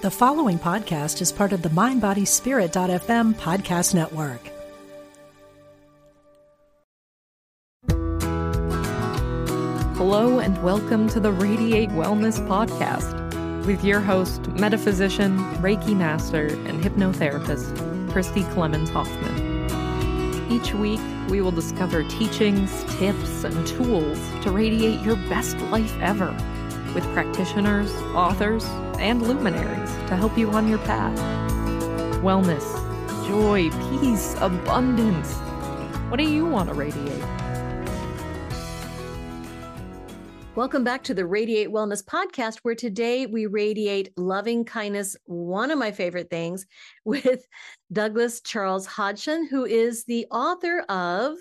The 0.00 0.12
following 0.12 0.60
podcast 0.60 1.20
is 1.20 1.32
part 1.32 1.52
of 1.52 1.62
the 1.62 1.70
MindBodySpirit.fm 1.70 3.34
podcast 3.34 3.96
network. 3.96 4.40
Hello, 9.96 10.38
and 10.38 10.62
welcome 10.62 11.08
to 11.08 11.18
the 11.18 11.32
Radiate 11.32 11.88
Wellness 11.88 12.38
Podcast 12.46 13.66
with 13.66 13.82
your 13.82 13.98
host, 13.98 14.46
metaphysician, 14.50 15.36
Reiki 15.54 15.96
master, 15.96 16.46
and 16.46 16.80
hypnotherapist, 16.80 18.12
Christy 18.12 18.44
Clemens 18.44 18.90
Hoffman. 18.90 19.68
Each 20.48 20.72
week, 20.74 21.00
we 21.28 21.40
will 21.40 21.50
discover 21.50 22.04
teachings, 22.04 22.84
tips, 23.00 23.42
and 23.42 23.66
tools 23.66 24.20
to 24.44 24.52
radiate 24.52 25.00
your 25.00 25.16
best 25.28 25.56
life 25.72 25.98
ever 26.00 26.30
with 26.94 27.02
practitioners, 27.14 27.92
authors, 28.14 28.64
and 28.98 29.22
luminaries 29.22 29.90
to 30.08 30.16
help 30.16 30.36
you 30.36 30.50
on 30.50 30.68
your 30.68 30.78
path. 30.78 31.16
Wellness, 32.22 32.66
joy, 33.28 33.70
peace, 34.00 34.34
abundance. 34.40 35.34
What 36.10 36.16
do 36.16 36.24
you 36.24 36.44
want 36.44 36.68
to 36.68 36.74
radiate? 36.74 37.22
Welcome 40.58 40.82
back 40.82 41.04
to 41.04 41.14
the 41.14 41.24
Radiate 41.24 41.68
Wellness 41.68 42.04
Podcast, 42.04 42.58
where 42.62 42.74
today 42.74 43.26
we 43.26 43.46
radiate 43.46 44.10
loving 44.16 44.64
kindness, 44.64 45.16
one 45.26 45.70
of 45.70 45.78
my 45.78 45.92
favorite 45.92 46.30
things, 46.30 46.66
with 47.04 47.46
Douglas 47.92 48.40
Charles 48.40 48.84
Hodgson, 48.84 49.46
who 49.46 49.64
is 49.64 50.02
the 50.04 50.26
author 50.32 50.80
of 50.88 51.36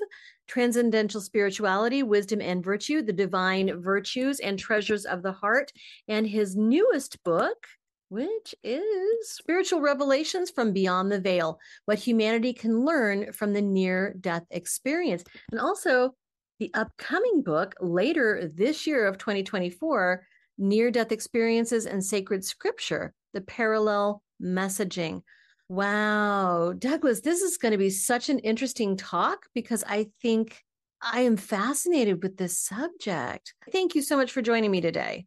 Transcendental 0.47 1.21
Spirituality, 1.21 2.03
Wisdom 2.03 2.41
and 2.41 2.63
Virtue, 2.63 3.01
The 3.01 3.13
Divine 3.13 3.81
Virtues 3.81 4.39
and 4.39 4.57
Treasures 4.57 5.05
of 5.05 5.23
the 5.23 5.31
Heart, 5.31 5.71
and 6.07 6.25
his 6.25 6.55
newest 6.55 7.23
book, 7.23 7.67
which 8.09 8.55
is 8.63 9.29
Spiritual 9.29 9.81
Revelations 9.81 10.49
from 10.49 10.71
Beyond 10.71 11.11
the 11.11 11.19
Veil 11.19 11.59
What 11.85 11.99
Humanity 11.99 12.53
Can 12.53 12.85
Learn 12.85 13.33
from 13.33 13.53
the 13.53 13.61
Near 13.61 14.15
Death 14.19 14.45
Experience. 14.49 15.23
And 15.51 15.59
also 15.59 16.15
the 16.59 16.71
upcoming 16.73 17.43
book 17.43 17.75
later 17.81 18.49
this 18.55 18.87
year 18.87 19.05
of 19.05 19.17
2024 19.17 20.25
Near 20.57 20.89
Death 20.89 21.11
Experiences 21.11 21.85
and 21.85 22.03
Sacred 22.03 22.43
Scripture, 22.43 23.13
the 23.33 23.41
Parallel 23.41 24.23
Messaging. 24.41 25.21
Wow. 25.69 26.73
Douglas, 26.77 27.21
this 27.21 27.41
is 27.41 27.57
going 27.57 27.73
to 27.73 27.77
be 27.77 27.89
such 27.89 28.29
an 28.29 28.39
interesting 28.39 28.95
talk 28.95 29.47
because 29.53 29.83
I 29.87 30.07
think 30.21 30.63
I 31.01 31.21
am 31.21 31.37
fascinated 31.37 32.23
with 32.23 32.37
this 32.37 32.57
subject. 32.57 33.53
Thank 33.71 33.93
you 33.93 34.01
so 34.01 34.15
much 34.15 34.31
for 34.31 34.41
joining 34.41 34.71
me 34.71 34.81
today. 34.81 35.25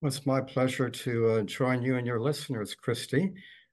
Well, 0.00 0.08
it's 0.08 0.26
my 0.26 0.40
pleasure 0.40 0.88
to 0.88 1.28
uh, 1.30 1.42
join 1.42 1.82
you 1.82 1.96
and 1.96 2.06
your 2.06 2.20
listeners, 2.20 2.74
Christy. 2.74 3.32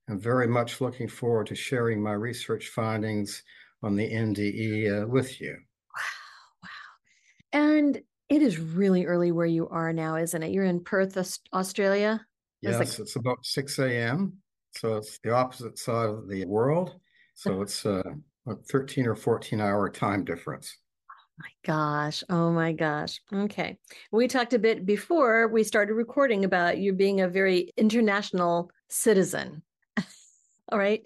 I'm 0.09 0.19
very 0.19 0.47
much 0.47 0.81
looking 0.81 1.07
forward 1.07 1.47
to 1.47 1.55
sharing 1.55 2.01
my 2.01 2.13
research 2.13 2.69
findings 2.69 3.43
on 3.83 3.95
the 3.95 4.11
NDE 4.11 5.03
uh, 5.03 5.07
with 5.07 5.39
you. 5.39 5.55
Wow. 5.95 6.63
Wow. 6.63 7.59
And 7.59 8.01
it 8.29 8.41
is 8.41 8.59
really 8.59 9.05
early 9.05 9.31
where 9.31 9.45
you 9.45 9.67
are 9.69 9.93
now, 9.93 10.15
isn't 10.15 10.41
it? 10.41 10.51
You're 10.51 10.65
in 10.65 10.83
Perth, 10.83 11.17
Australia? 11.53 12.25
Yes, 12.61 12.79
it's, 12.79 12.99
like... 12.99 13.05
it's 13.05 13.15
about 13.15 13.45
6 13.45 13.79
a.m. 13.79 14.33
So 14.71 14.97
it's 14.97 15.19
the 15.23 15.33
opposite 15.33 15.77
side 15.77 16.09
of 16.09 16.27
the 16.27 16.45
world. 16.45 16.99
So 17.33 17.61
it's 17.63 17.85
uh, 17.85 18.03
a 18.47 18.55
13 18.55 19.07
or 19.07 19.15
14 19.15 19.61
hour 19.61 19.89
time 19.89 20.23
difference. 20.23 20.77
Oh 21.09 21.43
my 21.43 21.49
gosh. 21.65 22.23
Oh 22.29 22.51
my 22.51 22.73
gosh. 22.73 23.21
Okay. 23.33 23.77
We 24.11 24.27
talked 24.27 24.53
a 24.53 24.59
bit 24.59 24.85
before 24.85 25.47
we 25.47 25.63
started 25.63 25.93
recording 25.93 26.45
about 26.45 26.77
you 26.77 26.93
being 26.93 27.21
a 27.21 27.29
very 27.29 27.71
international 27.77 28.71
citizen. 28.89 29.63
All 30.71 30.79
right. 30.79 31.01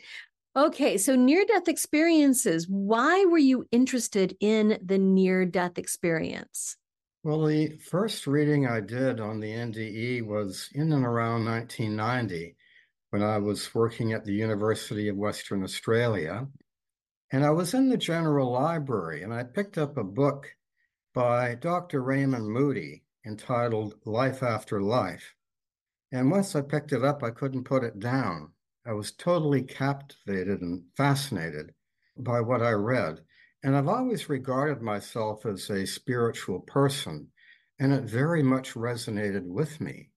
Okay. 0.56 0.98
So 0.98 1.16
near 1.16 1.46
death 1.46 1.68
experiences, 1.68 2.68
why 2.68 3.26
were 3.26 3.38
you 3.38 3.68
interested 3.72 4.36
in 4.40 4.80
the 4.84 4.98
near 4.98 5.46
death 5.46 5.78
experience? 5.78 6.78
Well, 7.24 7.46
the 7.46 7.78
first 7.78 8.28
reading 8.28 8.68
I 8.68 8.82
did 8.82 9.22
on 9.22 9.40
the 9.40 9.50
NDE 9.50 10.26
was 10.26 10.70
in 10.74 10.92
and 10.92 11.06
around 11.06 11.46
1990 11.46 12.56
when 13.14 13.22
I 13.22 13.38
was 13.38 13.76
working 13.76 14.12
at 14.12 14.26
the 14.26 14.34
University 14.34 15.08
of 15.08 15.16
Western 15.16 15.64
Australia. 15.64 16.48
And 17.32 17.46
I 17.46 17.52
was 17.52 17.76
in 17.76 17.90
the 17.90 17.96
general 17.96 18.52
library 18.52 19.22
and 19.22 19.32
I 19.32 19.44
picked 19.44 19.78
up 19.78 19.98
a 19.98 20.04
book 20.04 20.48
by 21.14 21.54
Dr. 21.54 22.02
Raymond 22.02 22.50
Moody 22.50 23.04
entitled 23.24 23.94
Life 24.04 24.42
After 24.42 24.82
Life. 24.82 25.36
And 26.12 26.32
once 26.32 26.56
I 26.56 26.62
picked 26.62 26.92
it 26.92 27.06
up, 27.06 27.22
I 27.22 27.30
couldn't 27.30 27.66
put 27.66 27.84
it 27.84 28.00
down. 28.00 28.52
I 28.84 28.94
was 28.94 29.12
totally 29.12 29.62
captivated 29.62 30.62
and 30.62 30.82
fascinated 30.98 31.76
by 32.18 32.42
what 32.42 32.64
I 32.64 32.72
read. 32.72 33.20
And 33.62 33.78
I've 33.78 33.88
always 33.88 34.28
regarded 34.28 34.82
myself 34.82 35.46
as 35.46 35.70
a 35.70 35.86
spiritual 35.86 36.62
person, 36.62 37.28
and 37.80 37.94
it 37.94 38.06
very 38.06 38.42
much 38.42 38.74
resonated 38.74 39.46
with 39.46 39.80
me. 39.80 40.10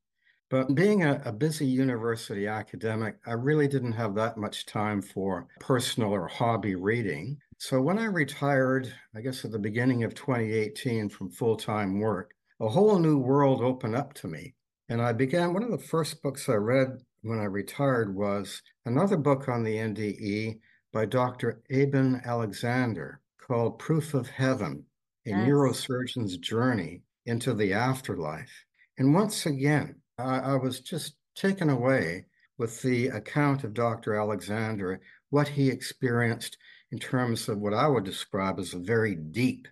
But 0.48 0.74
being 0.76 1.02
a, 1.02 1.20
a, 1.24 1.32
busy 1.32 1.66
university 1.66 2.46
academic, 2.46 3.16
I 3.26 3.32
really 3.32 3.66
didn't 3.66 3.92
have 3.92 4.14
that 4.14 4.36
much 4.36 4.64
time 4.64 5.02
for 5.02 5.48
personal 5.58 6.12
or 6.12 6.28
hobby 6.28 6.76
reading. 6.76 7.38
So 7.58 7.80
when 7.80 7.98
I 7.98 8.04
retired, 8.04 8.92
I 9.14 9.22
guess 9.22 9.44
at 9.44 9.50
the 9.50 9.58
beginning 9.58 10.04
of 10.04 10.14
2018 10.14 11.08
from 11.08 11.30
full 11.30 11.56
time 11.56 11.98
work, 11.98 12.32
a 12.60 12.68
whole 12.68 12.98
new 13.00 13.18
world 13.18 13.60
opened 13.60 13.96
up 13.96 14.14
to 14.14 14.28
me. 14.28 14.54
And 14.88 15.02
I 15.02 15.12
began, 15.12 15.52
one 15.52 15.64
of 15.64 15.72
the 15.72 15.78
first 15.78 16.22
books 16.22 16.48
I 16.48 16.54
read 16.54 17.02
when 17.22 17.40
I 17.40 17.44
retired 17.44 18.14
was 18.14 18.62
another 18.84 19.16
book 19.16 19.48
on 19.48 19.64
the 19.64 19.74
NDE 19.74 20.60
by 20.92 21.06
Dr. 21.06 21.60
Eben 21.70 22.22
Alexander 22.24 23.20
called 23.38 23.80
Proof 23.80 24.14
of 24.14 24.28
Heaven 24.28 24.84
A 25.26 25.30
yes. 25.30 25.48
Neurosurgeon's 25.48 26.36
Journey 26.36 27.02
into 27.24 27.52
the 27.52 27.72
Afterlife. 27.72 28.64
And 28.96 29.12
once 29.12 29.44
again, 29.44 29.96
I, 30.18 30.38
I 30.38 30.54
was 30.54 30.80
just 30.80 31.14
taken 31.34 31.68
away 31.68 32.26
with 32.58 32.80
the 32.82 33.08
account 33.08 33.64
of 33.64 33.74
Dr. 33.74 34.14
Alexander, 34.14 35.00
what 35.30 35.48
he 35.48 35.68
experienced 35.68 36.56
in 36.90 36.98
terms 36.98 37.48
of 37.48 37.58
what 37.58 37.74
I 37.74 37.86
would 37.86 38.04
describe 38.04 38.58
as 38.58 38.72
a 38.72 38.78
very 38.78 39.14
deep 39.14 39.68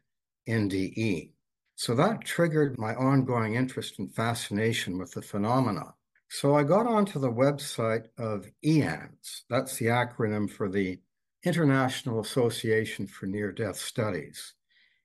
NDE. 0.48 1.32
So 1.76 1.94
that 1.94 2.24
triggered 2.24 2.78
my 2.78 2.94
ongoing 2.94 3.54
interest 3.54 3.98
and 3.98 4.14
fascination 4.14 4.98
with 4.98 5.12
the 5.12 5.22
phenomena. 5.22 5.94
So 6.28 6.54
I 6.54 6.62
got 6.62 6.86
onto 6.86 7.18
the 7.18 7.32
website 7.32 8.06
of 8.18 8.46
IANDS, 8.64 9.44
That's 9.48 9.76
the 9.76 9.86
acronym 9.86 10.50
for 10.50 10.68
the 10.68 11.00
International 11.44 12.20
Association 12.20 13.06
for 13.06 13.26
Near 13.26 13.52
Death 13.52 13.76
Studies. 13.76 14.54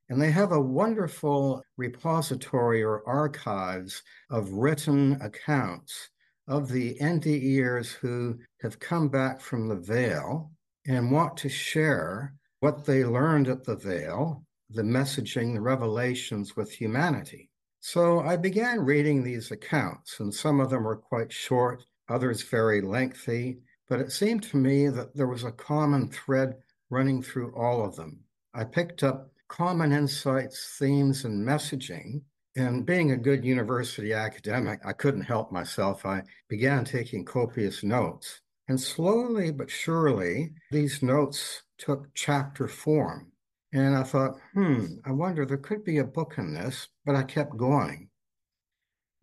And 0.09 0.21
they 0.21 0.31
have 0.31 0.51
a 0.51 0.59
wonderful 0.59 1.63
repository 1.77 2.83
or 2.83 3.07
archives 3.07 4.01
of 4.31 4.51
written 4.51 5.21
accounts 5.21 6.09
of 6.47 6.69
the 6.69 6.97
NDEers 6.99 7.93
who 7.93 8.39
have 8.61 8.79
come 8.79 9.07
back 9.09 9.39
from 9.39 9.67
the 9.67 9.75
veil 9.75 10.51
and 10.87 11.11
want 11.11 11.37
to 11.37 11.49
share 11.49 12.33
what 12.59 12.85
they 12.85 13.05
learned 13.05 13.47
at 13.47 13.63
the 13.63 13.75
veil, 13.75 14.43
the 14.71 14.81
messaging, 14.81 15.53
the 15.53 15.61
revelations 15.61 16.55
with 16.55 16.71
humanity. 16.71 17.49
So 17.79 18.19
I 18.21 18.35
began 18.35 18.79
reading 18.79 19.23
these 19.23 19.51
accounts, 19.51 20.19
and 20.19 20.33
some 20.33 20.59
of 20.59 20.71
them 20.71 20.83
were 20.83 20.97
quite 20.97 21.31
short, 21.31 21.83
others 22.09 22.41
very 22.41 22.81
lengthy, 22.81 23.59
but 23.87 23.99
it 23.99 24.11
seemed 24.11 24.43
to 24.43 24.57
me 24.57 24.89
that 24.89 25.15
there 25.15 25.27
was 25.27 25.43
a 25.43 25.51
common 25.51 26.09
thread 26.09 26.55
running 26.89 27.21
through 27.21 27.55
all 27.55 27.85
of 27.85 27.95
them. 27.95 28.19
I 28.53 28.63
picked 28.63 29.03
up 29.03 29.31
common 29.49 29.91
insights, 29.91 30.77
themes, 30.79 31.25
and 31.25 31.45
messaging. 31.45 32.21
And 32.55 32.85
being 32.85 33.11
a 33.11 33.17
good 33.17 33.43
university 33.43 34.13
academic, 34.13 34.79
I 34.85 34.93
couldn't 34.93 35.21
help 35.21 35.51
myself. 35.51 36.05
I 36.05 36.23
began 36.47 36.85
taking 36.85 37.25
copious 37.25 37.83
notes. 37.83 38.41
And 38.69 38.79
slowly 38.79 39.51
but 39.51 39.69
surely, 39.69 40.53
these 40.71 41.03
notes 41.03 41.63
took 41.77 42.07
chapter 42.13 42.67
form. 42.67 43.31
And 43.73 43.95
I 43.95 44.03
thought, 44.03 44.39
hmm, 44.53 44.85
I 45.05 45.11
wonder, 45.11 45.45
there 45.45 45.57
could 45.57 45.83
be 45.83 45.97
a 45.97 46.03
book 46.03 46.35
in 46.37 46.53
this, 46.53 46.87
but 47.05 47.15
I 47.15 47.23
kept 47.23 47.57
going. 47.57 48.09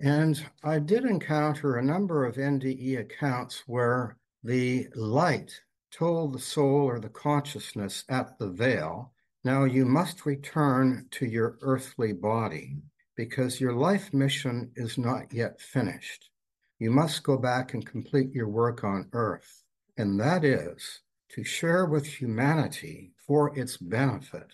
And 0.00 0.44
I 0.62 0.78
did 0.78 1.04
encounter 1.04 1.76
a 1.76 1.84
number 1.84 2.24
of 2.26 2.36
NDE 2.36 3.00
accounts 3.00 3.64
where 3.66 4.16
the 4.44 4.88
light 4.94 5.60
told 5.90 6.32
the 6.32 6.38
soul 6.38 6.84
or 6.84 7.00
the 7.00 7.08
consciousness 7.08 8.04
at 8.08 8.38
the 8.38 8.50
veil 8.50 9.12
now 9.46 9.62
you 9.62 9.86
must 9.86 10.26
return 10.26 11.06
to 11.12 11.24
your 11.24 11.56
earthly 11.62 12.12
body 12.12 12.78
because 13.14 13.60
your 13.60 13.72
life 13.72 14.12
mission 14.12 14.72
is 14.74 14.98
not 14.98 15.32
yet 15.32 15.60
finished. 15.60 16.30
You 16.80 16.90
must 16.90 17.22
go 17.22 17.38
back 17.38 17.72
and 17.72 17.86
complete 17.86 18.32
your 18.32 18.48
work 18.48 18.82
on 18.82 19.08
earth, 19.12 19.62
and 19.96 20.18
that 20.18 20.44
is 20.44 21.00
to 21.30 21.44
share 21.44 21.86
with 21.86 22.04
humanity 22.04 23.12
for 23.24 23.56
its 23.56 23.76
benefit 23.76 24.52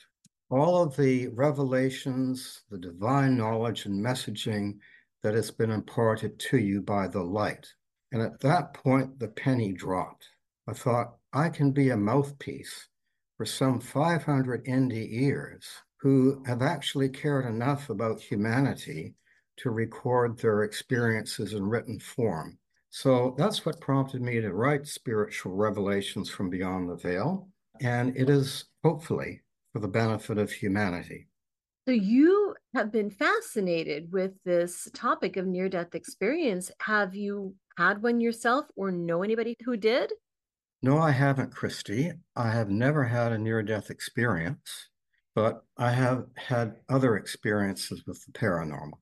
all 0.51 0.83
of 0.83 0.95
the 0.99 1.29
revelations, 1.29 2.61
the 2.71 2.77
divine 2.77 3.35
knowledge 3.35 3.87
and 3.87 4.05
messaging 4.05 4.75
that 5.23 5.33
has 5.33 5.51
been 5.51 5.71
imparted 5.71 6.39
to 6.39 6.59
you 6.59 6.83
by 6.83 7.09
the 7.09 7.23
light. 7.23 7.67
And 8.13 8.21
at 8.21 8.41
that 8.41 8.75
point, 8.75 9.19
the 9.19 9.29
penny 9.29 9.73
dropped. 9.73 10.29
I 10.69 10.75
thought, 10.75 11.17
I 11.33 11.49
can 11.49 11.73
be 11.73 11.89
a 11.89 11.97
mouthpiece 11.97 12.89
for 13.43 13.47
some 13.47 13.81
500 13.81 14.65
NDEers 14.67 15.65
who 15.97 16.45
have 16.47 16.63
actually 16.63 17.09
cared 17.09 17.45
enough 17.45 17.91
about 17.91 18.21
humanity 18.21 19.17
to 19.57 19.71
record 19.71 20.39
their 20.39 20.63
experiences 20.63 21.53
in 21.53 21.65
written 21.65 21.99
form. 21.99 22.57
So 22.91 23.35
that's 23.37 23.67
what 23.67 23.81
prompted 23.81 24.23
me 24.23 24.41
to 24.41 24.53
write 24.53 24.87
Spiritual 24.87 25.57
Revelations 25.57 26.31
from 26.31 26.51
Beyond 26.51 26.89
the 26.89 26.95
Veil. 26.95 27.49
And 27.81 28.17
it 28.17 28.31
is 28.31 28.67
hopefully 28.85 29.41
for 29.73 29.81
the 29.81 29.89
benefit 29.89 30.39
of 30.39 30.53
humanity. 30.53 31.27
So 31.89 31.95
you 31.95 32.55
have 32.77 32.93
been 32.93 33.11
fascinated 33.11 34.13
with 34.13 34.35
this 34.45 34.87
topic 34.95 35.37
of 35.37 35.49
near 35.49 35.69
death 35.69 35.97
experience. 35.97 36.71
Have 36.79 37.17
you 37.17 37.57
had 37.77 38.05
one 38.05 38.21
yourself 38.21 38.67
or 38.77 38.93
know 38.93 39.25
anybody 39.25 39.57
who 39.65 39.77
did? 39.77 40.13
No, 40.83 40.99
I 40.99 41.13
haven't, 41.13 41.55
Christy. 41.55 42.13
I 42.35 42.51
have 42.51 42.69
never 42.69 43.05
had 43.05 43.33
a 43.33 43.39
near 43.39 43.63
death 43.63 43.91
experience, 43.91 44.89
but 45.35 45.65
I 45.77 45.93
have 45.93 46.27
had 46.37 46.77
other 46.89 47.17
experiences 47.17 48.03
with 48.07 48.25
the 48.25 48.33
paranormal. 48.33 48.99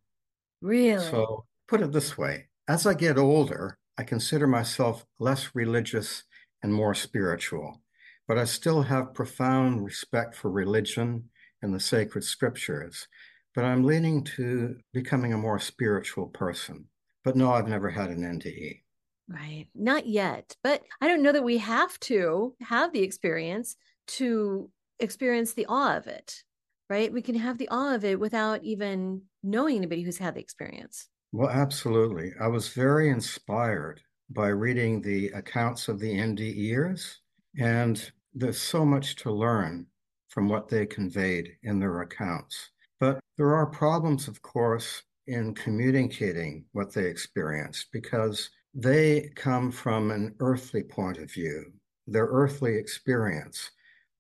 Really? 0.61 1.03
So, 1.03 1.47
put 1.69 1.81
it 1.81 1.93
this 1.93 2.19
way 2.19 2.49
as 2.71 2.87
I 2.87 2.95
get 2.95 3.19
older, 3.19 3.79
I 3.99 4.05
consider 4.05 4.47
myself 4.47 5.05
less 5.19 5.57
religious 5.57 6.23
and 6.63 6.73
more 6.73 6.95
spiritual, 6.95 7.83
but 8.29 8.39
I 8.39 8.45
still 8.45 8.83
have 8.83 9.13
profound 9.13 9.85
respect 9.85 10.37
for 10.37 10.53
religion 10.53 11.31
and 11.63 11.75
the 11.75 11.81
sacred 11.81 12.23
scriptures. 12.23 13.09
But 13.57 13.65
I'm 13.65 13.83
leaning 13.83 14.23
to 14.37 14.77
becoming 14.93 15.33
a 15.33 15.39
more 15.39 15.59
spiritual 15.59 16.29
person. 16.29 16.87
But 17.25 17.35
no, 17.35 17.53
I've 17.53 17.67
never 17.67 17.91
had 17.91 18.11
an 18.11 18.23
NDE. 18.23 18.83
Right. 19.31 19.67
Not 19.75 20.07
yet. 20.07 20.57
But 20.63 20.83
I 21.01 21.07
don't 21.07 21.23
know 21.23 21.33
that 21.33 21.45
we 21.45 21.59
have 21.59 21.99
to 22.01 22.55
have 22.61 22.93
the 22.93 23.03
experience 23.03 23.77
to 24.09 24.71
experience 24.99 25.53
the 25.53 25.67
awe 25.67 25.97
of 25.97 26.09
it. 26.09 26.43
Right. 26.89 27.13
We 27.13 27.23
can 27.23 27.37
have 27.37 27.59
the 27.59 27.69
awe 27.69 27.95
of 27.95 28.05
it 28.05 28.19
without 28.19 28.65
even 28.65 29.23
knowing 29.45 29.77
anybody 29.77 30.03
who's 30.03 30.19
had 30.19 30.35
the 30.35 30.41
experience. 30.41 31.09
Well, 31.33 31.49
absolutely. 31.49 32.33
I 32.41 32.49
was 32.49 32.69
very 32.69 33.09
inspired 33.09 34.01
by 34.31 34.49
reading 34.49 35.01
the 35.01 35.29
accounts 35.29 35.87
of 35.87 36.01
the 36.01 36.13
NDEers, 36.13 37.17
and 37.59 38.11
there's 38.35 38.61
so 38.61 38.85
much 38.85 39.15
to 39.17 39.31
learn 39.31 39.87
from 40.29 40.49
what 40.49 40.69
they 40.69 40.87
conveyed 40.87 41.57
in 41.63 41.79
their 41.79 42.01
accounts. 42.01 42.71
But 42.99 43.21
there 43.37 43.55
are 43.55 43.67
problems, 43.67 44.27
of 44.27 44.43
course, 44.43 45.03
in 45.27 45.55
communicating 45.55 46.65
what 46.73 46.93
they 46.93 47.07
experienced 47.07 47.87
because 47.93 48.51
they 48.75 49.31
come 49.35 49.73
from 49.73 50.11
an 50.11 50.35
earthly 50.39 50.83
point 50.83 51.19
of 51.19 51.33
view, 51.33 51.73
their 52.07 52.27
earthly 52.27 52.77
experience. 52.77 53.71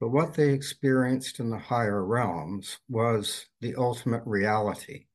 But 0.00 0.10
what 0.10 0.34
they 0.34 0.50
experienced 0.50 1.40
in 1.40 1.50
the 1.50 1.58
higher 1.58 2.04
realms 2.04 2.78
was 2.88 3.46
the 3.60 3.74
ultimate 3.76 4.22
reality. 4.26 5.06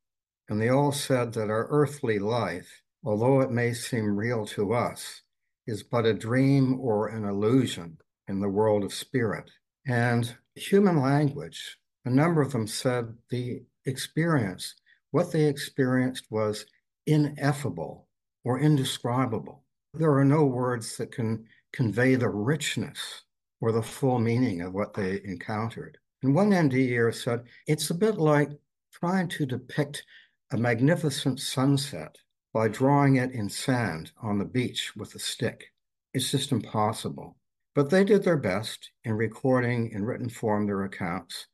And 0.48 0.62
they 0.62 0.70
all 0.70 0.92
said 0.92 1.34
that 1.34 1.50
our 1.50 1.68
earthly 1.70 2.20
life, 2.20 2.82
although 3.04 3.42
it 3.42 3.52
may 3.52 3.74
seem 3.74 4.16
real 4.16 4.46
to 4.48 4.74
us, 4.74 5.22
is 5.68 5.84
but 5.84 6.06
a 6.06 6.14
dream 6.14 6.80
or 6.80 7.08
an 7.08 7.26
illusion 7.26 7.98
in 8.28 8.40
the 8.40 8.50
world 8.50 8.84
of 8.84 8.94
spirit. 8.94 9.50
And 9.88 10.36
human 10.56 11.02
language, 11.02 11.78
a 12.06 12.10
number 12.10 12.42
of 12.42 12.52
them 12.52 12.68
said 12.68 13.16
the 13.32 13.64
experience, 13.86 14.76
what 15.12 15.32
they 15.32 15.46
experienced 15.46 16.28
was 16.30 16.66
ineffable 17.08 18.05
or 18.46 18.60
indescribable. 18.60 19.64
There 19.94 20.14
are 20.14 20.24
no 20.24 20.46
words 20.46 20.96
that 20.98 21.12
can 21.12 21.46
convey 21.74 22.16
the 22.16 22.30
richness 22.30 23.24
or 23.60 23.74
the 23.74 23.84
full 23.84 24.20
meaning 24.20 24.62
of 24.62 24.74
what 24.74 24.94
they 24.94 25.20
encountered. 25.26 25.98
And 26.24 26.34
one 26.34 26.52
NDEer 26.52 27.14
said, 27.14 27.44
it's 27.68 27.90
a 27.90 27.96
bit 27.96 28.16
like 28.16 28.52
trying 28.94 29.28
to 29.30 29.46
depict 29.46 30.06
a 30.52 30.58
magnificent 30.58 31.40
sunset 31.40 32.18
by 32.54 32.68
drawing 32.70 33.18
it 33.18 33.32
in 33.32 33.50
sand 33.50 34.12
on 34.22 34.40
the 34.40 34.46
beach 34.46 34.96
with 34.96 35.14
a 35.16 35.20
stick. 35.20 35.74
It's 36.14 36.32
just 36.32 36.54
impossible. 36.54 37.36
But 37.74 37.90
they 37.90 38.06
did 38.06 38.24
their 38.24 38.38
best 38.38 38.92
in 39.04 39.14
recording 39.14 39.92
in 39.92 40.06
written 40.06 40.30
form 40.30 40.66
their 40.66 40.84
accounts, 40.84 41.48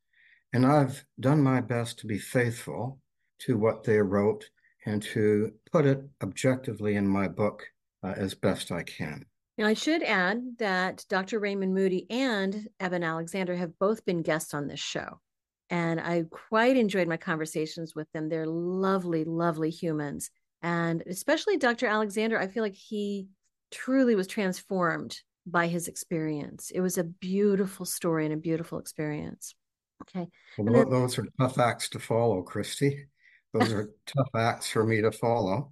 and 0.53 0.65
I've 0.65 1.03
done 1.19 1.41
my 1.41 1.61
best 1.61 1.97
to 1.99 2.07
be 2.07 2.19
faithful 2.19 2.99
to 3.39 3.57
what 3.57 3.83
they 3.83 3.97
wrote 3.97 4.47
and 4.85 5.01
to 5.01 5.51
put 5.71 5.85
it 5.85 6.03
objectively 6.23 6.95
in 6.95 7.07
my 7.07 7.27
book 7.27 7.65
uh, 8.03 8.13
as 8.15 8.33
best 8.33 8.71
I 8.71 8.83
can. 8.83 9.25
Now, 9.57 9.67
I 9.67 9.73
should 9.73 10.01
add 10.03 10.57
that 10.57 11.05
Dr. 11.09 11.39
Raymond 11.39 11.73
Moody 11.73 12.07
and 12.09 12.67
Eben 12.79 13.03
Alexander 13.03 13.55
have 13.55 13.77
both 13.77 14.05
been 14.05 14.23
guests 14.23 14.53
on 14.53 14.67
this 14.67 14.79
show. 14.79 15.19
And 15.69 15.99
I 15.99 16.25
quite 16.29 16.77
enjoyed 16.77 17.07
my 17.07 17.17
conversations 17.17 17.93
with 17.95 18.11
them. 18.11 18.27
They're 18.27 18.47
lovely, 18.47 19.23
lovely 19.23 19.69
humans. 19.69 20.29
And 20.61 21.03
especially 21.07 21.57
Dr. 21.57 21.87
Alexander, 21.87 22.39
I 22.39 22.47
feel 22.47 22.63
like 22.63 22.75
he 22.75 23.27
truly 23.71 24.15
was 24.15 24.27
transformed 24.27 25.17
by 25.45 25.67
his 25.67 25.87
experience. 25.87 26.71
It 26.71 26.81
was 26.81 26.97
a 26.97 27.03
beautiful 27.03 27.85
story 27.85 28.25
and 28.25 28.33
a 28.33 28.37
beautiful 28.37 28.79
experience. 28.79 29.55
Okay. 30.03 30.27
Well, 30.57 30.73
then, 30.73 30.89
those 30.89 31.17
are 31.17 31.27
tough 31.39 31.59
acts 31.59 31.89
to 31.89 31.99
follow, 31.99 32.41
Christy. 32.41 33.05
Those 33.53 33.71
are 33.73 33.93
tough 34.05 34.29
acts 34.35 34.69
for 34.69 34.85
me 34.85 35.01
to 35.01 35.11
follow. 35.11 35.71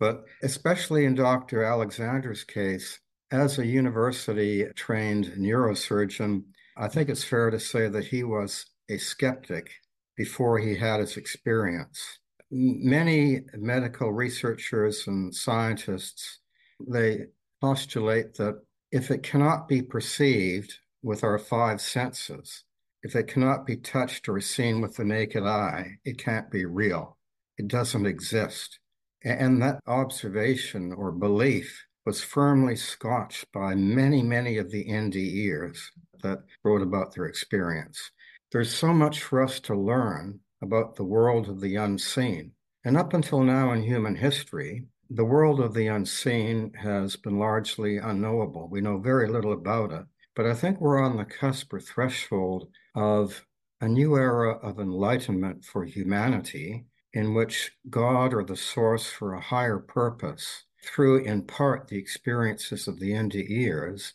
but 0.00 0.24
especially 0.42 1.04
in 1.04 1.14
Dr. 1.14 1.62
Alexander's 1.62 2.44
case, 2.44 2.98
as 3.30 3.58
a 3.58 3.66
university 3.66 4.66
trained 4.74 5.32
neurosurgeon, 5.38 6.42
I 6.76 6.88
think 6.88 7.08
it's 7.08 7.22
fair 7.22 7.50
to 7.50 7.60
say 7.60 7.88
that 7.88 8.06
he 8.06 8.24
was 8.24 8.66
a 8.88 8.98
skeptic 8.98 9.70
before 10.16 10.58
he 10.58 10.74
had 10.74 11.00
his 11.00 11.16
experience. 11.16 12.18
Many 12.50 13.42
medical 13.54 14.12
researchers 14.12 15.06
and 15.06 15.32
scientists, 15.32 16.40
they 16.88 17.26
postulate 17.60 18.34
that 18.34 18.60
if 18.90 19.10
it 19.10 19.22
cannot 19.22 19.68
be 19.68 19.82
perceived 19.82 20.74
with 21.02 21.22
our 21.22 21.38
five 21.38 21.80
senses, 21.80 22.64
if 23.02 23.14
it 23.14 23.28
cannot 23.28 23.64
be 23.66 23.76
touched 23.76 24.28
or 24.28 24.40
seen 24.40 24.80
with 24.80 24.96
the 24.96 25.04
naked 25.04 25.44
eye, 25.44 25.98
it 26.04 26.18
can't 26.18 26.50
be 26.50 26.64
real. 26.64 27.16
It 27.60 27.68
doesn't 27.68 28.06
exist. 28.06 28.78
And 29.22 29.60
that 29.60 29.82
observation 29.86 30.94
or 30.94 31.12
belief 31.12 31.84
was 32.06 32.24
firmly 32.24 32.74
scotched 32.74 33.52
by 33.52 33.74
many, 33.74 34.22
many 34.22 34.56
of 34.56 34.70
the 34.70 34.86
NDEers 34.86 35.78
that 36.22 36.38
wrote 36.64 36.80
about 36.80 37.14
their 37.14 37.26
experience. 37.26 38.12
There's 38.50 38.74
so 38.74 38.94
much 38.94 39.22
for 39.22 39.42
us 39.42 39.60
to 39.60 39.74
learn 39.76 40.40
about 40.62 40.96
the 40.96 41.04
world 41.04 41.50
of 41.50 41.60
the 41.60 41.76
unseen. 41.76 42.52
And 42.82 42.96
up 42.96 43.12
until 43.12 43.42
now 43.42 43.72
in 43.72 43.82
human 43.82 44.16
history, 44.16 44.86
the 45.10 45.26
world 45.26 45.60
of 45.60 45.74
the 45.74 45.88
unseen 45.88 46.72
has 46.80 47.16
been 47.16 47.38
largely 47.38 47.98
unknowable. 47.98 48.70
We 48.70 48.80
know 48.80 48.96
very 48.96 49.28
little 49.28 49.52
about 49.52 49.92
it. 49.92 50.06
But 50.34 50.46
I 50.46 50.54
think 50.54 50.80
we're 50.80 50.98
on 50.98 51.18
the 51.18 51.26
cusp 51.26 51.74
or 51.74 51.80
threshold 51.80 52.70
of 52.94 53.44
a 53.82 53.86
new 53.86 54.16
era 54.16 54.52
of 54.62 54.80
enlightenment 54.80 55.66
for 55.66 55.84
humanity 55.84 56.86
in 57.12 57.34
which 57.34 57.72
God 57.88 58.32
or 58.32 58.44
the 58.44 58.56
source 58.56 59.06
for 59.06 59.34
a 59.34 59.40
higher 59.40 59.78
purpose, 59.78 60.64
through 60.82 61.24
in 61.24 61.42
part 61.42 61.88
the 61.88 61.98
experiences 61.98 62.86
of 62.86 63.00
the 63.00 63.12
NDEers, 63.12 64.12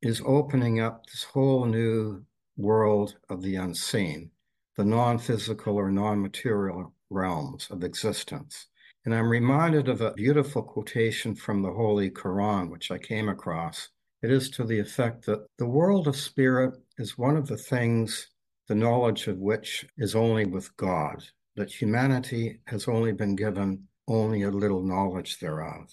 is 0.00 0.22
opening 0.24 0.80
up 0.80 1.06
this 1.06 1.24
whole 1.24 1.64
new 1.64 2.24
world 2.56 3.16
of 3.28 3.42
the 3.42 3.56
unseen, 3.56 4.30
the 4.76 4.84
non 4.84 5.18
physical 5.18 5.76
or 5.76 5.90
non 5.90 6.22
material 6.22 6.94
realms 7.10 7.68
of 7.70 7.84
existence. 7.84 8.66
And 9.04 9.14
I'm 9.14 9.28
reminded 9.28 9.88
of 9.88 10.00
a 10.00 10.12
beautiful 10.12 10.62
quotation 10.62 11.34
from 11.34 11.62
the 11.62 11.72
Holy 11.72 12.10
Quran, 12.10 12.70
which 12.70 12.90
I 12.90 12.98
came 12.98 13.28
across. 13.28 13.88
It 14.22 14.30
is 14.30 14.50
to 14.50 14.64
the 14.64 14.78
effect 14.80 15.26
that 15.26 15.46
the 15.58 15.66
world 15.66 16.08
of 16.08 16.16
spirit 16.16 16.74
is 16.98 17.16
one 17.16 17.36
of 17.36 17.46
the 17.46 17.56
things, 17.56 18.28
the 18.66 18.74
knowledge 18.74 19.26
of 19.28 19.38
which 19.38 19.86
is 19.96 20.14
only 20.14 20.44
with 20.44 20.76
God, 20.76 21.24
that 21.58 21.70
humanity 21.70 22.60
has 22.66 22.88
only 22.88 23.12
been 23.12 23.36
given 23.36 23.84
only 24.08 24.42
a 24.42 24.50
little 24.50 24.82
knowledge 24.82 25.38
thereof. 25.38 25.92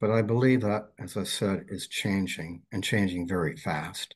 But 0.00 0.10
I 0.10 0.22
believe 0.22 0.60
that, 0.60 0.88
as 0.98 1.16
I 1.16 1.24
said, 1.24 1.64
is 1.68 1.88
changing 1.88 2.62
and 2.70 2.84
changing 2.84 3.26
very 3.26 3.56
fast. 3.56 4.14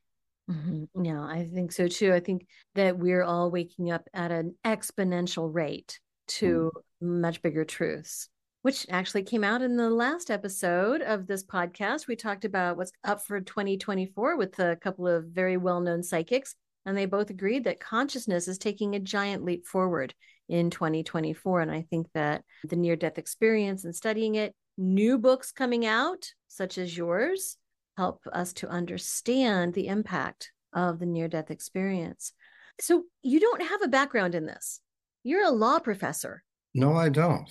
Mm-hmm. 0.51 1.05
Yeah, 1.05 1.23
I 1.23 1.49
think 1.53 1.73
so 1.73 1.89
too. 1.89 2.13
I 2.13 2.21
think 2.21 2.47
that 2.75 2.99
we're 2.99 3.23
all 3.23 3.51
waking 3.51 3.91
up 3.91 4.09
at 4.15 4.31
an 4.31 4.55
exponential 4.65 5.53
rate 5.53 5.99
to 6.29 6.71
mm. 7.03 7.21
much 7.21 7.43
bigger 7.43 7.65
truths 7.65 8.29
which 8.63 8.87
actually 8.91 9.23
came 9.23 9.43
out 9.43 9.63
in 9.63 9.77
the 9.77 9.89
last 9.89 10.31
episode 10.31 11.01
of 11.01 11.27
this 11.27 11.43
podcast. 11.43 12.07
We 12.07 12.17
talked 12.17 12.45
about 12.45 12.77
what's 12.77 12.93
up 13.05 13.25
for 13.25 13.41
2024 13.41 14.37
with 14.37 14.59
a 14.59 14.77
couple 14.77 15.07
of 15.07 15.25
very 15.27 15.57
well 15.57 15.81
known 15.81 16.03
psychics, 16.03 16.55
and 16.85 16.97
they 16.97 17.07
both 17.07 17.31
agreed 17.31 17.65
that 17.65 17.81
consciousness 17.81 18.49
is 18.49 18.59
taking 18.59 18.95
a 18.95 19.01
giant 19.01 19.45
leap 19.45 19.67
forward 19.67 20.15
in 20.51 20.71
2024. 20.71 21.61
And 21.61 21.71
I 21.71 21.83
think 21.89 22.09
that 22.15 22.43
the 22.65 22.77
near 22.77 22.97
death 22.97 23.19
experience 23.19 23.85
and 23.85 23.95
studying 23.95 24.35
it, 24.35 24.55
new 24.77 25.19
books 25.19 25.53
coming 25.53 25.87
out 25.87 26.33
such 26.49 26.79
as 26.79 26.97
yours 26.97 27.57
help 27.97 28.21
us 28.33 28.53
to 28.55 28.69
understand 28.69 29.75
the 29.75 29.89
impact 29.89 30.53
of 30.73 30.99
the 30.99 31.07
near 31.07 31.29
death 31.29 31.51
experience. 31.51 32.33
So, 32.81 33.05
you 33.23 33.41
don't 33.41 33.63
have 33.63 33.83
a 33.83 33.89
background 33.89 34.35
in 34.35 34.47
this. 34.47 34.81
You're 35.23 35.45
a 35.45 35.51
law 35.51 35.81
professor. 35.81 36.43
No, 36.75 36.95
I 36.95 37.09
don't. 37.09 37.51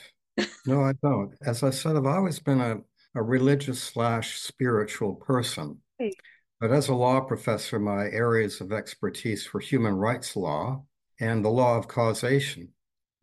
No, 0.66 0.82
I 0.82 0.94
don't. 1.04 1.34
As 1.42 1.64
I 1.64 1.70
said, 1.70 1.96
I've 1.96 2.06
always 2.06 2.40
been 2.40 2.62
a, 2.62 2.78
a 3.14 3.22
religious 3.22 3.82
slash 3.84 4.40
spiritual 4.40 5.16
person. 5.16 5.80
Right. 6.00 6.16
But 6.60 6.72
as 6.72 6.90
a 6.90 6.96
law 6.96 7.22
professor, 7.22 7.80
my 7.80 8.06
areas 8.06 8.60
of 8.62 8.72
expertise 8.72 9.54
were 9.54 9.60
human 9.60 9.94
rights 9.96 10.36
law 10.36 10.84
and 11.20 11.44
the 11.44 11.50
law 11.50 11.78
of 11.78 11.88
causation. 11.88 12.70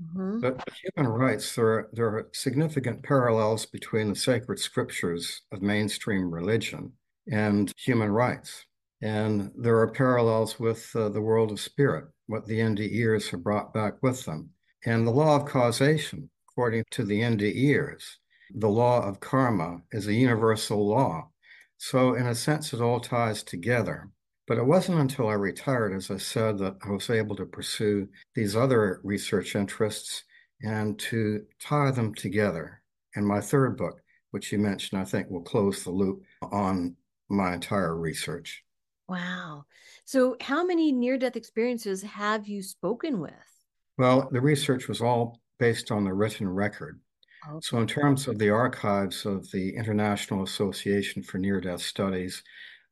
Mm-hmm. 0.03 0.41
But 0.41 0.69
human 0.83 1.11
rights, 1.11 1.55
there 1.55 1.67
are, 1.67 1.91
there 1.93 2.07
are 2.07 2.29
significant 2.33 3.03
parallels 3.03 3.65
between 3.67 4.11
the 4.11 4.17
sacred 4.17 4.59
scriptures 4.59 5.43
of 5.53 5.63
mainstream 5.63 6.31
religion 6.31 6.93
and 7.31 7.73
human 7.79 8.11
rights. 8.11 8.67
And 9.03 9.51
there 9.57 9.79
are 9.79 9.91
parallels 9.91 10.59
with 10.59 10.91
uh, 10.95 11.09
the 11.11 11.21
world 11.21 11.51
of 11.51 11.61
spirit, 11.61 12.07
what 12.27 12.47
the 12.47 12.61
NDEers 12.61 13.31
have 13.31 13.43
brought 13.43 13.73
back 13.73 13.95
with 14.03 14.25
them. 14.25 14.51
And 14.85 15.07
the 15.07 15.13
law 15.13 15.37
of 15.37 15.47
causation, 15.47 16.31
according 16.49 16.85
to 16.93 17.05
the 17.05 17.21
NDEers, 17.21 18.03
the 18.55 18.69
law 18.69 19.03
of 19.07 19.21
karma 19.21 19.83
is 19.93 20.07
a 20.07 20.15
universal 20.15 20.87
law. 20.87 21.31
So, 21.79 22.15
in 22.15 22.27
a 22.27 22.35
sense, 22.35 22.73
it 22.73 22.81
all 22.81 23.01
ties 23.01 23.43
together. 23.43 24.09
But 24.47 24.59
it 24.59 24.67
wasn't 24.67 25.01
until 25.01 25.29
I 25.29 25.35
retired, 25.35 25.95
as 25.95 26.11
I 26.11 26.19
said, 26.19 26.59
that 26.59 26.77
I 26.87 26.91
was 26.91 27.11
able 27.11 27.35
to 27.37 27.47
pursue 27.47 28.09
these 28.35 28.55
other 28.55 29.01
research 29.03 29.57
interests 29.57 30.23
and 30.63 30.99
to 30.99 31.45
tie 31.61 31.91
them 31.91 32.15
together. 32.15 32.81
And 33.17 33.27
my 33.27 33.41
third 33.41 33.77
book, 33.77 34.01
which 34.31 34.53
you 34.53 34.59
mentioned, 34.59 35.01
I 35.01 35.05
think 35.05 35.31
will 35.31 35.43
close 35.43 35.83
the 35.83 35.91
loop 35.91 36.23
on 36.43 36.97
my 37.29 37.55
entire 37.55 37.97
research. 37.97 38.63
Wow. 39.09 39.65
So, 40.05 40.37
how 40.41 40.65
many 40.65 40.93
near 40.93 41.19
death 41.19 41.37
experiences 41.37 42.03
have 42.03 42.47
you 42.47 42.63
spoken 42.63 43.21
with? 43.21 43.33
Well, 43.99 44.29
the 44.31 44.41
research 44.41 44.89
was 44.89 45.01
all 45.01 45.41
based 45.59 45.91
on 45.91 46.05
the 46.05 46.13
written 46.13 46.49
record. 46.49 47.01
Okay. 47.49 47.59
So, 47.63 47.79
in 47.79 47.87
terms 47.87 48.27
of 48.29 48.39
the 48.39 48.51
archives 48.51 49.27
of 49.27 49.51
the 49.51 49.75
International 49.77 50.43
Association 50.43 51.23
for 51.23 51.39
Near 51.39 51.61
Death 51.61 51.83
Studies, 51.83 52.43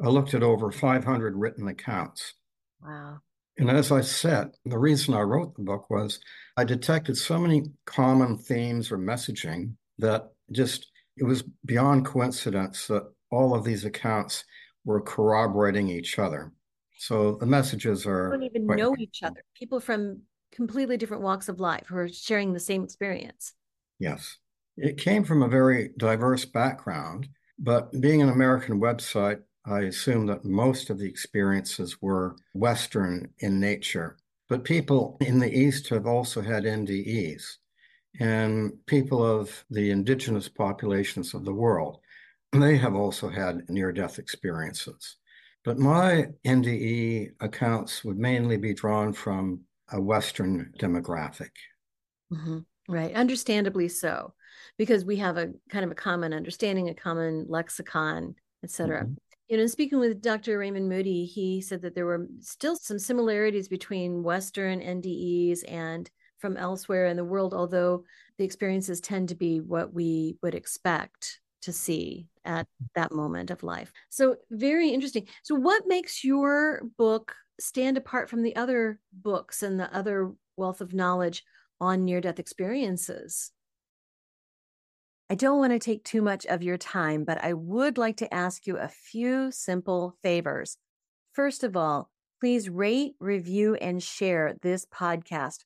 I 0.02 0.08
looked 0.08 0.34
at 0.34 0.42
over 0.42 0.70
500 0.70 1.36
written 1.36 1.68
accounts. 1.68 2.34
Wow. 2.82 3.20
And 3.56 3.70
as 3.70 3.92
I 3.92 4.00
said, 4.00 4.50
the 4.64 4.78
reason 4.78 5.14
I 5.14 5.20
wrote 5.20 5.54
the 5.54 5.62
book 5.62 5.88
was 5.88 6.18
I 6.56 6.64
detected 6.64 7.16
so 7.16 7.38
many 7.38 7.64
common 7.86 8.36
themes 8.36 8.90
or 8.90 8.98
messaging 8.98 9.74
that 9.98 10.32
just 10.50 10.90
it 11.16 11.24
was 11.24 11.44
beyond 11.64 12.04
coincidence 12.04 12.88
that 12.88 13.04
all 13.30 13.54
of 13.54 13.64
these 13.64 13.84
accounts 13.84 14.44
were 14.84 15.00
corroborating 15.00 15.88
each 15.88 16.18
other. 16.18 16.52
So 16.98 17.36
the 17.36 17.46
messages 17.46 18.06
are 18.06 18.30
don't 18.30 18.42
even 18.42 18.66
know 18.66 18.96
each 18.98 19.22
other. 19.22 19.44
People 19.56 19.78
from 19.78 20.22
completely 20.52 20.96
different 20.96 21.22
walks 21.22 21.48
of 21.48 21.60
life 21.60 21.86
who 21.86 21.96
are 21.96 22.08
sharing 22.08 22.52
the 22.52 22.60
same 22.60 22.84
experience. 22.84 23.54
Yes. 23.98 24.38
It 24.76 24.98
came 24.98 25.24
from 25.24 25.42
a 25.42 25.48
very 25.48 25.90
diverse 25.96 26.44
background, 26.44 27.28
but 27.58 28.00
being 28.00 28.22
an 28.22 28.28
American 28.28 28.80
website, 28.80 29.40
I 29.66 29.80
assume 29.82 30.26
that 30.26 30.44
most 30.44 30.90
of 30.90 30.98
the 30.98 31.08
experiences 31.08 32.02
were 32.02 32.36
Western 32.52 33.30
in 33.38 33.58
nature. 33.58 34.18
But 34.48 34.64
people 34.64 35.16
in 35.20 35.38
the 35.38 35.50
East 35.50 35.88
have 35.88 36.06
also 36.06 36.42
had 36.42 36.64
NDEs, 36.64 37.42
and 38.20 38.72
people 38.86 39.24
of 39.24 39.64
the 39.70 39.90
indigenous 39.90 40.48
populations 40.48 41.32
of 41.32 41.44
the 41.44 41.54
world, 41.54 42.00
they 42.52 42.76
have 42.76 42.94
also 42.94 43.28
had 43.28 43.68
near 43.68 43.90
death 43.90 44.18
experiences. 44.18 45.16
But 45.64 45.78
my 45.78 46.26
NDE 46.46 47.30
accounts 47.40 48.04
would 48.04 48.18
mainly 48.18 48.58
be 48.58 48.74
drawn 48.74 49.14
from 49.14 49.62
a 49.90 50.00
Western 50.00 50.72
demographic. 50.78 51.50
Mm-hmm. 52.32 52.58
Right, 52.86 53.14
understandably 53.14 53.88
so, 53.88 54.34
because 54.76 55.06
we 55.06 55.16
have 55.16 55.38
a 55.38 55.52
kind 55.70 55.86
of 55.86 55.90
a 55.90 55.94
common 55.94 56.34
understanding, 56.34 56.90
a 56.90 56.94
common 56.94 57.46
lexicon, 57.48 58.34
et 58.62 58.70
cetera. 58.70 59.04
Mm-hmm. 59.04 59.14
You 59.48 59.58
know, 59.58 59.66
speaking 59.66 59.98
with 59.98 60.22
Dr. 60.22 60.58
Raymond 60.58 60.88
Moody, 60.88 61.26
he 61.26 61.60
said 61.60 61.82
that 61.82 61.94
there 61.94 62.06
were 62.06 62.26
still 62.40 62.76
some 62.76 62.98
similarities 62.98 63.68
between 63.68 64.22
Western 64.22 64.80
NDEs 64.80 65.70
and 65.70 66.10
from 66.38 66.56
elsewhere 66.56 67.06
in 67.06 67.16
the 67.16 67.24
world, 67.24 67.52
although 67.52 68.04
the 68.38 68.44
experiences 68.44 69.00
tend 69.00 69.28
to 69.28 69.34
be 69.34 69.60
what 69.60 69.92
we 69.92 70.38
would 70.42 70.54
expect 70.54 71.40
to 71.62 71.72
see 71.72 72.28
at 72.44 72.66
mm-hmm. 72.66 72.84
that 72.94 73.12
moment 73.12 73.50
of 73.50 73.62
life. 73.62 73.92
So, 74.10 74.36
very 74.50 74.90
interesting. 74.90 75.26
So, 75.42 75.54
what 75.54 75.84
makes 75.86 76.24
your 76.24 76.82
book 76.96 77.34
stand 77.60 77.96
apart 77.96 78.30
from 78.30 78.42
the 78.42 78.56
other 78.56 79.00
books 79.12 79.62
and 79.62 79.78
the 79.78 79.94
other 79.94 80.32
wealth 80.56 80.80
of 80.80 80.94
knowledge 80.94 81.42
on 81.80 82.04
near 82.04 82.20
death 82.20 82.38
experiences? 82.38 83.50
I 85.30 85.34
don't 85.34 85.58
want 85.58 85.72
to 85.72 85.78
take 85.78 86.04
too 86.04 86.20
much 86.20 86.44
of 86.46 86.62
your 86.62 86.76
time, 86.76 87.24
but 87.24 87.42
I 87.42 87.54
would 87.54 87.96
like 87.96 88.18
to 88.18 88.32
ask 88.32 88.66
you 88.66 88.76
a 88.76 88.88
few 88.88 89.50
simple 89.50 90.16
favors. 90.22 90.76
First 91.32 91.64
of 91.64 91.76
all, 91.76 92.10
please 92.40 92.68
rate, 92.68 93.14
review, 93.18 93.74
and 93.76 94.02
share 94.02 94.54
this 94.60 94.84
podcast 94.84 95.60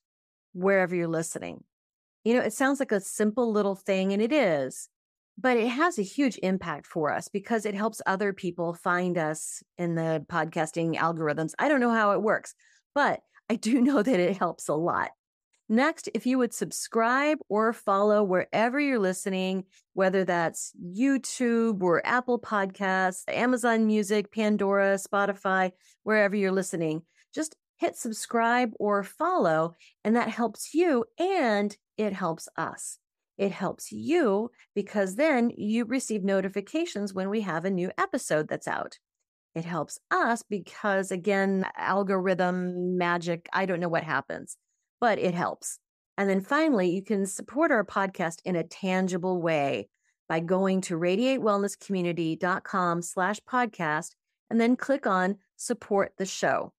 wherever 0.53 0.95
you're 0.95 1.07
listening. 1.07 1.63
You 2.23 2.35
know, 2.35 2.41
it 2.41 2.53
sounds 2.53 2.79
like 2.79 2.93
a 2.93 3.01
simple 3.01 3.51
little 3.51 3.75
thing, 3.75 4.13
and 4.13 4.21
it 4.21 4.31
is, 4.31 4.87
but 5.37 5.57
it 5.57 5.67
has 5.67 5.99
a 5.99 6.03
huge 6.03 6.39
impact 6.41 6.85
for 6.87 7.13
us 7.13 7.27
because 7.27 7.65
it 7.65 7.75
helps 7.75 8.01
other 8.05 8.31
people 8.31 8.73
find 8.73 9.17
us 9.17 9.61
in 9.77 9.95
the 9.95 10.25
podcasting 10.29 10.95
algorithms. 10.95 11.51
I 11.59 11.67
don't 11.67 11.81
know 11.81 11.93
how 11.93 12.11
it 12.11 12.21
works, 12.21 12.55
but 12.95 13.19
I 13.49 13.55
do 13.55 13.81
know 13.81 14.01
that 14.01 14.19
it 14.19 14.37
helps 14.37 14.69
a 14.69 14.73
lot. 14.73 15.11
Next, 15.71 16.09
if 16.15 16.25
you 16.25 16.39
would 16.39 16.51
subscribe 16.51 17.37
or 17.47 17.73
follow 17.73 18.23
wherever 18.23 18.79
you're 18.79 18.97
listening, 18.97 19.65
whether 19.93 20.25
that's 20.25 20.73
YouTube 20.83 21.83
or 21.83 22.01
Apple 22.03 22.39
Podcasts, 22.39 23.23
Amazon 23.27 23.85
Music, 23.85 24.31
Pandora, 24.33 24.95
Spotify, 24.95 25.71
wherever 26.01 26.35
you're 26.35 26.51
listening, 26.51 27.03
just 27.35 27.55
hit 27.77 27.95
subscribe 27.95 28.71
or 28.79 29.03
follow, 29.03 29.75
and 30.03 30.15
that 30.15 30.29
helps 30.29 30.73
you 30.73 31.05
and 31.19 31.77
it 31.97 32.13
helps 32.13 32.49
us. 32.57 32.97
It 33.37 33.51
helps 33.51 33.91
you 33.91 34.49
because 34.73 35.17
then 35.17 35.51
you 35.55 35.85
receive 35.85 36.23
notifications 36.23 37.13
when 37.13 37.29
we 37.29 37.41
have 37.41 37.63
a 37.63 37.69
new 37.69 37.91
episode 37.95 38.47
that's 38.47 38.67
out. 38.67 38.97
It 39.53 39.65
helps 39.65 39.99
us 40.09 40.41
because, 40.41 41.11
again, 41.11 41.67
algorithm 41.77 42.97
magic, 42.97 43.47
I 43.53 43.67
don't 43.67 43.79
know 43.79 43.87
what 43.87 44.03
happens 44.03 44.57
but 44.99 45.19
it 45.19 45.33
helps. 45.33 45.79
And 46.17 46.29
then 46.29 46.41
finally, 46.41 46.89
you 46.89 47.01
can 47.01 47.25
support 47.25 47.71
our 47.71 47.85
podcast 47.85 48.39
in 48.43 48.55
a 48.55 48.63
tangible 48.63 49.41
way 49.41 49.87
by 50.27 50.39
going 50.39 50.81
to 50.81 50.97
radiatewellnesscommunity.com 50.97 53.01
slash 53.01 53.39
podcast 53.49 54.11
and 54.49 54.59
then 54.59 54.75
click 54.75 55.07
on 55.07 55.37
support 55.55 56.13
the 56.17 56.25
show. 56.25 56.73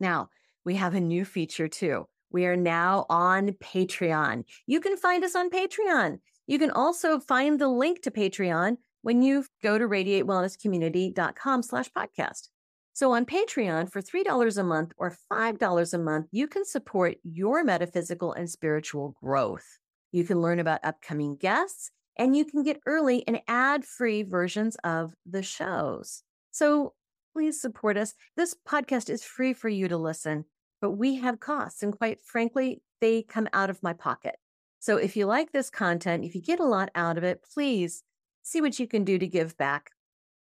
Now, 0.00 0.28
we 0.64 0.76
have 0.76 0.94
a 0.94 1.00
new 1.00 1.24
feature 1.24 1.68
too. 1.68 2.06
We 2.30 2.46
are 2.46 2.56
now 2.56 3.06
on 3.08 3.50
Patreon. 3.50 4.44
You 4.66 4.80
can 4.80 4.96
find 4.96 5.24
us 5.24 5.36
on 5.36 5.50
Patreon. 5.50 6.18
You 6.46 6.58
can 6.58 6.70
also 6.70 7.20
find 7.20 7.60
the 7.60 7.68
link 7.68 8.02
to 8.02 8.10
Patreon 8.10 8.78
when 9.02 9.22
you 9.22 9.44
go 9.62 9.78
to 9.78 9.86
radiatewellnesscommunity.com 9.86 11.62
slash 11.62 11.90
podcast. 11.90 12.48
So 12.94 13.10
on 13.10 13.26
Patreon, 13.26 13.90
for 13.90 14.00
$3 14.00 14.56
a 14.56 14.62
month 14.62 14.92
or 14.96 15.16
$5 15.32 15.94
a 15.94 15.98
month, 15.98 16.28
you 16.30 16.46
can 16.46 16.64
support 16.64 17.16
your 17.24 17.64
metaphysical 17.64 18.32
and 18.32 18.48
spiritual 18.48 19.16
growth. 19.20 19.66
You 20.12 20.22
can 20.22 20.40
learn 20.40 20.60
about 20.60 20.84
upcoming 20.84 21.34
guests 21.34 21.90
and 22.16 22.36
you 22.36 22.44
can 22.44 22.62
get 22.62 22.78
early 22.86 23.26
and 23.26 23.40
ad 23.48 23.84
free 23.84 24.22
versions 24.22 24.76
of 24.84 25.12
the 25.26 25.42
shows. 25.42 26.22
So 26.52 26.94
please 27.32 27.60
support 27.60 27.96
us. 27.96 28.14
This 28.36 28.54
podcast 28.66 29.10
is 29.10 29.24
free 29.24 29.54
for 29.54 29.68
you 29.68 29.88
to 29.88 29.96
listen, 29.96 30.44
but 30.80 30.92
we 30.92 31.16
have 31.16 31.40
costs. 31.40 31.82
And 31.82 31.98
quite 31.98 32.20
frankly, 32.22 32.80
they 33.00 33.22
come 33.22 33.48
out 33.52 33.70
of 33.70 33.82
my 33.82 33.92
pocket. 33.92 34.36
So 34.78 34.98
if 34.98 35.16
you 35.16 35.26
like 35.26 35.50
this 35.50 35.68
content, 35.68 36.24
if 36.24 36.36
you 36.36 36.40
get 36.40 36.60
a 36.60 36.64
lot 36.64 36.90
out 36.94 37.18
of 37.18 37.24
it, 37.24 37.44
please 37.52 38.04
see 38.44 38.60
what 38.60 38.78
you 38.78 38.86
can 38.86 39.02
do 39.02 39.18
to 39.18 39.26
give 39.26 39.56
back. 39.56 39.90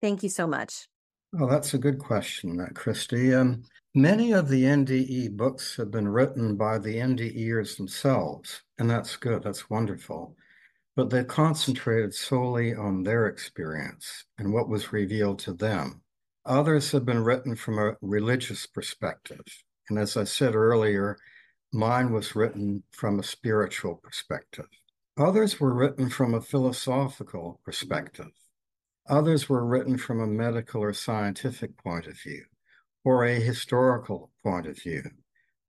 Thank 0.01 0.21
you 0.21 0.29
so 0.29 0.47
much. 0.47 0.87
Oh, 1.39 1.47
that's 1.47 1.73
a 1.73 1.77
good 1.77 1.97
question, 1.97 2.59
uh, 2.59 2.67
Christy. 2.73 3.33
Um, 3.33 3.63
many 3.95 4.33
of 4.33 4.49
the 4.49 4.65
NDE 4.65 5.29
books 5.37 5.77
have 5.77 5.89
been 5.89 6.09
written 6.09 6.57
by 6.57 6.77
the 6.77 6.97
NDEers 6.97 7.77
themselves, 7.77 8.61
and 8.77 8.89
that's 8.89 9.15
good. 9.15 9.43
That's 9.43 9.69
wonderful. 9.69 10.35
But 10.97 11.09
they 11.09 11.23
concentrated 11.23 12.13
solely 12.13 12.75
on 12.75 13.03
their 13.03 13.27
experience 13.27 14.25
and 14.37 14.51
what 14.51 14.67
was 14.67 14.91
revealed 14.91 15.39
to 15.39 15.53
them. 15.53 16.01
Others 16.45 16.91
have 16.91 17.05
been 17.05 17.23
written 17.23 17.55
from 17.55 17.79
a 17.79 17.95
religious 18.01 18.65
perspective. 18.65 19.45
And 19.89 19.97
as 19.97 20.17
I 20.17 20.25
said 20.25 20.53
earlier, 20.53 21.17
mine 21.71 22.11
was 22.11 22.35
written 22.35 22.83
from 22.91 23.19
a 23.19 23.23
spiritual 23.23 23.95
perspective. 23.95 24.67
Others 25.17 25.61
were 25.61 25.73
written 25.73 26.09
from 26.09 26.33
a 26.33 26.41
philosophical 26.41 27.61
perspective. 27.63 28.31
Others 29.11 29.49
were 29.49 29.65
written 29.65 29.97
from 29.97 30.21
a 30.21 30.25
medical 30.25 30.81
or 30.81 30.93
scientific 30.93 31.75
point 31.75 32.07
of 32.07 32.17
view 32.17 32.45
or 33.03 33.25
a 33.25 33.41
historical 33.41 34.31
point 34.41 34.65
of 34.65 34.81
view. 34.81 35.03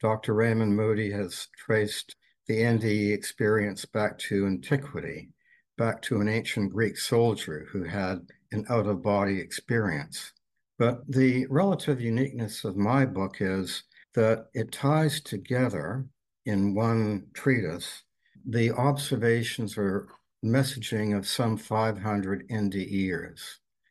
Dr. 0.01 0.33
Raymond 0.33 0.77
Moody 0.77 1.11
has 1.11 1.49
traced 1.57 2.15
the 2.47 2.61
NDE 2.61 3.13
experience 3.13 3.85
back 3.85 4.17
to 4.19 4.47
antiquity, 4.47 5.31
back 5.77 6.01
to 6.03 6.21
an 6.21 6.29
ancient 6.29 6.73
Greek 6.73 6.97
soldier 6.97 7.67
who 7.73 7.83
had 7.83 8.29
an 8.53 8.65
out 8.69 8.87
of 8.87 9.03
body 9.03 9.41
experience. 9.41 10.33
But 10.79 11.01
the 11.11 11.47
relative 11.51 12.01
uniqueness 12.01 12.63
of 12.65 12.77
my 12.77 13.05
book 13.05 13.39
is 13.41 13.83
that 14.15 14.47
it 14.55 14.71
ties 14.71 15.21
together 15.21 16.07
in 16.47 16.75
one 16.75 17.27
treatise 17.35 18.05
the 18.45 18.71
observations 18.71 19.77
or 19.77 20.09
messaging 20.45 21.17
of 21.17 21.27
some 21.27 21.57
500 21.57 22.49
NDEers. 22.49 23.41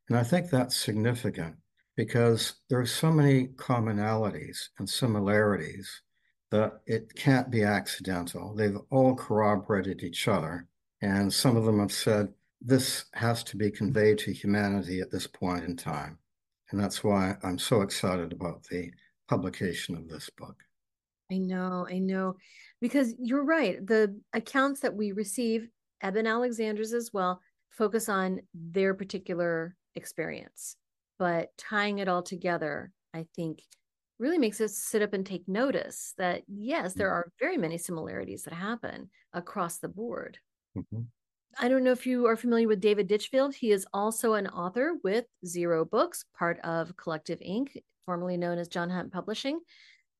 And 0.10 0.18
I 0.18 0.24
think 0.24 0.50
that's 0.50 0.76
significant 0.76 1.56
because 1.96 2.56
there 2.70 2.80
are 2.80 2.86
so 2.86 3.12
many 3.12 3.48
commonalities 3.48 4.70
and 4.80 4.90
similarities 4.90 6.02
that 6.52 6.82
it 6.86 7.16
can't 7.16 7.50
be 7.50 7.64
accidental. 7.64 8.54
They've 8.54 8.78
all 8.90 9.16
corroborated 9.16 10.04
each 10.04 10.28
other. 10.28 10.68
And 11.02 11.34
some 11.34 11.56
of 11.56 11.66
them 11.66 11.80
have 11.80 11.94
said 11.94 12.28
this 12.60 13.06
has 13.14 13.44
to 13.46 13.58
be 13.58 13.72
conveyed 13.72 14.20
to 14.20 14.34
humanity 14.34 15.00
at 15.00 15.12
this 15.12 15.28
point 15.28 15.64
in 15.64 15.76
time. 15.76 16.18
And 16.72 16.80
that's 16.80 17.04
why 17.04 17.36
I'm 17.44 17.58
so 17.58 17.82
excited 17.82 18.32
about 18.34 18.64
the 18.64 18.92
publication 19.28 19.96
of 19.96 20.08
this 20.08 20.30
book. 20.30 20.56
I 21.32 21.38
know, 21.38 21.88
I 21.90 22.00
know, 22.00 22.36
because 22.82 23.16
you're 23.18 23.46
right. 23.46 23.86
The 23.86 24.20
accounts 24.34 24.82
that 24.82 24.96
we 24.96 25.14
receive, 25.14 25.70
Eben 26.02 26.28
Alexander's 26.28 26.94
as 26.94 27.12
well, 27.14 27.42
focus 27.70 28.10
on 28.10 28.42
their 28.54 28.94
particular 28.94 29.76
experience. 29.96 30.76
But 31.20 31.56
tying 31.58 32.00
it 32.00 32.08
all 32.08 32.24
together, 32.24 32.92
I 33.14 33.28
think, 33.36 33.62
really 34.20 34.38
makes 34.38 34.62
us 34.62 34.76
sit 34.76 35.02
up 35.02 35.14
and 35.14 35.26
take 35.26 35.48
notice 35.48 36.14
that, 36.18 36.44
yes, 36.48 36.94
there 36.94 37.08
mm-hmm. 37.08 37.14
are 37.16 37.32
very 37.40 37.58
many 37.58 37.78
similarities 37.78 38.44
that 38.44 38.54
happen 38.54 39.10
across 39.34 39.78
the 39.78 39.88
board. 39.88 40.38
Mm-hmm. 40.78 41.02
I 41.60 41.68
don't 41.68 41.84
know 41.84 41.92
if 41.92 42.08
you 42.08 42.28
are 42.28 42.38
familiar 42.38 42.68
with 42.68 42.80
David 42.80 43.08
Ditchfield. 43.08 43.54
He 43.54 43.72
is 43.72 43.86
also 43.94 44.34
an 44.34 44.48
author 44.48 44.94
with 45.04 45.26
Zero 45.46 45.84
Books, 45.84 46.24
part 46.38 46.60
of 46.62 46.96
Collective 46.96 47.42
Ink, 47.42 47.82
formerly 48.06 48.38
known 48.38 48.58
as 48.58 48.68
John 48.68 48.90
Hunt 48.90 49.12
Publishing. 49.12 49.60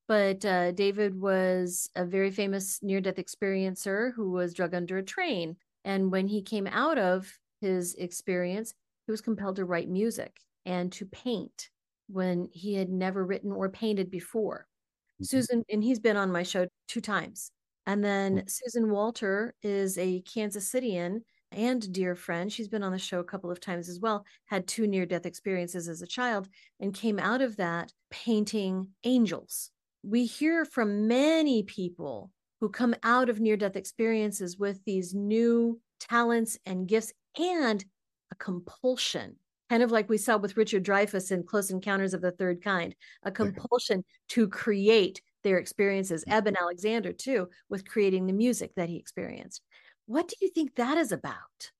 But 0.08 0.44
uh, 0.44 0.72
David 0.72 1.18
was 1.18 1.88
a 1.96 2.04
very 2.04 2.30
famous 2.30 2.80
near 2.82 3.00
death 3.00 3.16
experiencer 3.16 4.12
who 4.14 4.30
was 4.30 4.52
drug 4.52 4.74
under 4.74 4.98
a 4.98 5.02
train. 5.02 5.56
And 5.84 6.12
when 6.12 6.28
he 6.28 6.42
came 6.42 6.66
out 6.66 6.98
of 6.98 7.38
his 7.60 7.94
experience, 7.94 8.74
he 9.06 9.10
was 9.10 9.20
compelled 9.20 9.56
to 9.56 9.64
write 9.64 9.88
music 9.88 10.38
and 10.64 10.92
to 10.92 11.06
paint 11.06 11.70
when 12.08 12.48
he 12.52 12.74
had 12.74 12.90
never 12.90 13.24
written 13.24 13.52
or 13.52 13.68
painted 13.68 14.10
before. 14.10 14.66
Mm-hmm. 15.14 15.24
Susan, 15.24 15.64
and 15.70 15.82
he's 15.82 16.00
been 16.00 16.16
on 16.16 16.30
my 16.30 16.42
show 16.42 16.66
two 16.88 17.00
times. 17.00 17.50
And 17.86 18.04
then 18.04 18.36
mm-hmm. 18.36 18.46
Susan 18.48 18.90
Walter 18.90 19.54
is 19.62 19.98
a 19.98 20.20
Kansas 20.20 20.70
Cityan 20.70 21.22
and 21.50 21.92
dear 21.92 22.14
friend. 22.14 22.52
She's 22.52 22.68
been 22.68 22.82
on 22.82 22.92
the 22.92 22.98
show 22.98 23.20
a 23.20 23.24
couple 23.24 23.50
of 23.50 23.60
times 23.60 23.88
as 23.88 24.00
well, 24.00 24.24
had 24.46 24.66
two 24.66 24.86
near 24.86 25.06
death 25.06 25.26
experiences 25.26 25.88
as 25.88 26.02
a 26.02 26.06
child, 26.06 26.48
and 26.80 26.94
came 26.94 27.18
out 27.18 27.42
of 27.42 27.56
that 27.56 27.92
painting 28.10 28.88
angels. 29.04 29.70
We 30.02 30.26
hear 30.26 30.64
from 30.64 31.06
many 31.08 31.62
people 31.62 32.30
who 32.62 32.68
come 32.68 32.94
out 33.02 33.28
of 33.28 33.40
near 33.40 33.56
death 33.56 33.74
experiences 33.74 34.56
with 34.56 34.78
these 34.84 35.14
new 35.14 35.80
talents 35.98 36.56
and 36.64 36.86
gifts 36.86 37.12
and 37.36 37.84
a 38.30 38.36
compulsion 38.36 39.34
kind 39.68 39.82
of 39.82 39.90
like 39.90 40.08
we 40.08 40.18
saw 40.18 40.36
with 40.36 40.56
Richard 40.58 40.84
Dreyfuss 40.84 41.32
in 41.32 41.44
Close 41.44 41.70
Encounters 41.70 42.12
of 42.12 42.20
the 42.20 42.30
Third 42.30 42.62
Kind, 42.62 42.94
a 43.22 43.30
compulsion 43.30 44.04
to 44.28 44.46
create 44.46 45.22
their 45.44 45.56
experiences. 45.56 46.22
Mm-hmm. 46.24 46.36
Eben 46.36 46.56
Alexander, 46.60 47.10
too, 47.10 47.48
with 47.70 47.88
creating 47.88 48.26
the 48.26 48.34
music 48.34 48.72
that 48.76 48.90
he 48.90 48.96
experienced. 48.96 49.62
What 50.04 50.28
do 50.28 50.36
you 50.42 50.50
think 50.50 50.74
that 50.74 50.98
is 50.98 51.10
about? 51.10 51.70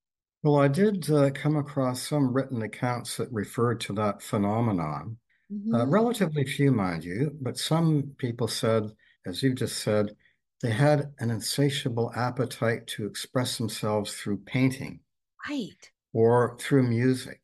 Well, 0.43 0.57
I 0.57 0.69
did 0.69 1.11
uh, 1.11 1.33
come 1.35 1.57
across 1.57 2.01
some 2.01 2.33
written 2.33 2.63
accounts 2.63 3.19
that 3.19 3.31
referred 3.31 3.79
to 3.83 3.93
that 3.93 4.23
phenomenon. 4.23 5.19
Uh, 5.51 5.55
mm-hmm. 5.55 5.75
Uh, 5.75 5.85
relatively 5.85 6.45
few, 6.47 6.73
mind 6.73 7.05
you, 7.05 7.37
but 7.43 7.59
some 7.59 8.15
people 8.17 8.49
said, 8.49 8.91
as 9.27 9.43
you 9.43 9.53
just 9.55 9.81
said, 9.83 10.17
they 10.63 10.71
had 10.71 11.13
an 11.19 11.31
insatiable 11.31 12.13
appetite 12.15 12.87
to 12.87 13.05
express 13.05 13.59
themselves 13.59 14.15
through 14.15 14.39
painting. 14.39 15.01
Right. 15.49 15.91
Or 16.13 16.57
through 16.61 16.85
music. 16.85 17.41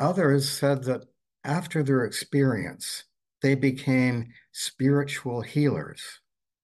Others 0.00 0.48
said 0.48 0.84
that 0.84 1.02
after 1.44 1.82
their 1.82 2.04
experience, 2.04 3.04
they 3.42 3.54
became 3.54 4.32
spiritual 4.52 5.42
healers 5.42 6.20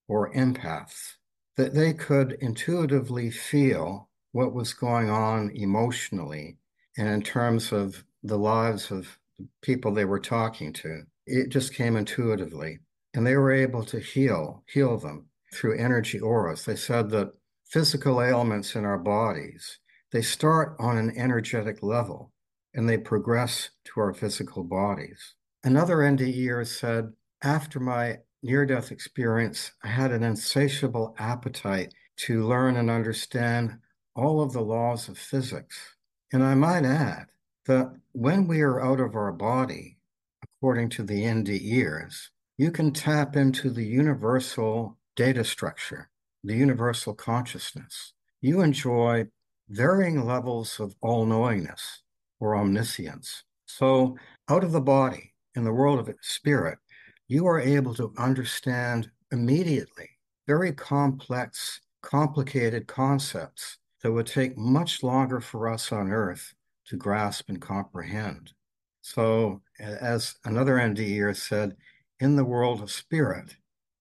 or 0.08 0.32
empaths, 0.32 1.16
that 1.56 1.74
they 1.74 1.92
could 1.92 2.38
intuitively 2.40 3.30
feel 3.30 4.08
what 4.32 4.54
was 4.54 4.72
going 4.72 5.10
on 5.10 5.50
emotionally 5.54 6.56
and 6.96 7.08
in 7.08 7.22
terms 7.22 7.72
of 7.72 8.04
the 8.22 8.38
lives 8.38 8.90
of 8.90 9.18
the 9.38 9.46
people 9.60 9.92
they 9.92 10.04
were 10.04 10.20
talking 10.20 10.72
to. 10.72 11.02
It 11.26 11.50
just 11.50 11.74
came 11.74 11.96
intuitively. 11.96 12.78
And 13.14 13.26
they 13.26 13.36
were 13.36 13.52
able 13.52 13.84
to 13.86 13.98
heal, 13.98 14.62
heal 14.68 14.98
them 14.98 15.27
through 15.52 15.78
energy 15.78 16.20
auras. 16.20 16.64
They 16.64 16.76
said 16.76 17.10
that 17.10 17.32
physical 17.64 18.22
ailments 18.22 18.74
in 18.74 18.84
our 18.84 18.98
bodies, 18.98 19.78
they 20.12 20.22
start 20.22 20.76
on 20.78 20.96
an 20.96 21.16
energetic 21.16 21.82
level 21.82 22.32
and 22.74 22.88
they 22.88 22.98
progress 22.98 23.70
to 23.84 24.00
our 24.00 24.12
physical 24.12 24.64
bodies. 24.64 25.34
Another 25.64 25.96
NDEer 25.96 26.66
said, 26.66 27.12
after 27.42 27.80
my 27.80 28.18
near 28.42 28.66
death 28.66 28.90
experience, 28.90 29.72
I 29.82 29.88
had 29.88 30.12
an 30.12 30.22
insatiable 30.22 31.14
appetite 31.18 31.92
to 32.18 32.46
learn 32.46 32.76
and 32.76 32.90
understand 32.90 33.78
all 34.14 34.40
of 34.40 34.52
the 34.52 34.60
laws 34.60 35.08
of 35.08 35.18
physics. 35.18 35.96
And 36.32 36.42
I 36.42 36.54
might 36.54 36.84
add 36.84 37.26
that 37.66 37.92
when 38.12 38.46
we 38.46 38.60
are 38.60 38.80
out 38.80 39.00
of 39.00 39.14
our 39.14 39.32
body, 39.32 39.98
according 40.42 40.90
to 40.90 41.02
the 41.02 41.22
NDEers, 41.22 42.28
you 42.56 42.72
can 42.72 42.92
tap 42.92 43.36
into 43.36 43.70
the 43.70 43.84
universal 43.84 44.97
data 45.18 45.42
structure, 45.42 46.08
the 46.44 46.54
universal 46.54 47.12
consciousness. 47.12 48.12
You 48.40 48.60
enjoy 48.60 49.26
varying 49.68 50.24
levels 50.24 50.78
of 50.78 50.94
all 51.00 51.26
knowingness 51.26 52.02
or 52.38 52.56
omniscience. 52.56 53.42
So, 53.66 54.16
out 54.48 54.62
of 54.62 54.70
the 54.70 54.80
body, 54.80 55.34
in 55.56 55.64
the 55.64 55.72
world 55.72 55.98
of 55.98 56.14
spirit, 56.20 56.78
you 57.26 57.48
are 57.48 57.58
able 57.58 57.94
to 57.94 58.14
understand 58.16 59.10
immediately 59.32 60.08
very 60.46 60.72
complex, 60.72 61.80
complicated 62.00 62.86
concepts 62.86 63.78
that 64.04 64.12
would 64.12 64.28
take 64.28 64.56
much 64.56 65.02
longer 65.02 65.40
for 65.40 65.68
us 65.68 65.90
on 65.90 66.12
earth 66.12 66.54
to 66.86 66.96
grasp 66.96 67.48
and 67.48 67.60
comprehend. 67.60 68.52
So, 69.00 69.62
as 69.80 70.36
another 70.44 70.76
NDEer 70.76 71.36
said, 71.36 71.76
in 72.20 72.36
the 72.36 72.44
world 72.44 72.80
of 72.80 72.90
spirit, 72.92 73.56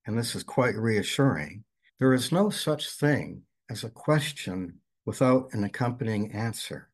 and 0.07 0.17
this 0.17 0.35
is 0.35 0.43
quite 0.43 0.75
reassuring, 0.75 1.63
there 1.99 2.13
is 2.13 2.31
no 2.31 2.49
such 2.49 2.89
thing 2.89 3.43
as 3.69 3.83
a 3.83 3.89
question 3.89 4.79
without 5.05 5.49
an 5.51 5.63
accompanying 5.63 6.31
answer. 6.31 6.89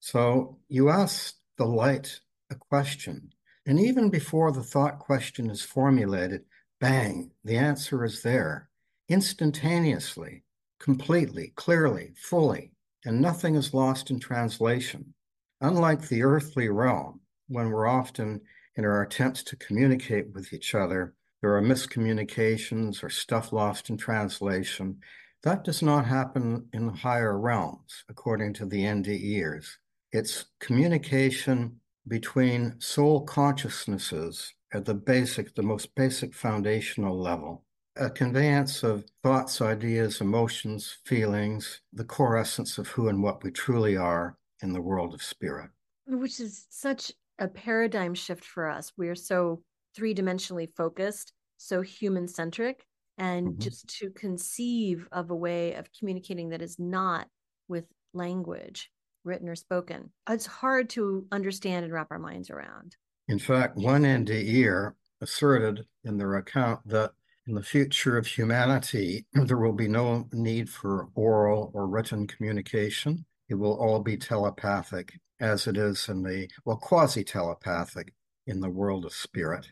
So 0.00 0.58
you 0.68 0.90
ask 0.90 1.34
the 1.56 1.64
light 1.64 2.20
a 2.50 2.54
question, 2.54 3.32
and 3.66 3.80
even 3.80 4.10
before 4.10 4.52
the 4.52 4.62
thought 4.62 4.98
question 4.98 5.50
is 5.50 5.62
formulated, 5.62 6.44
bang, 6.80 7.30
the 7.44 7.56
answer 7.56 8.04
is 8.04 8.22
there 8.22 8.68
instantaneously, 9.08 10.44
completely, 10.78 11.52
clearly, 11.56 12.12
fully, 12.16 12.72
and 13.04 13.20
nothing 13.20 13.54
is 13.54 13.74
lost 13.74 14.10
in 14.10 14.20
translation. 14.20 15.14
Unlike 15.60 16.08
the 16.08 16.22
earthly 16.22 16.68
realm, 16.68 17.20
when 17.48 17.70
we're 17.70 17.88
often 17.88 18.40
in 18.76 18.84
our 18.84 19.02
attempts 19.02 19.42
to 19.44 19.56
communicate 19.56 20.32
with 20.32 20.52
each 20.52 20.74
other, 20.74 21.14
there 21.40 21.56
are 21.56 21.62
miscommunications 21.62 23.02
or 23.02 23.10
stuff 23.10 23.52
lost 23.52 23.90
in 23.90 23.96
translation. 23.96 25.00
That 25.44 25.64
does 25.64 25.82
not 25.82 26.04
happen 26.04 26.68
in 26.72 26.88
higher 26.88 27.38
realms, 27.38 28.04
according 28.08 28.54
to 28.54 28.66
the 28.66 28.82
NDEers. 28.82 29.66
It's 30.10 30.46
communication 30.58 31.80
between 32.08 32.74
soul 32.80 33.20
consciousnesses 33.20 34.52
at 34.72 34.84
the 34.84 34.94
basic, 34.94 35.54
the 35.54 35.62
most 35.62 35.94
basic 35.94 36.34
foundational 36.34 37.18
level. 37.18 37.64
A 37.96 38.10
conveyance 38.10 38.82
of 38.82 39.04
thoughts, 39.22 39.60
ideas, 39.60 40.20
emotions, 40.20 40.98
feelings, 41.04 41.80
the 41.92 42.04
core 42.04 42.36
essence 42.36 42.78
of 42.78 42.88
who 42.88 43.08
and 43.08 43.22
what 43.22 43.42
we 43.42 43.50
truly 43.50 43.96
are 43.96 44.36
in 44.62 44.72
the 44.72 44.80
world 44.80 45.14
of 45.14 45.22
spirit. 45.22 45.70
Which 46.06 46.40
is 46.40 46.66
such 46.70 47.12
a 47.38 47.48
paradigm 47.48 48.14
shift 48.14 48.44
for 48.44 48.68
us. 48.68 48.92
We're 48.96 49.14
so 49.14 49.62
three 49.98 50.14
dimensionally 50.14 50.68
focused, 50.76 51.32
so 51.56 51.82
human 51.82 52.28
centric, 52.28 52.86
and 53.18 53.48
mm-hmm. 53.48 53.60
just 53.60 53.88
to 53.98 54.10
conceive 54.10 55.08
of 55.10 55.30
a 55.30 55.36
way 55.36 55.74
of 55.74 55.90
communicating 55.92 56.50
that 56.50 56.62
is 56.62 56.78
not 56.78 57.26
with 57.66 57.84
language 58.14 58.92
written 59.24 59.48
or 59.48 59.56
spoken. 59.56 60.10
It's 60.30 60.46
hard 60.46 60.88
to 60.90 61.26
understand 61.32 61.84
and 61.84 61.92
wrap 61.92 62.06
our 62.12 62.18
minds 62.20 62.48
around. 62.48 62.96
In 63.26 63.40
fact, 63.40 63.76
one 63.76 64.02
NDEer 64.02 64.92
asserted 65.20 65.84
in 66.04 66.16
their 66.16 66.36
account 66.36 66.80
that 66.86 67.10
in 67.48 67.54
the 67.54 67.62
future 67.62 68.16
of 68.16 68.26
humanity, 68.26 69.26
there 69.32 69.58
will 69.58 69.72
be 69.72 69.88
no 69.88 70.28
need 70.32 70.70
for 70.70 71.08
oral 71.16 71.72
or 71.74 71.88
written 71.88 72.28
communication. 72.28 73.24
It 73.48 73.56
will 73.56 73.76
all 73.78 74.00
be 74.00 74.16
telepathic, 74.16 75.18
as 75.40 75.66
it 75.66 75.76
is 75.76 76.08
in 76.08 76.22
the, 76.22 76.48
well, 76.64 76.76
quasi 76.76 77.24
telepathic 77.24 78.14
in 78.46 78.60
the 78.60 78.70
world 78.70 79.04
of 79.04 79.12
spirit. 79.12 79.68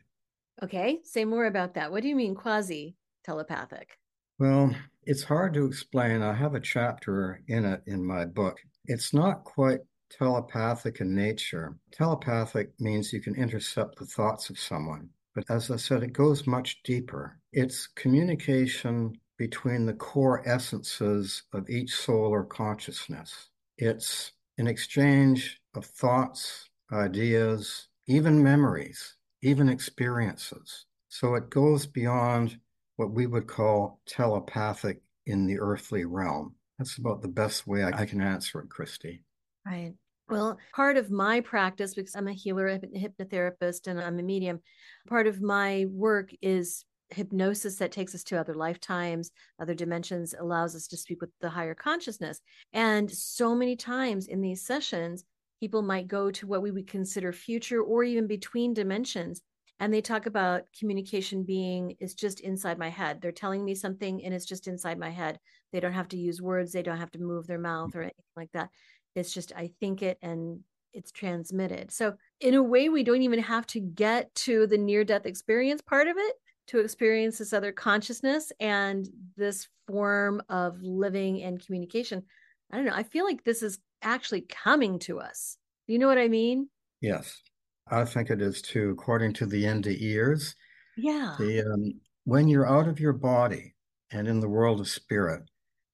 Okay, 0.63 1.01
say 1.05 1.25
more 1.25 1.47
about 1.47 1.75
that. 1.75 1.93
What 1.93 2.03
do 2.03 2.09
you 2.09 2.17
mean 2.17 2.35
quasi 2.35 2.97
telepathic? 3.25 3.99
Well, 4.39 4.75
it's 5.03 5.23
hard 5.23 5.55
to 5.55 5.67
explain. 5.67 6.23
I 6.23 6.33
have 6.35 6.55
a 6.55 6.61
chapter 6.61 7.41
in 7.49 7.65
it 7.65 7.83
in 7.87 8.05
my 8.05 8.25
book. 8.25 8.59
It's 8.87 9.13
not 9.13 9.45
quite 9.45 9.81
telepathic 10.11 11.01
in 11.01 11.15
nature. 11.15 11.77
Telepathic 11.93 12.73
means 12.79 13.13
you 13.13 13.21
can 13.21 13.35
intercept 13.35 13.99
the 13.99 14.07
thoughts 14.07 14.51
of 14.51 14.59
someone. 14.59 15.11
But 15.35 15.45
as 15.51 15.71
I 15.71 15.77
said, 15.77 16.03
it 16.03 16.13
goes 16.13 16.47
much 16.47 16.83
deeper. 16.83 17.39
It's 17.53 17.87
communication 17.89 19.19
between 19.37 19.85
the 19.85 19.95
core 19.95 20.47
essences 20.49 21.43
of 21.53 21.69
each 21.69 21.95
soul 21.95 22.33
or 22.33 22.45
consciousness. 22.45 23.51
It's 23.77 24.33
an 24.57 24.67
exchange 24.67 25.61
of 25.75 25.85
thoughts, 25.85 26.71
ideas, 26.91 27.89
even 28.07 28.43
memories, 28.43 29.16
even 29.43 29.69
experiences. 29.69 30.87
So 31.09 31.35
it 31.35 31.51
goes 31.51 31.87
beyond 31.87 32.59
what 32.97 33.13
we 33.13 33.27
would 33.27 33.47
call 33.47 34.01
telepathic 34.07 35.01
in 35.27 35.47
the 35.47 35.59
earthly 35.59 36.05
realm. 36.05 36.55
That's 36.79 36.99
about 36.99 37.23
the 37.23 37.29
best 37.29 37.67
way 37.67 37.85
I 37.85 38.07
can 38.07 38.21
answer 38.21 38.61
it, 38.61 38.69
Christy. 38.69 39.23
Right. 39.67 39.95
Well, 40.29 40.59
part 40.75 40.97
of 40.97 41.11
my 41.11 41.41
practice, 41.41 41.95
because 41.95 42.17
I'm 42.17 42.29
a 42.29 42.33
healer, 42.33 42.67
a 42.67 42.79
hypnotherapist, 42.79 43.87
and 43.87 44.01
I'm 44.01 44.19
a 44.19 44.23
medium, 44.23 44.61
part 45.09 45.27
of 45.27 45.41
my 45.41 45.87
work 45.89 46.31
is 46.43 46.85
hypnosis 47.11 47.77
that 47.77 47.93
takes 47.93 48.15
us 48.15 48.25
to 48.25 48.39
other 48.39 48.55
lifetimes, 48.55 49.31
other 49.61 49.75
dimensions, 49.75 50.35
allows 50.39 50.75
us 50.75 50.89
to 50.89 50.97
speak 50.97 51.21
with 51.21 51.31
the 51.41 51.49
higher 51.49 51.75
consciousness. 51.75 52.41
And 52.73 53.11
so 53.11 53.55
many 53.55 53.77
times 53.77 54.27
in 54.27 54.41
these 54.41 54.67
sessions, 54.67 55.25
people 55.61 55.83
might 55.83 56.09
go 56.09 56.31
to 56.31 56.47
what 56.47 56.63
we 56.63 56.71
would 56.71 56.87
consider 56.87 57.33
future 57.33 57.83
or 57.83 58.05
even 58.05 58.27
between 58.27 58.75
dimensions 58.75 59.43
and 59.79 59.93
they 59.93 60.01
talk 60.01 60.27
about 60.27 60.63
communication 60.79 61.43
being 61.43 61.97
is 62.01 62.15
just 62.15 62.41
inside 62.41 62.79
my 62.79 62.89
head. 62.89 63.21
They're 63.21 63.33
telling 63.33 63.65
me 63.65 63.75
something 63.75 64.25
and 64.25 64.33
it's 64.33 64.47
just 64.47 64.69
inside 64.69 64.99
my 64.99 65.11
head. 65.11 65.39
They 65.73 65.81
don't 65.81 65.93
have 65.93 66.09
to 66.09 66.17
use 66.17 66.41
words. 66.41 66.73
They 66.73 66.83
don't 66.83 66.97
have 66.99 67.11
to 67.13 67.19
move 67.19 67.47
their 67.47 67.59
mouth 67.59 67.95
or 67.95 68.01
anything 68.03 68.25
like 68.37 68.51
that. 68.53 68.71
It's 69.15 69.33
just 69.33 69.53
i 69.57 69.71
think 69.81 70.03
it 70.03 70.19
and 70.23 70.61
it's 70.93 71.13
transmitted. 71.13 71.91
So 71.91 72.15
in 72.41 72.55
a 72.55 72.63
way 72.63 72.89
we 72.89 73.05
don't 73.05 73.23
even 73.23 73.41
have 73.41 73.67
to 73.69 73.81
get 73.81 74.35
to 74.35 74.67
the 74.67 74.79
near 74.79 75.05
death 75.05 75.27
experience 75.27 75.83
part 75.83 76.09
of 76.09 76.17
it 76.17 76.37
to 76.69 76.81
experience 76.81 77.39
this 77.39 77.53
other 77.53 77.71
consciousness 77.71 78.51
and 78.61 79.07
this 79.37 79.69
form 79.87 80.43
of 80.49 80.81
living 80.81 81.43
and 81.43 81.65
communication. 81.65 82.23
I 82.71 82.77
don't 82.77 82.87
know. 82.87 82.95
I 82.95 83.03
feel 83.03 83.25
like 83.25 83.45
this 83.45 83.63
is 83.63 83.79
actually 84.07 84.43
coming 84.43 84.99
to 84.99 85.21
us 85.21 85.59
you 85.87 85.99
know 85.99 86.07
what 86.07 86.19
i 86.19 86.29
mean 86.29 86.69
yes 87.01 87.43
I 87.89 88.05
think 88.05 88.31
it 88.31 88.43
is 88.43 88.61
too, 88.63 88.91
according 88.91 89.35
to 89.35 89.47
the 89.47 89.65
NDEers. 89.65 90.55
Yeah. 90.97 91.37
The, 91.39 91.63
um, 91.63 92.01
when 92.25 92.49
you're 92.49 92.69
out 92.69 92.89
of 92.89 92.99
your 92.99 93.13
body 93.13 93.75
and 94.11 94.27
in 94.27 94.41
the 94.41 94.49
world 94.49 94.81
of 94.81 94.89
spirit, 94.89 95.43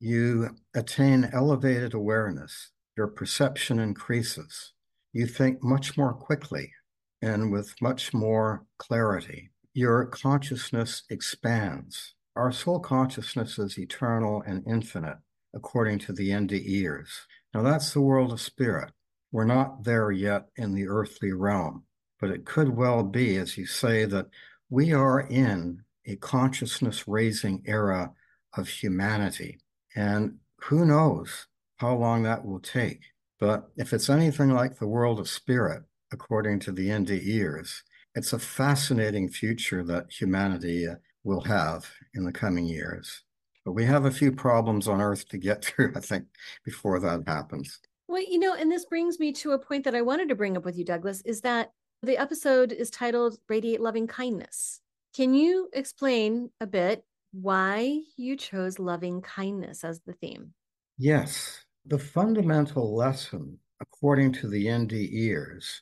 you 0.00 0.50
attain 0.74 1.30
elevated 1.32 1.94
awareness. 1.94 2.70
Your 2.96 3.08
perception 3.08 3.78
increases. 3.78 4.72
You 5.12 5.26
think 5.26 5.62
much 5.62 5.96
more 5.98 6.14
quickly 6.14 6.72
and 7.20 7.52
with 7.52 7.74
much 7.80 8.14
more 8.14 8.64
clarity. 8.78 9.50
Your 9.74 10.06
consciousness 10.06 11.02
expands. 11.10 12.14
Our 12.36 12.52
soul 12.52 12.80
consciousness 12.80 13.58
is 13.58 13.78
eternal 13.78 14.42
and 14.46 14.64
infinite, 14.66 15.18
according 15.54 15.98
to 16.00 16.14
the 16.14 16.30
NDEers. 16.30 17.08
Now, 17.54 17.62
that's 17.62 17.92
the 17.92 18.00
world 18.00 18.32
of 18.32 18.40
spirit. 18.40 18.92
We're 19.30 19.44
not 19.44 19.84
there 19.84 20.10
yet 20.10 20.46
in 20.56 20.74
the 20.74 20.88
earthly 20.88 21.32
realm, 21.32 21.84
but 22.20 22.30
it 22.30 22.44
could 22.44 22.68
well 22.68 23.02
be, 23.02 23.36
as 23.36 23.56
you 23.56 23.66
say, 23.66 24.04
that 24.06 24.26
we 24.70 24.92
are 24.92 25.20
in 25.20 25.82
a 26.06 26.16
consciousness 26.16 27.06
raising 27.06 27.62
era 27.66 28.12
of 28.56 28.68
humanity. 28.68 29.58
And 29.94 30.38
who 30.62 30.84
knows 30.84 31.46
how 31.76 31.94
long 31.94 32.22
that 32.22 32.44
will 32.44 32.60
take. 32.60 33.02
But 33.40 33.70
if 33.76 33.92
it's 33.92 34.08
anything 34.08 34.50
like 34.50 34.78
the 34.78 34.86
world 34.86 35.18
of 35.18 35.28
spirit, 35.28 35.82
according 36.12 36.60
to 36.60 36.72
the 36.72 36.88
NDEers, 36.88 37.82
it's 38.14 38.32
a 38.32 38.38
fascinating 38.38 39.28
future 39.28 39.82
that 39.84 40.12
humanity 40.12 40.86
uh, 40.86 40.94
will 41.24 41.40
have 41.40 41.90
in 42.14 42.24
the 42.24 42.32
coming 42.32 42.66
years. 42.66 43.22
But 43.64 43.72
we 43.72 43.84
have 43.84 44.04
a 44.04 44.10
few 44.10 44.32
problems 44.32 44.88
on 44.88 45.00
Earth 45.00 45.28
to 45.28 45.38
get 45.38 45.64
through, 45.64 45.92
I 45.96 46.00
think, 46.00 46.26
before 46.64 46.98
that 47.00 47.24
happens. 47.26 47.78
Well, 48.08 48.22
you 48.22 48.38
know, 48.38 48.54
and 48.54 48.70
this 48.70 48.84
brings 48.84 49.18
me 49.18 49.32
to 49.34 49.52
a 49.52 49.58
point 49.58 49.84
that 49.84 49.94
I 49.94 50.02
wanted 50.02 50.28
to 50.28 50.34
bring 50.34 50.56
up 50.56 50.64
with 50.64 50.76
you, 50.76 50.84
Douglas, 50.84 51.22
is 51.22 51.40
that 51.42 51.72
the 52.02 52.18
episode 52.18 52.72
is 52.72 52.90
titled 52.90 53.38
Radiate 53.48 53.80
Loving 53.80 54.06
Kindness. 54.06 54.80
Can 55.14 55.34
you 55.34 55.68
explain 55.72 56.50
a 56.60 56.66
bit 56.66 57.04
why 57.32 58.00
you 58.16 58.36
chose 58.36 58.78
loving 58.78 59.22
kindness 59.22 59.84
as 59.84 60.00
the 60.00 60.12
theme? 60.12 60.52
Yes. 60.98 61.64
The 61.86 61.98
fundamental 61.98 62.94
lesson, 62.94 63.58
according 63.80 64.32
to 64.34 64.48
the 64.48 64.66
NDEers, 64.66 65.80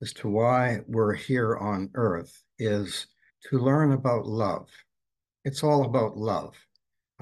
as 0.00 0.12
to 0.14 0.28
why 0.28 0.80
we're 0.86 1.14
here 1.14 1.56
on 1.56 1.90
earth 1.94 2.42
is 2.58 3.06
to 3.48 3.58
learn 3.58 3.92
about 3.92 4.26
love. 4.26 4.68
It's 5.44 5.62
all 5.62 5.84
about 5.84 6.16
love. 6.16 6.54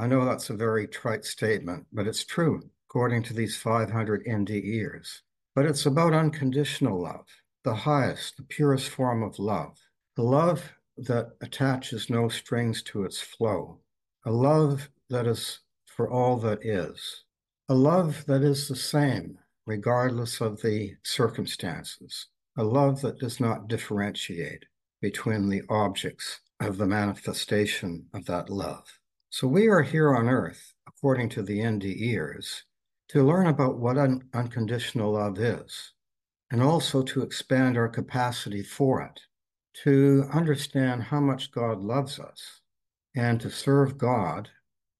I 0.00 0.06
know 0.06 0.24
that's 0.24 0.48
a 0.48 0.54
very 0.54 0.86
trite 0.86 1.26
statement, 1.26 1.86
but 1.92 2.06
it's 2.06 2.24
true, 2.24 2.62
according 2.88 3.22
to 3.24 3.34
these 3.34 3.58
500 3.58 4.24
NDEers. 4.24 5.20
But 5.54 5.66
it's 5.66 5.84
about 5.84 6.14
unconditional 6.14 7.02
love, 7.02 7.26
the 7.64 7.74
highest, 7.74 8.38
the 8.38 8.44
purest 8.44 8.88
form 8.88 9.22
of 9.22 9.38
love, 9.38 9.76
the 10.16 10.22
love 10.22 10.72
that 10.96 11.32
attaches 11.42 12.08
no 12.08 12.30
strings 12.30 12.82
to 12.84 13.04
its 13.04 13.20
flow, 13.20 13.80
a 14.24 14.32
love 14.32 14.88
that 15.10 15.26
is 15.26 15.58
for 15.84 16.10
all 16.10 16.38
that 16.38 16.64
is, 16.64 17.24
a 17.68 17.74
love 17.74 18.24
that 18.24 18.40
is 18.40 18.68
the 18.68 18.76
same 18.76 19.38
regardless 19.66 20.40
of 20.40 20.62
the 20.62 20.94
circumstances, 21.02 22.28
a 22.56 22.64
love 22.64 23.02
that 23.02 23.18
does 23.18 23.38
not 23.38 23.68
differentiate 23.68 24.64
between 25.02 25.50
the 25.50 25.60
objects 25.68 26.40
of 26.58 26.78
the 26.78 26.86
manifestation 26.86 28.06
of 28.14 28.24
that 28.24 28.48
love. 28.48 28.99
So 29.32 29.46
we 29.46 29.68
are 29.68 29.82
here 29.82 30.12
on 30.12 30.28
earth, 30.28 30.74
according 30.88 31.28
to 31.30 31.42
the 31.42 31.60
NDEers, 31.60 32.62
to 33.10 33.22
learn 33.22 33.46
about 33.46 33.78
what 33.78 33.96
un- 33.96 34.28
unconditional 34.34 35.12
love 35.12 35.38
is, 35.38 35.92
and 36.50 36.60
also 36.60 37.02
to 37.04 37.22
expand 37.22 37.76
our 37.76 37.88
capacity 37.88 38.64
for 38.64 39.00
it, 39.02 39.20
to 39.84 40.28
understand 40.32 41.04
how 41.04 41.20
much 41.20 41.52
God 41.52 41.80
loves 41.80 42.18
us, 42.18 42.60
and 43.14 43.40
to 43.40 43.50
serve 43.50 43.96
God 43.96 44.48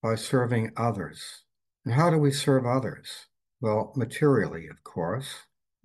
by 0.01 0.14
serving 0.14 0.71
others. 0.77 1.43
And 1.85 1.93
how 1.93 2.09
do 2.09 2.16
we 2.16 2.31
serve 2.31 2.64
others? 2.64 3.27
Well, 3.61 3.93
materially, 3.97 4.69
of 4.69 4.85
course, 4.85 5.35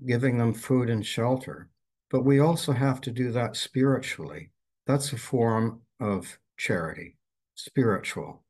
giving 0.05 0.38
them 0.38 0.53
food 0.53 0.91
and 0.91 1.03
shelter. 1.03 1.71
But 2.12 2.23
we 2.23 2.38
also 2.38 2.73
have 2.73 3.01
to 3.01 3.12
do 3.12 3.31
that 3.31 3.55
spiritually. 3.55 4.51
That's 4.86 5.12
a 5.13 5.17
form 5.17 5.81
of 5.99 6.38
charity, 6.58 7.14
spiritual. 7.55 8.43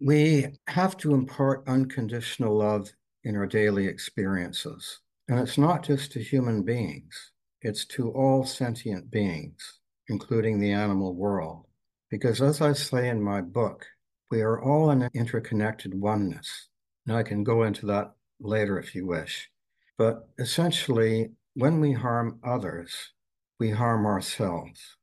We 0.00 0.46
have 0.68 0.96
to 0.98 1.14
impart 1.14 1.68
unconditional 1.68 2.56
love 2.56 2.90
in 3.24 3.36
our 3.36 3.46
daily 3.46 3.86
experiences. 3.86 5.00
And 5.28 5.38
it's 5.40 5.58
not 5.58 5.82
just 5.82 6.12
to 6.12 6.22
human 6.22 6.62
beings, 6.62 7.32
it's 7.62 7.84
to 7.86 8.10
all 8.10 8.44
sentient 8.44 9.10
beings, 9.10 9.80
including 10.08 10.60
the 10.60 10.72
animal 10.72 11.14
world. 11.14 11.66
Because 12.10 12.40
as 12.40 12.60
I 12.60 12.72
say 12.72 13.08
in 13.08 13.20
my 13.20 13.40
book, 13.40 13.84
we 14.30 14.40
are 14.42 14.62
all 14.62 14.90
in 14.90 15.02
an 15.02 15.10
interconnected 15.14 15.94
oneness. 15.94 16.68
And 17.06 17.16
I 17.16 17.22
can 17.22 17.42
go 17.42 17.64
into 17.64 17.86
that 17.86 18.12
later 18.40 18.78
if 18.78 18.94
you 18.94 19.06
wish. 19.06 19.50
But 19.98 20.28
essentially, 20.38 21.30
when 21.54 21.80
we 21.80 21.92
harm 21.92 22.38
others, 22.44 23.12
we 23.58 23.70
harm 23.70 24.06
ourselves. 24.06 24.96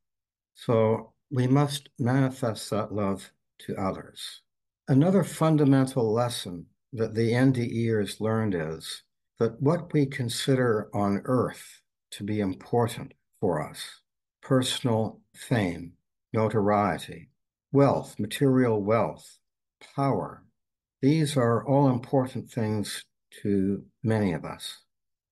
So 0.54 1.12
we 1.30 1.46
must 1.46 1.88
manifest 1.98 2.70
that 2.70 2.92
love 2.92 3.32
to 3.60 3.76
others. 3.76 4.42
Another 4.88 5.24
fundamental 5.24 6.12
lesson 6.12 6.66
that 6.92 7.14
the 7.14 7.32
NDEers 7.32 8.20
learned 8.20 8.54
is 8.54 9.02
that 9.38 9.60
what 9.60 9.92
we 9.92 10.06
consider 10.06 10.88
on 10.94 11.22
earth 11.24 11.80
to 12.12 12.24
be 12.24 12.40
important 12.40 13.14
for 13.40 13.62
us 13.62 14.00
personal 14.42 15.20
fame, 15.34 15.92
notoriety, 16.32 17.30
wealth, 17.72 18.18
material 18.18 18.82
wealth, 18.82 19.38
power 19.96 20.44
these 21.04 21.36
are 21.36 21.62
all 21.66 21.90
important 21.90 22.50
things 22.50 23.04
to 23.42 23.84
many 24.02 24.32
of 24.32 24.46
us. 24.46 24.84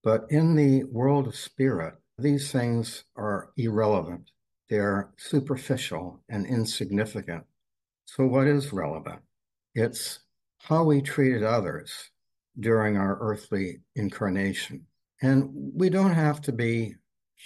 But 0.04 0.26
in 0.28 0.54
the 0.54 0.84
world 0.84 1.26
of 1.26 1.34
spirit, 1.34 1.94
these 2.18 2.52
things 2.52 3.04
are 3.16 3.52
irrelevant. 3.56 4.32
They're 4.68 5.14
superficial 5.16 6.22
and 6.28 6.44
insignificant. 6.44 7.44
So, 8.06 8.26
what 8.26 8.46
is 8.46 8.72
relevant? 8.72 9.20
It's 9.74 10.20
how 10.58 10.84
we 10.84 11.02
treated 11.02 11.42
others 11.42 12.10
during 12.58 12.96
our 12.96 13.18
earthly 13.20 13.80
incarnation. 13.96 14.86
And 15.22 15.50
we 15.74 15.88
don't 15.88 16.14
have 16.14 16.40
to 16.42 16.52
be 16.52 16.96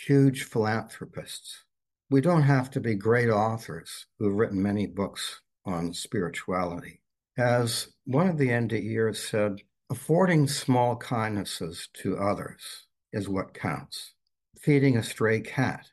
huge 0.07 0.45
philanthropists. 0.45 1.65
We 2.11 2.21
don't 2.21 2.43
have 2.43 2.71
to 2.73 2.81
be 2.81 2.95
great 2.95 3.29
authors 3.29 4.07
who've 4.19 4.35
written 4.35 4.63
many 4.63 4.87
books 4.87 5.41
on 5.65 5.93
spirituality. 5.93 7.01
As 7.39 7.89
one 8.05 8.29
of 8.29 8.39
the 8.39 8.49
NDEers 8.49 9.17
said, 9.17 9.61
affording 9.91 10.49
small 10.49 10.97
kindnesses 10.97 11.89
to 11.95 12.19
others 12.19 12.87
is 13.13 13.29
what 13.29 13.55
counts. 13.55 14.15
Feeding 14.59 14.97
a 14.97 15.03
stray 15.03 15.41
cat, 15.41 15.87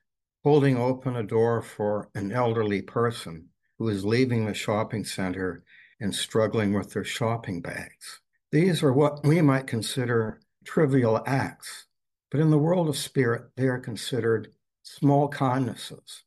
holding 0.43 0.77
open 0.77 1.15
a 1.15 1.23
door 1.23 1.61
for 1.61 2.09
an 2.15 2.31
elderly 2.31 2.81
person 2.81 3.49
who 3.83 3.89
is 3.89 4.05
leaving 4.05 4.45
the 4.45 4.53
shopping 4.53 5.03
center 5.03 5.61
and 5.99 6.15
struggling 6.15 6.71
with 6.71 6.93
their 6.93 7.03
shopping 7.03 7.59
bags. 7.59 8.21
These 8.49 8.81
are 8.81 8.93
what 8.93 9.25
we 9.25 9.41
might 9.41 9.67
consider 9.67 10.39
trivial 10.63 11.21
acts, 11.25 11.87
but 12.31 12.39
in 12.39 12.49
the 12.49 12.57
world 12.57 12.87
of 12.87 12.95
spirit, 12.95 13.49
they 13.57 13.67
are 13.67 13.79
considered 13.79 14.53
small 14.83 15.27
kindnesses. 15.27 16.23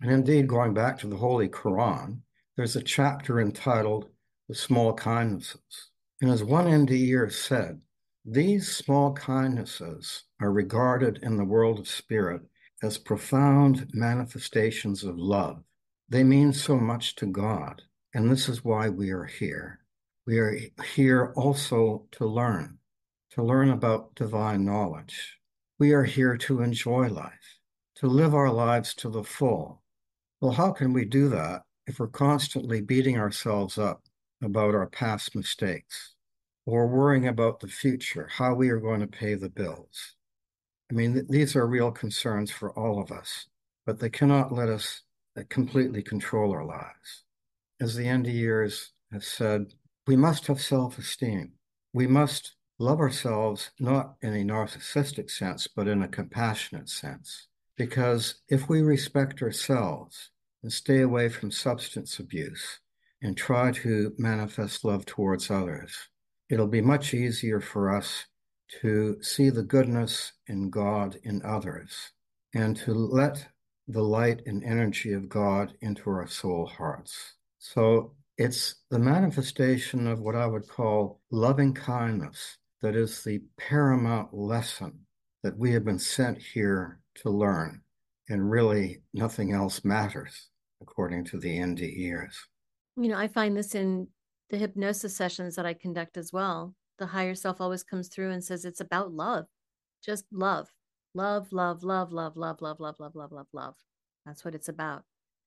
And 0.00 0.10
indeed, 0.10 0.48
going 0.48 0.74
back 0.74 0.98
to 0.98 1.06
the 1.06 1.18
Holy 1.18 1.48
Quran, 1.48 2.22
there's 2.56 2.74
a 2.74 2.82
chapter 2.82 3.40
entitled 3.40 4.08
The 4.48 4.56
Small 4.56 4.92
Kindnesses. 4.92 5.90
And 6.20 6.28
as 6.28 6.42
one 6.42 6.66
NDEer 6.66 7.32
said, 7.32 7.82
these 8.24 8.74
small 8.74 9.12
kindnesses 9.12 10.24
are 10.40 10.50
regarded 10.50 11.20
in 11.22 11.36
the 11.36 11.44
world 11.44 11.78
of 11.78 11.86
spirit 11.86 12.42
as 12.82 12.98
profound 12.98 13.90
manifestations 13.94 15.04
of 15.04 15.16
love. 15.16 15.62
They 16.08 16.22
mean 16.22 16.52
so 16.52 16.76
much 16.76 17.16
to 17.16 17.26
God, 17.26 17.82
and 18.14 18.30
this 18.30 18.48
is 18.48 18.64
why 18.64 18.88
we 18.88 19.10
are 19.10 19.24
here. 19.24 19.80
We 20.24 20.38
are 20.38 20.56
here 20.84 21.32
also 21.36 22.06
to 22.12 22.26
learn, 22.26 22.78
to 23.32 23.42
learn 23.42 23.70
about 23.70 24.14
divine 24.14 24.64
knowledge. 24.64 25.38
We 25.80 25.92
are 25.92 26.04
here 26.04 26.36
to 26.36 26.62
enjoy 26.62 27.08
life, 27.08 27.58
to 27.96 28.06
live 28.06 28.34
our 28.34 28.52
lives 28.52 28.94
to 28.96 29.10
the 29.10 29.24
full. 29.24 29.82
Well, 30.40 30.52
how 30.52 30.70
can 30.70 30.92
we 30.92 31.04
do 31.04 31.28
that 31.30 31.62
if 31.88 31.98
we're 31.98 32.06
constantly 32.06 32.80
beating 32.80 33.18
ourselves 33.18 33.76
up 33.76 34.04
about 34.42 34.76
our 34.76 34.86
past 34.86 35.34
mistakes 35.34 36.14
or 36.66 36.86
worrying 36.86 37.26
about 37.26 37.58
the 37.58 37.68
future, 37.68 38.28
how 38.30 38.54
we 38.54 38.68
are 38.68 38.80
going 38.80 39.00
to 39.00 39.08
pay 39.08 39.34
the 39.34 39.50
bills? 39.50 40.14
I 40.88 40.94
mean, 40.94 41.14
th- 41.14 41.26
these 41.28 41.56
are 41.56 41.66
real 41.66 41.90
concerns 41.90 42.52
for 42.52 42.70
all 42.78 43.00
of 43.00 43.10
us, 43.10 43.46
but 43.84 43.98
they 43.98 44.10
cannot 44.10 44.52
let 44.52 44.68
us 44.68 45.02
uh, 45.36 45.42
completely 45.48 46.02
control 46.02 46.52
our 46.52 46.64
lives. 46.64 47.24
As 47.80 47.94
the 47.94 48.04
NDEers 48.04 48.88
have 49.12 49.24
said, 49.24 49.74
we 50.06 50.16
must 50.16 50.46
have 50.46 50.60
self 50.60 50.98
esteem. 50.98 51.52
We 51.92 52.06
must 52.06 52.56
love 52.78 53.00
ourselves 53.00 53.70
not 53.80 54.16
in 54.22 54.34
a 54.34 54.44
narcissistic 54.44 55.30
sense, 55.30 55.66
but 55.66 55.88
in 55.88 56.02
a 56.02 56.08
compassionate 56.08 56.88
sense. 56.88 57.48
Because 57.76 58.36
if 58.48 58.68
we 58.68 58.80
respect 58.80 59.42
ourselves 59.42 60.30
and 60.62 60.72
stay 60.72 61.00
away 61.00 61.28
from 61.28 61.50
substance 61.50 62.18
abuse 62.18 62.80
and 63.22 63.36
try 63.36 63.72
to 63.72 64.14
manifest 64.18 64.84
love 64.84 65.04
towards 65.06 65.50
others, 65.50 66.08
it'll 66.48 66.66
be 66.66 66.80
much 66.80 67.12
easier 67.12 67.60
for 67.60 67.94
us 67.94 68.26
to 68.80 69.16
see 69.22 69.50
the 69.50 69.62
goodness 69.62 70.32
in 70.46 70.70
God 70.70 71.18
in 71.22 71.42
others 71.44 72.12
and 72.54 72.76
to 72.78 72.92
let 72.92 73.48
the 73.88 74.02
light 74.02 74.42
and 74.46 74.64
energy 74.64 75.12
of 75.12 75.28
God 75.28 75.74
into 75.80 76.10
our 76.10 76.26
soul 76.26 76.66
hearts. 76.66 77.34
So 77.58 78.14
it's 78.38 78.82
the 78.90 78.98
manifestation 78.98 80.06
of 80.06 80.20
what 80.20 80.34
I 80.34 80.46
would 80.46 80.68
call 80.68 81.20
loving 81.30 81.72
kindness 81.74 82.58
that 82.82 82.94
is 82.94 83.22
the 83.24 83.42
paramount 83.58 84.34
lesson 84.34 85.06
that 85.42 85.56
we 85.56 85.72
have 85.72 85.84
been 85.84 85.98
sent 85.98 86.38
here 86.38 87.00
to 87.16 87.30
learn. 87.30 87.82
And 88.28 88.50
really, 88.50 89.02
nothing 89.14 89.52
else 89.52 89.84
matters, 89.84 90.48
according 90.82 91.24
to 91.26 91.38
the 91.38 91.58
NDEers. 91.58 92.34
You 92.96 93.08
know, 93.08 93.16
I 93.16 93.28
find 93.28 93.56
this 93.56 93.74
in 93.74 94.08
the 94.50 94.58
hypnosis 94.58 95.16
sessions 95.16 95.54
that 95.56 95.66
I 95.66 95.74
conduct 95.74 96.16
as 96.16 96.32
well 96.32 96.74
the 96.98 97.06
higher 97.06 97.34
self 97.34 97.60
always 97.60 97.82
comes 97.82 98.08
through 98.08 98.30
and 98.30 98.42
says 98.42 98.64
it's 98.64 98.80
about 98.80 99.12
love, 99.12 99.46
just 100.04 100.24
love, 100.32 100.68
love, 101.16 101.52
love, 101.52 101.82
love, 101.82 102.12
love, 102.12 102.36
love, 102.36 102.60
love, 102.60 102.78
love, 102.78 102.96
love, 103.00 103.14
love, 103.14 103.32
love, 103.32 103.46
love. 103.52 103.74
That's 104.26 104.44
what 104.44 104.54
it's 104.54 104.68
about. 104.68 105.04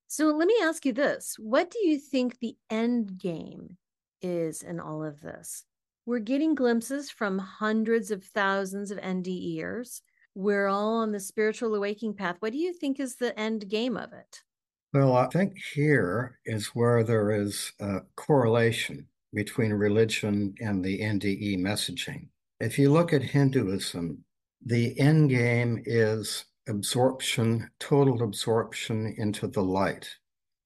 So 0.07 0.27
let 0.27 0.47
me 0.47 0.55
ask 0.63 0.85
you 0.85 0.93
this 0.93 1.35
what 1.37 1.69
do 1.69 1.87
you 1.87 1.99
think 1.99 2.39
the 2.39 2.55
end 2.69 3.19
game 3.19 3.77
is 4.21 4.63
in 4.63 4.79
all 4.79 5.03
of 5.03 5.21
this? 5.21 5.65
We're 6.05 6.19
getting 6.19 6.55
glimpses 6.55 7.11
from 7.11 7.37
hundreds 7.37 8.09
of 8.09 8.23
thousands 8.23 8.89
of 8.89 8.97
NDEers. 8.97 10.01
We're 10.33 10.67
all 10.67 10.97
on 10.97 11.11
the 11.11 11.19
spiritual 11.19 11.75
awakening 11.75 12.15
path. 12.15 12.37
What 12.39 12.53
do 12.53 12.57
you 12.57 12.73
think 12.73 12.99
is 12.99 13.15
the 13.15 13.39
end 13.39 13.69
game 13.69 13.95
of 13.95 14.11
it? 14.13 14.41
Well, 14.91 15.15
I 15.15 15.27
think 15.27 15.53
here 15.75 16.39
is 16.45 16.67
where 16.67 17.03
there 17.03 17.31
is 17.31 17.71
a 17.79 17.99
correlation 18.15 19.07
between 19.33 19.71
religion 19.71 20.55
and 20.59 20.83
the 20.83 20.99
NDE 20.99 21.59
messaging. 21.59 22.29
If 22.59 22.79
you 22.79 22.91
look 22.91 23.13
at 23.13 23.21
Hinduism, 23.21 24.23
the 24.65 24.99
end 24.99 25.29
game 25.29 25.81
is 25.85 26.45
absorption, 26.67 27.69
total 27.79 28.21
absorption 28.21 29.15
into 29.17 29.47
the 29.47 29.63
light, 29.63 30.17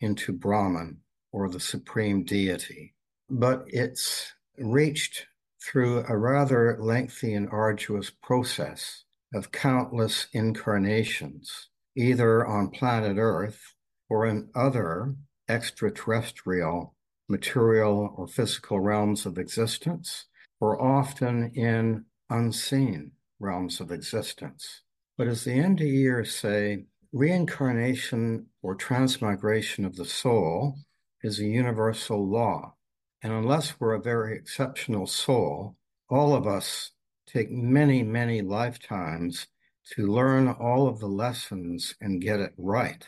into 0.01 0.33
Brahman 0.33 1.01
or 1.31 1.49
the 1.49 1.59
supreme 1.59 2.23
deity. 2.23 2.93
But 3.29 3.63
it's 3.67 4.33
reached 4.57 5.25
through 5.61 6.05
a 6.07 6.17
rather 6.17 6.77
lengthy 6.79 7.33
and 7.33 7.47
arduous 7.49 8.09
process 8.09 9.05
of 9.33 9.51
countless 9.51 10.27
incarnations, 10.33 11.69
either 11.95 12.45
on 12.45 12.69
planet 12.69 13.17
Earth 13.17 13.75
or 14.09 14.25
in 14.25 14.49
other 14.53 15.15
extraterrestrial 15.49 16.95
material 17.29 18.13
or 18.17 18.27
physical 18.27 18.79
realms 18.79 19.25
of 19.25 19.37
existence, 19.37 20.25
or 20.59 20.81
often 20.81 21.51
in 21.55 22.05
unseen 22.29 23.11
realms 23.43 23.79
of 23.79 23.91
existence. 23.91 24.81
But 25.17 25.27
as 25.27 25.43
the 25.43 25.51
NDEers 25.51 26.31
say, 26.31 26.85
reincarnation 27.11 28.47
or 28.63 28.73
transmigration 28.73 29.85
of 29.85 29.95
the 29.95 30.05
soul 30.05 30.77
is 31.21 31.39
a 31.39 31.45
universal 31.45 32.27
law. 32.27 32.73
And 33.21 33.31
unless 33.31 33.79
we're 33.79 33.93
a 33.93 34.01
very 34.01 34.35
exceptional 34.35 35.05
soul, 35.05 35.75
all 36.09 36.33
of 36.33 36.47
us 36.47 36.91
take 37.27 37.51
many, 37.51 38.01
many 38.01 38.41
lifetimes 38.41 39.47
to 39.91 40.07
learn 40.07 40.47
all 40.47 40.87
of 40.87 40.99
the 40.99 41.07
lessons 41.07 41.95
and 42.01 42.21
get 42.21 42.39
it 42.39 42.53
right. 42.57 43.05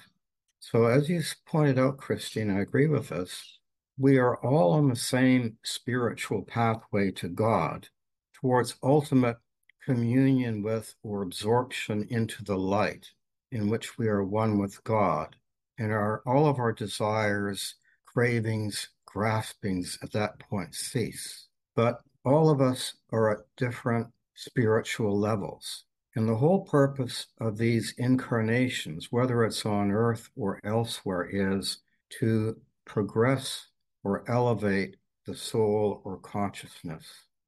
So, 0.60 0.86
as 0.86 1.10
you 1.10 1.21
pointed 1.45 1.80
out, 1.80 1.98
Christine, 1.98 2.50
I 2.50 2.62
agree 2.62 2.88
with 2.88 3.10
this 3.10 3.60
we 3.98 4.17
are 4.17 4.36
all 4.38 4.74
on 4.74 4.89
the 4.89 4.95
same 4.95 5.58
spiritual 5.63 6.43
pathway 6.43 7.12
to 7.12 7.30
God 7.30 7.88
towards 8.34 8.76
ultimate 8.84 9.38
communion 9.86 10.63
with 10.63 10.95
or 11.04 11.21
absorption 11.21 12.08
into 12.10 12.43
the 12.43 12.58
light 12.58 13.12
in 13.52 13.69
which 13.69 13.98
we 13.98 14.08
are 14.08 14.24
one 14.24 14.58
with 14.58 14.84
God 14.84 15.36
and 15.78 15.91
our 15.91 16.21
all 16.26 16.48
of 16.48 16.60
our 16.60 16.74
desires, 16.74 17.76
cravings, 18.06 18.89
graspings 19.06 19.98
at 20.02 20.12
that 20.12 20.39
point 20.39 20.74
cease. 20.74 21.48
But 21.76 22.02
all 22.24 22.50
of 22.50 22.62
us 22.62 22.93
are 23.12 23.32
at 23.32 23.45
different 23.58 24.08
spiritual 24.34 25.17
levels. 25.17 25.84
And 26.15 26.28
the 26.28 26.36
whole 26.36 26.65
purpose 26.65 27.28
of 27.39 27.58
these 27.58 27.93
incarnations, 27.98 29.12
whether 29.12 29.43
it's 29.43 29.65
on 29.65 29.91
earth 29.91 30.30
or 30.36 30.62
elsewhere, 30.63 31.30
is 31.30 31.80
to 32.19 32.58
progress 32.86 33.67
or 34.04 34.30
elevate 34.30 34.95
the 35.26 35.36
soul 35.36 36.02
or 36.06 36.17
consciousness, 36.17 37.06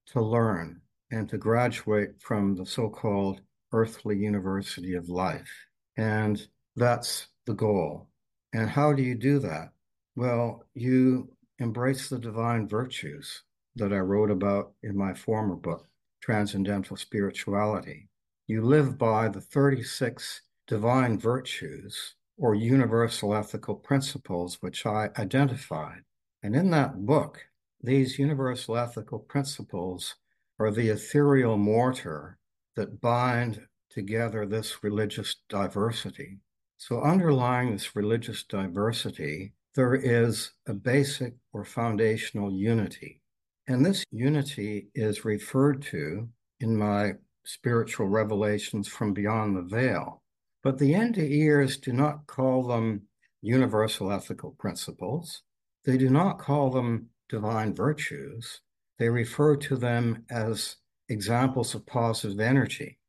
to 0.07 0.21
learn 0.21 0.81
and 1.11 1.29
to 1.29 1.37
graduate 1.37 2.19
from 2.19 2.55
the 2.55 2.65
so 2.65 2.89
called 2.89 3.41
earthly 3.73 4.17
university 4.17 4.93
of 4.93 5.09
life. 5.09 5.49
And 5.97 6.45
that's 6.75 7.27
the 7.45 7.53
goal. 7.53 8.09
And 8.53 8.69
how 8.69 8.93
do 8.93 9.03
you 9.03 9.15
do 9.15 9.39
that? 9.39 9.69
Well, 10.15 10.63
you 10.73 11.29
embrace 11.59 12.09
the 12.09 12.19
divine 12.19 12.67
virtues 12.67 13.43
that 13.75 13.93
I 13.93 13.99
wrote 13.99 14.31
about 14.31 14.73
in 14.83 14.97
my 14.97 15.13
former 15.13 15.55
book, 15.55 15.87
Transcendental 16.21 16.97
Spirituality. 16.97 18.09
You 18.47 18.63
live 18.63 18.97
by 18.97 19.29
the 19.29 19.41
36 19.41 20.41
divine 20.67 21.19
virtues 21.19 22.15
or 22.37 22.55
universal 22.55 23.35
ethical 23.35 23.75
principles 23.75 24.57
which 24.61 24.85
I 24.85 25.09
identified 25.17 26.03
and 26.43 26.55
in 26.55 26.69
that 26.69 27.05
book, 27.05 27.47
these 27.81 28.19
universal 28.19 28.77
ethical 28.77 29.19
principles 29.19 30.15
are 30.59 30.71
the 30.71 30.89
ethereal 30.89 31.57
mortar 31.57 32.37
that 32.75 33.01
bind 33.01 33.67
together 33.89 34.45
this 34.45 34.83
religious 34.83 35.35
diversity. 35.49 36.39
So, 36.77 37.01
underlying 37.01 37.71
this 37.71 37.95
religious 37.95 38.43
diversity, 38.43 39.53
there 39.75 39.95
is 39.95 40.51
a 40.67 40.73
basic 40.73 41.35
or 41.53 41.63
foundational 41.63 42.51
unity. 42.51 43.21
And 43.67 43.85
this 43.85 44.03
unity 44.11 44.87
is 44.95 45.25
referred 45.25 45.81
to 45.83 46.29
in 46.59 46.77
my 46.77 47.13
spiritual 47.45 48.07
revelations 48.07 48.87
from 48.87 49.13
beyond 49.13 49.55
the 49.55 49.61
veil. 49.61 50.21
But 50.63 50.77
the 50.77 50.93
NDEers 50.93 51.79
do 51.79 51.93
not 51.93 52.27
call 52.27 52.67
them 52.67 53.03
universal 53.41 54.11
ethical 54.11 54.51
principles. 54.51 55.43
They 55.85 55.97
do 55.97 56.09
not 56.09 56.39
call 56.39 56.69
them 56.69 57.09
divine 57.29 57.73
virtues. 57.73 58.61
They 58.99 59.09
refer 59.09 59.55
to 59.57 59.75
them 59.75 60.25
as 60.29 60.77
examples 61.09 61.75
of 61.75 61.85
positive 61.85 62.39
energy. 62.39 62.99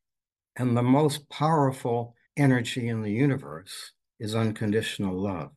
And 0.57 0.77
the 0.77 0.83
most 0.83 1.29
powerful 1.29 2.15
energy 2.37 2.89
in 2.89 3.03
the 3.03 3.13
universe 3.13 3.93
is 4.21 4.35
unconditional 4.35 5.15
love, 5.15 5.51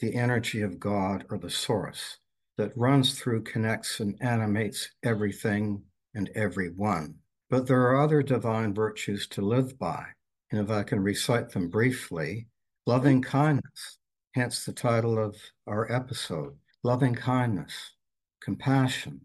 the 0.00 0.14
energy 0.14 0.62
of 0.62 0.80
God 0.80 1.24
or 1.30 1.38
the 1.38 1.50
source 1.50 2.18
that 2.56 2.76
runs 2.76 3.18
through, 3.18 3.44
connects, 3.44 4.00
and 4.00 4.16
animates 4.20 4.90
everything 5.04 5.82
and 6.14 6.28
everyone. 6.34 7.14
But 7.48 7.66
there 7.66 7.80
are 7.82 8.02
other 8.02 8.22
divine 8.22 8.74
virtues 8.74 9.26
to 9.28 9.42
live 9.42 9.78
by. 9.78 10.04
And 10.50 10.60
if 10.60 10.70
I 10.70 10.82
can 10.82 11.00
recite 11.00 11.50
them 11.50 11.68
briefly, 11.70 12.48
loving 12.86 13.22
kindness, 13.22 13.98
hence 14.34 14.64
the 14.64 14.72
title 14.72 15.18
of 15.18 15.36
our 15.66 15.90
episode 15.90 16.54
loving 16.84 17.14
kindness, 17.14 17.92
compassion, 18.40 19.20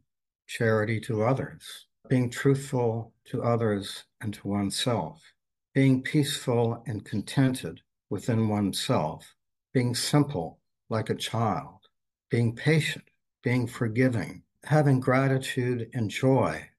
charity 0.58 1.00
to 1.00 1.24
others, 1.24 1.88
being 2.10 2.30
truthful 2.30 3.13
to 3.26 3.42
others 3.42 4.04
and 4.22 4.34
to 4.34 4.48
oneself, 4.48 5.22
being 5.74 6.02
peaceful 6.02 6.84
and 6.86 7.06
contented 7.06 7.82
within 8.10 8.48
oneself, 8.48 9.36
being 9.74 9.96
simple 9.96 10.60
like 10.89 11.10
a 11.10 11.16
child, 11.16 11.80
being 12.30 12.56
patient, 12.56 13.06
being 13.42 13.66
forgiving, 13.66 14.44
having 14.63 15.00
gratitude 15.00 15.89
and 15.94 16.10
joy 16.10 16.70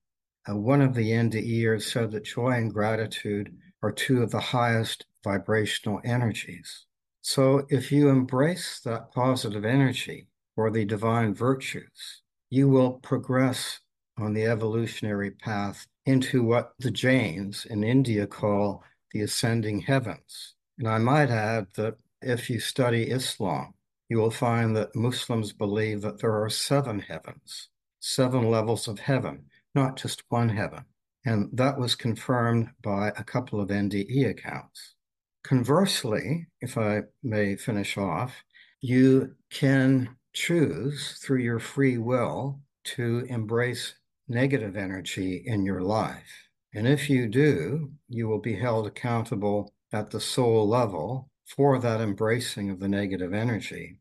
uh, 0.49 0.57
one 0.57 0.83
of 0.83 0.95
the 0.95 1.11
NDEers 1.11 1.83
said 1.83 2.11
that 2.11 2.25
joy 2.25 2.51
and 2.51 2.73
gratitude 2.73 3.57
are 3.83 3.93
two 3.93 4.23
of 4.23 4.31
the 4.31 4.41
highest 4.41 5.07
vibrational 5.23 6.01
energies. 6.05 6.85
So 7.23 7.67
if 7.71 7.91
you 7.91 8.11
embrace 8.11 8.81
that 8.81 9.13
positive 9.13 9.65
energy 9.65 10.29
or 10.57 10.71
the 10.71 10.85
divine 10.85 11.35
virtues, 11.35 12.23
you 12.55 12.69
will 12.69 12.93
progress 12.93 13.81
on 14.19 14.33
the 14.33 14.45
evolutionary 14.45 15.31
path 15.31 15.87
into 16.07 16.43
what 16.43 16.73
the 16.79 16.90
Jains 16.90 17.67
in 17.67 17.83
India 17.83 18.27
call 18.27 18.85
the 19.12 19.23
ascending 19.23 19.81
heavens. 19.81 20.55
And 20.79 20.88
I 20.88 20.99
might 20.99 21.31
add 21.31 21.67
that 21.75 21.97
if 22.23 22.49
you 22.49 22.61
study 22.61 23.11
Islam, 23.11 23.75
you 24.09 24.19
will 24.19 24.31
find 24.31 24.77
that 24.77 24.95
Muslims 24.95 25.53
believe 25.53 26.03
that 26.03 26.21
there 26.21 26.43
are 26.43 26.51
seven 26.51 27.01
heavens, 27.01 27.69
seven 28.01 28.51
levels 28.51 28.87
of 28.88 28.99
heaven 29.01 29.47
not 29.75 29.97
just 29.97 30.23
one 30.29 30.49
heaven. 30.49 30.85
And 31.27 31.49
that 31.53 31.79
was 31.79 31.95
confirmed 31.95 32.71
by 32.83 33.09
a 33.09 33.25
couple 33.25 33.61
of 33.61 33.69
NDE 33.69 34.29
accounts. 34.29 34.95
Conversely, 35.43 36.47
if 36.61 36.79
I 36.79 37.03
may 37.23 37.57
finish 37.57 37.99
off, 37.99 38.35
you 38.81 39.35
can 39.51 40.17
choose 40.35 41.18
through 41.23 41.40
your 41.40 41.59
free 41.59 41.97
will 41.97 42.61
to 42.85 43.25
embrace 43.31 43.94
negative 44.29 44.77
energy 44.77 45.42
in 45.47 45.64
your 45.64 45.81
life. 45.81 46.49
And 46.75 46.87
if 46.87 47.09
you 47.09 47.29
do, 47.29 47.92
you 48.09 48.29
will 48.29 48.40
be 48.40 48.57
held 48.57 48.87
accountable 48.87 49.73
at 49.92 50.11
the 50.11 50.20
soul 50.20 50.68
level 50.68 51.31
for 51.57 51.79
that 51.79 52.01
embracing 52.01 52.68
of 52.68 52.81
the 52.81 52.88
negative 52.88 53.33
energy, 53.33 54.01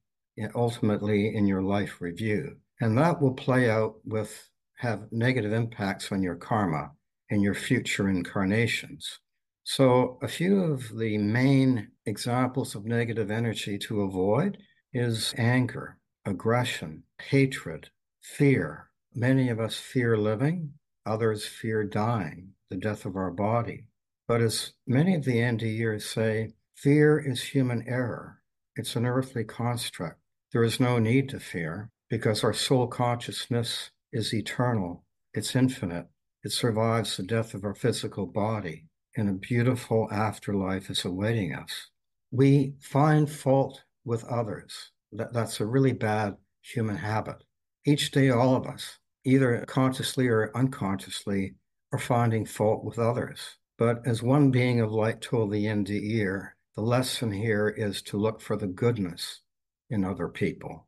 ultimately 0.56 1.36
in 1.36 1.46
your 1.46 1.62
life 1.62 2.02
review. 2.02 2.58
And 2.82 2.98
that 2.98 3.22
will 3.22 3.34
play 3.34 3.69
out 3.69 3.96
with 4.04 4.50
have 4.78 5.12
negative 5.12 5.54
impacts 5.54 6.12
on 6.12 6.22
your 6.22 6.36
karma 6.36 6.91
and 7.30 7.41
your 7.41 7.54
future 7.54 8.10
incarnations. 8.10 9.19
So, 9.63 10.19
a 10.22 10.28
few 10.28 10.62
of 10.62 10.98
the 10.98 11.17
main 11.17 11.91
examples 12.06 12.76
of 12.76 12.86
negative 12.86 13.32
energy 13.32 13.78
to 13.80 14.02
avoid 14.02 14.58
is 14.93 15.34
anger, 15.38 15.98
aggression, 16.26 17.04
hatred, 17.22 17.90
fear. 18.22 18.90
Many 19.14 19.50
of 19.50 19.60
us 19.60 19.76
fear 19.76 20.18
living, 20.18 20.74
others 21.06 21.46
fear 21.46 21.84
dying, 21.84 22.54
the 22.70 22.78
death 22.78 23.06
of 23.06 23.16
our 23.16 23.32
body. 23.32 23.86
But 24.28 24.42
as 24.42 24.74
many 24.88 25.16
of 25.16 25.26
the 25.26 25.38
NDEers 25.38 26.04
say, 26.04 26.54
fear 26.76 27.20
is 27.20 27.44
human 27.44 27.84
error. 27.88 28.42
It's 28.76 28.96
an 28.96 29.06
earthly 29.06 29.44
construct. 29.44 30.20
There 30.52 30.64
is 30.64 30.80
no 30.80 30.98
need 30.98 31.30
to 31.30 31.40
fear 31.40 31.92
because 32.10 32.44
our 32.44 32.54
soul 32.54 32.88
consciousness 32.88 33.92
is 34.12 34.34
eternal, 34.34 35.04
it's 35.34 35.56
infinite, 35.56 36.08
it 36.44 36.52
survives 36.52 37.18
the 37.18 37.24
death 37.24 37.54
of 37.54 37.64
our 37.64 37.74
physical 37.74 38.26
body, 38.26 38.86
and 39.18 39.30
a 39.30 39.34
beautiful 39.34 40.08
afterlife 40.12 40.90
is 40.90 41.06
awaiting 41.06 41.54
us. 41.54 41.90
We 42.32 42.76
find 42.80 43.30
fault 43.30 43.84
with 44.06 44.24
others. 44.26 44.92
That, 45.15 45.34
that's 45.34 45.60
a 45.60 45.65
really 45.65 45.93
bad 45.93 46.36
human 46.62 46.97
habit. 46.97 47.43
Each 47.86 48.12
day, 48.12 48.30
all 48.30 48.56
of 48.56 48.65
us, 48.65 48.99
either 49.26 49.63
consciously 49.67 50.28
or 50.28 50.52
unconsciously, 50.56 51.56
are 51.91 51.99
finding 51.99 52.45
fault 52.45 52.84
with 52.84 52.99
others. 52.99 53.39
But 53.78 54.06
as 54.08 54.23
one 54.23 54.52
being 54.52 54.80
of 54.80 54.91
light 54.91 55.21
told 55.21 55.52
the 55.52 55.65
NDEer, 55.65 56.52
the 56.76 56.82
lesson 56.82 57.32
here 57.32 57.69
is 57.69 58.02
to 58.04 58.17
look 58.17 58.41
for 58.41 58.56
the 58.56 58.67
goodness 58.67 59.41
in 59.89 60.04
other 60.04 60.28
people. 60.28 60.88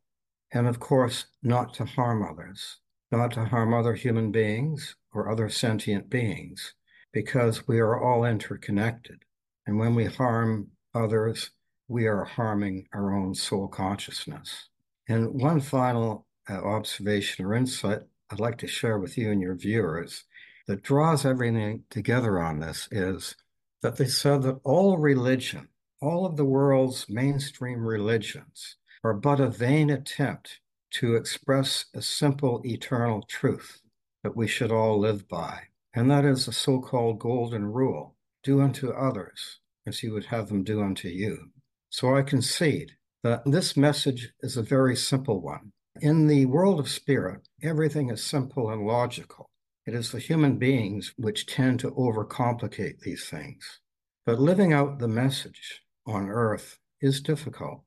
And 0.52 0.68
of 0.68 0.80
course, 0.80 1.26
not 1.44 1.74
to 1.76 1.86
harm 1.86 2.24
others 2.24 2.80
not 3.12 3.32
to 3.32 3.46
harm 3.46 3.74
other 3.74 3.94
human 3.94 4.32
beings 4.32 4.96
or 5.14 5.30
other 5.30 5.50
sentient 5.50 6.10
beings, 6.10 6.74
because 7.14 7.68
we 7.68 7.80
are 7.80 8.00
all 8.00 8.26
interconnected. 8.26 9.24
And 9.66 9.80
when 9.80 9.96
we 9.96 10.06
harm 10.06 10.72
others, 10.94 11.52
we 11.88 12.08
are 12.08 12.24
harming 12.24 12.88
our 12.94 13.14
own 13.14 13.36
soul 13.36 13.68
consciousness. 13.68 14.70
And 15.08 15.40
one 15.40 15.62
final 15.62 16.26
uh, 16.50 16.54
observation 16.54 17.46
or 17.46 17.54
insight 17.54 18.02
I'd 18.32 18.40
like 18.40 18.58
to 18.60 18.68
share 18.68 18.98
with 18.98 19.18
you 19.18 19.32
and 19.32 19.42
your 19.42 19.56
viewers 19.56 20.24
that 20.68 20.82
draws 20.82 21.26
everything 21.26 21.84
together 21.92 22.40
on 22.40 22.60
this 22.60 22.88
is 22.92 23.36
that 23.84 23.98
they 23.98 24.08
said 24.08 24.42
that 24.44 24.60
all 24.64 24.98
religion, 24.98 25.68
all 26.02 26.26
of 26.26 26.38
the 26.38 26.46
world's 26.46 27.08
mainstream 27.08 27.86
religions, 27.86 28.78
are 29.04 29.14
but 29.14 29.40
a 29.40 29.48
vain 29.48 29.92
attempt 29.92 30.60
to 30.90 31.16
express 31.16 31.86
a 31.94 32.02
simple 32.02 32.62
eternal 32.66 33.22
truth 33.22 33.82
that 34.24 34.36
we 34.36 34.48
should 34.48 34.72
all 34.72 35.00
live 35.00 35.28
by. 35.28 35.60
And 35.94 36.10
that 36.10 36.26
is 36.26 36.48
the 36.48 36.52
so 36.52 36.80
called 36.80 37.20
golden 37.20 37.66
rule 37.68 38.16
do 38.44 38.60
unto 38.60 38.90
others 38.90 39.60
as 39.86 40.02
you 40.02 40.14
would 40.14 40.26
have 40.26 40.48
them 40.48 40.64
do 40.64 40.82
unto 40.82 41.08
you. 41.10 41.52
So 41.98 42.14
I 42.14 42.24
concede 42.24 42.98
that 43.24 43.44
this 43.46 43.78
message 43.78 44.34
is 44.42 44.58
a 44.58 44.62
very 44.62 44.98
simple 44.98 45.40
one. 45.40 45.72
In 46.02 46.28
the 46.28 46.46
world 46.46 46.78
of 46.78 46.90
spirit, 46.90 47.48
everything 47.64 48.10
is 48.10 48.22
simple 48.22 48.70
and 48.70 48.86
logical. 48.86 49.50
It 49.86 49.94
is 49.94 50.12
the 50.12 50.20
human 50.20 50.58
beings 50.58 51.14
which 51.16 51.46
tend 51.46 51.80
to 51.80 51.92
overcomplicate 51.92 53.00
these 53.00 53.30
things. 53.30 53.80
But 54.26 54.42
living 54.42 54.74
out 54.74 55.00
the 55.00 55.08
message 55.08 55.84
on 56.06 56.28
earth 56.28 56.80
is 57.00 57.22
difficult. 57.22 57.84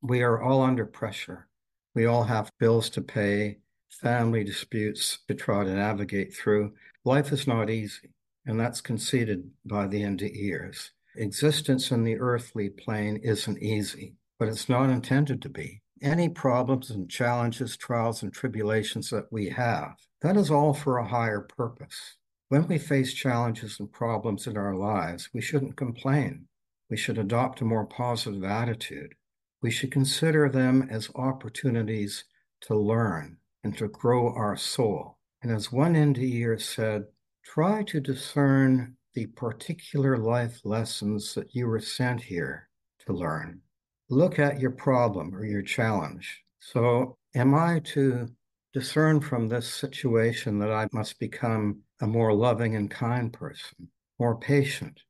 We 0.00 0.22
are 0.22 0.40
all 0.40 0.62
under 0.62 0.86
pressure. 0.86 1.46
We 1.94 2.06
all 2.06 2.24
have 2.24 2.48
bills 2.58 2.88
to 2.90 3.02
pay, 3.02 3.58
family 3.90 4.42
disputes 4.42 5.18
to 5.28 5.34
try 5.34 5.64
to 5.64 5.74
navigate 5.74 6.34
through. 6.34 6.72
Life 7.04 7.30
is 7.30 7.46
not 7.46 7.68
easy, 7.68 8.14
and 8.46 8.58
that's 8.58 8.80
conceded 8.80 9.50
by 9.66 9.86
the 9.86 10.00
NDEers. 10.00 10.92
Existence 11.20 11.92
in 11.92 12.02
the 12.02 12.18
earthly 12.18 12.68
plane 12.68 13.16
isn't 13.22 13.62
easy, 13.62 14.16
but 14.38 14.48
it's 14.48 14.68
not 14.68 14.90
intended 14.90 15.40
to 15.42 15.48
be. 15.48 15.80
Any 16.02 16.28
problems 16.28 16.90
and 16.90 17.08
challenges, 17.08 17.76
trials, 17.76 18.24
and 18.24 18.32
tribulations 18.32 19.10
that 19.10 19.30
we 19.30 19.50
have, 19.50 19.94
that 20.22 20.36
is 20.36 20.50
all 20.50 20.74
for 20.74 20.98
a 20.98 21.06
higher 21.06 21.42
purpose. 21.42 22.16
When 22.48 22.66
we 22.66 22.78
face 22.78 23.14
challenges 23.14 23.78
and 23.78 23.92
problems 23.92 24.48
in 24.48 24.56
our 24.56 24.74
lives, 24.74 25.30
we 25.32 25.40
shouldn't 25.40 25.76
complain. 25.76 26.46
We 26.88 26.96
should 26.96 27.18
adopt 27.18 27.60
a 27.60 27.64
more 27.64 27.86
positive 27.86 28.42
attitude 28.42 29.14
we 29.62 29.70
should 29.70 29.92
consider 29.92 30.48
them 30.48 30.88
as 30.90 31.10
opportunities 31.14 32.24
to 32.62 32.74
learn 32.74 33.36
and 33.62 33.76
to 33.76 33.88
grow 33.88 34.32
our 34.34 34.56
soul. 34.56 35.18
And 35.42 35.52
as 35.52 35.72
one 35.72 35.94
NDEer 35.94 36.60
said, 36.60 37.06
try 37.44 37.82
to 37.84 38.00
discern 38.00 38.96
the 39.14 39.26
particular 39.26 40.16
life 40.16 40.60
lessons 40.64 41.34
that 41.34 41.54
you 41.54 41.66
were 41.66 41.80
sent 41.80 42.22
here 42.22 42.68
to 43.06 43.12
learn. 43.12 43.60
Look 44.08 44.38
at 44.38 44.60
your 44.60 44.72
problem 44.72 45.34
or 45.34 45.44
your 45.44 45.62
challenge. 45.62 46.42
So, 46.60 47.16
am 47.34 47.54
I 47.54 47.80
to 47.94 48.28
discern 48.72 49.20
from 49.20 49.48
this 49.48 49.72
situation 49.72 50.58
that 50.58 50.72
I 50.72 50.88
must 50.92 51.18
become 51.18 51.80
a 52.00 52.06
more 52.06 52.32
loving 52.32 52.76
and 52.76 52.90
kind 52.90 53.32
person? 53.32 53.88
more 54.20 54.36
patient? 54.36 55.00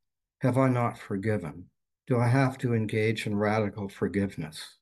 Have 0.40 0.56
I 0.56 0.68
not 0.68 0.96
forgiven? 0.96 1.64
Do 2.06 2.18
I 2.18 2.28
have 2.28 2.56
to 2.58 2.74
engage 2.74 3.26
in 3.26 3.36
radical 3.36 3.88
forgiveness? 3.88 4.76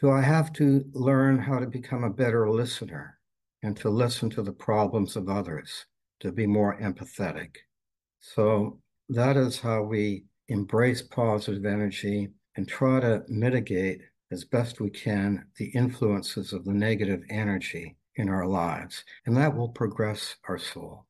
Do 0.00 0.08
I 0.08 0.22
have 0.22 0.52
to 0.54 0.84
learn 0.92 1.38
how 1.38 1.58
to 1.58 1.66
become 1.66 2.04
a 2.04 2.10
better 2.10 2.48
listener 2.48 3.18
and 3.60 3.76
to 3.78 3.90
listen 3.90 4.30
to 4.30 4.42
the 4.42 4.52
problems 4.52 5.16
of 5.16 5.28
others, 5.28 5.86
to 6.20 6.30
be 6.30 6.46
more 6.46 6.78
empathetic? 6.80 7.56
So 8.22 8.80
that 9.08 9.36
is 9.36 9.58
how 9.58 9.82
we 9.82 10.24
embrace 10.48 11.02
positive 11.02 11.66
energy 11.66 12.30
and 12.56 12.66
try 12.66 13.00
to 13.00 13.24
mitigate 13.28 14.00
as 14.30 14.44
best 14.44 14.80
we 14.80 14.90
can 14.90 15.46
the 15.56 15.66
influences 15.66 16.52
of 16.52 16.64
the 16.64 16.72
negative 16.72 17.22
energy 17.28 17.96
in 18.16 18.28
our 18.28 18.46
lives. 18.46 19.04
And 19.26 19.36
that 19.36 19.54
will 19.54 19.68
progress 19.68 20.36
our 20.48 20.56
soul. 20.56 21.06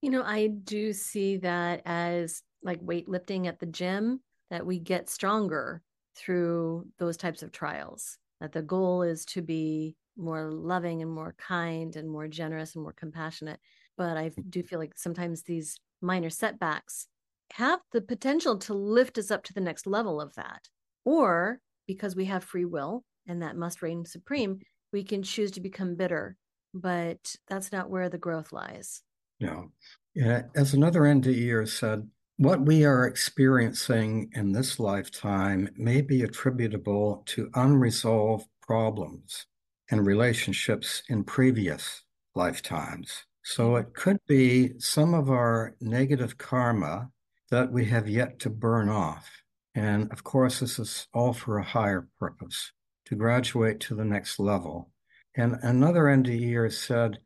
You 0.00 0.10
know, 0.10 0.22
I 0.22 0.46
do 0.46 0.92
see 0.92 1.36
that 1.38 1.82
as 1.84 2.42
like 2.62 2.80
weightlifting 2.80 3.46
at 3.46 3.58
the 3.58 3.66
gym, 3.66 4.20
that 4.50 4.64
we 4.64 4.78
get 4.78 5.10
stronger 5.10 5.82
through 6.14 6.86
those 6.98 7.16
types 7.16 7.42
of 7.42 7.52
trials. 7.52 8.18
That 8.40 8.52
the 8.52 8.62
goal 8.62 9.02
is 9.02 9.24
to 9.26 9.42
be 9.42 9.96
more 10.16 10.50
loving 10.50 11.02
and 11.02 11.10
more 11.10 11.34
kind 11.38 11.96
and 11.96 12.08
more 12.08 12.28
generous 12.28 12.74
and 12.74 12.82
more 12.82 12.92
compassionate. 12.92 13.60
But 13.96 14.16
I 14.16 14.30
do 14.48 14.62
feel 14.62 14.78
like 14.78 14.96
sometimes 14.96 15.42
these 15.42 15.78
minor 16.02 16.30
setbacks 16.30 17.06
have 17.52 17.80
the 17.92 18.00
potential 18.00 18.58
to 18.58 18.74
lift 18.74 19.18
us 19.18 19.30
up 19.30 19.44
to 19.44 19.52
the 19.52 19.60
next 19.60 19.86
level 19.86 20.20
of 20.20 20.34
that. 20.34 20.68
Or 21.04 21.60
because 21.86 22.16
we 22.16 22.24
have 22.26 22.44
free 22.44 22.64
will 22.64 23.04
and 23.26 23.42
that 23.42 23.56
must 23.56 23.82
reign 23.82 24.04
supreme, 24.04 24.60
we 24.92 25.04
can 25.04 25.22
choose 25.22 25.50
to 25.52 25.60
become 25.60 25.94
bitter. 25.94 26.36
But 26.74 27.36
that's 27.48 27.72
not 27.72 27.90
where 27.90 28.08
the 28.08 28.18
growth 28.18 28.52
lies. 28.52 29.02
No. 29.40 29.70
Yeah. 30.14 30.42
As 30.54 30.72
another 30.72 31.02
NDEer 31.02 31.68
said, 31.68 32.08
what 32.38 32.62
we 32.62 32.84
are 32.84 33.06
experiencing 33.06 34.30
in 34.34 34.52
this 34.52 34.80
lifetime 34.80 35.68
may 35.76 36.00
be 36.00 36.22
attributable 36.22 37.22
to 37.26 37.50
unresolved 37.54 38.48
problems 38.62 39.46
and 39.90 40.06
relationships 40.06 41.02
in 41.08 41.24
previous 41.24 42.02
lifetimes. 42.34 43.24
So 43.42 43.70
mm-hmm. 43.70 43.88
it 43.88 43.94
could 43.94 44.18
be 44.26 44.78
some 44.78 45.14
of 45.14 45.30
our 45.30 45.74
negative 45.80 46.38
karma 46.38 47.10
that 47.50 47.72
we 47.72 47.84
have 47.86 48.08
yet 48.08 48.38
to 48.40 48.50
burn 48.50 48.88
off. 48.88 49.30
And 49.74 50.10
of 50.12 50.24
course, 50.24 50.60
this 50.60 50.78
is 50.78 51.06
all 51.14 51.32
for 51.32 51.58
a 51.58 51.64
higher 51.64 52.08
purpose 52.18 52.72
to 53.06 53.14
graduate 53.14 53.80
to 53.80 53.94
the 53.94 54.04
next 54.04 54.38
level. 54.38 54.90
And 55.34 55.56
another 55.62 56.04
NDEer 56.04 56.72
said, 56.72 57.18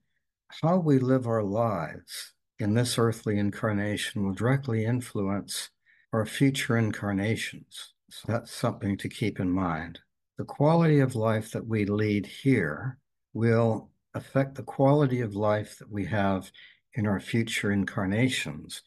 how 0.62 0.78
we 0.78 0.98
live 0.98 1.26
our 1.26 1.42
lives 1.42 2.32
in 2.58 2.74
this 2.74 2.98
earthly 2.98 3.38
incarnation 3.38 4.24
will 4.24 4.32
directly 4.32 4.84
influence 4.84 5.70
our 6.12 6.24
future 6.24 6.76
incarnations. 6.76 7.94
So 8.10 8.32
that's 8.32 8.52
something 8.52 8.96
to 8.98 9.08
keep 9.08 9.40
in 9.40 9.50
mind. 9.50 9.98
The 10.38 10.44
quality 10.44 11.00
of 11.00 11.14
life 11.14 11.50
that 11.50 11.66
we 11.66 11.84
lead 11.84 12.26
here 12.26 12.98
will 13.34 13.90
affect 14.16 14.54
the 14.54 14.62
quality 14.62 15.20
of 15.20 15.36
life 15.36 15.78
that 15.78 15.90
we 15.90 16.04
have 16.06 16.50
in 16.94 17.06
our 17.06 17.20
future 17.20 17.70
incarnations. 17.70 18.82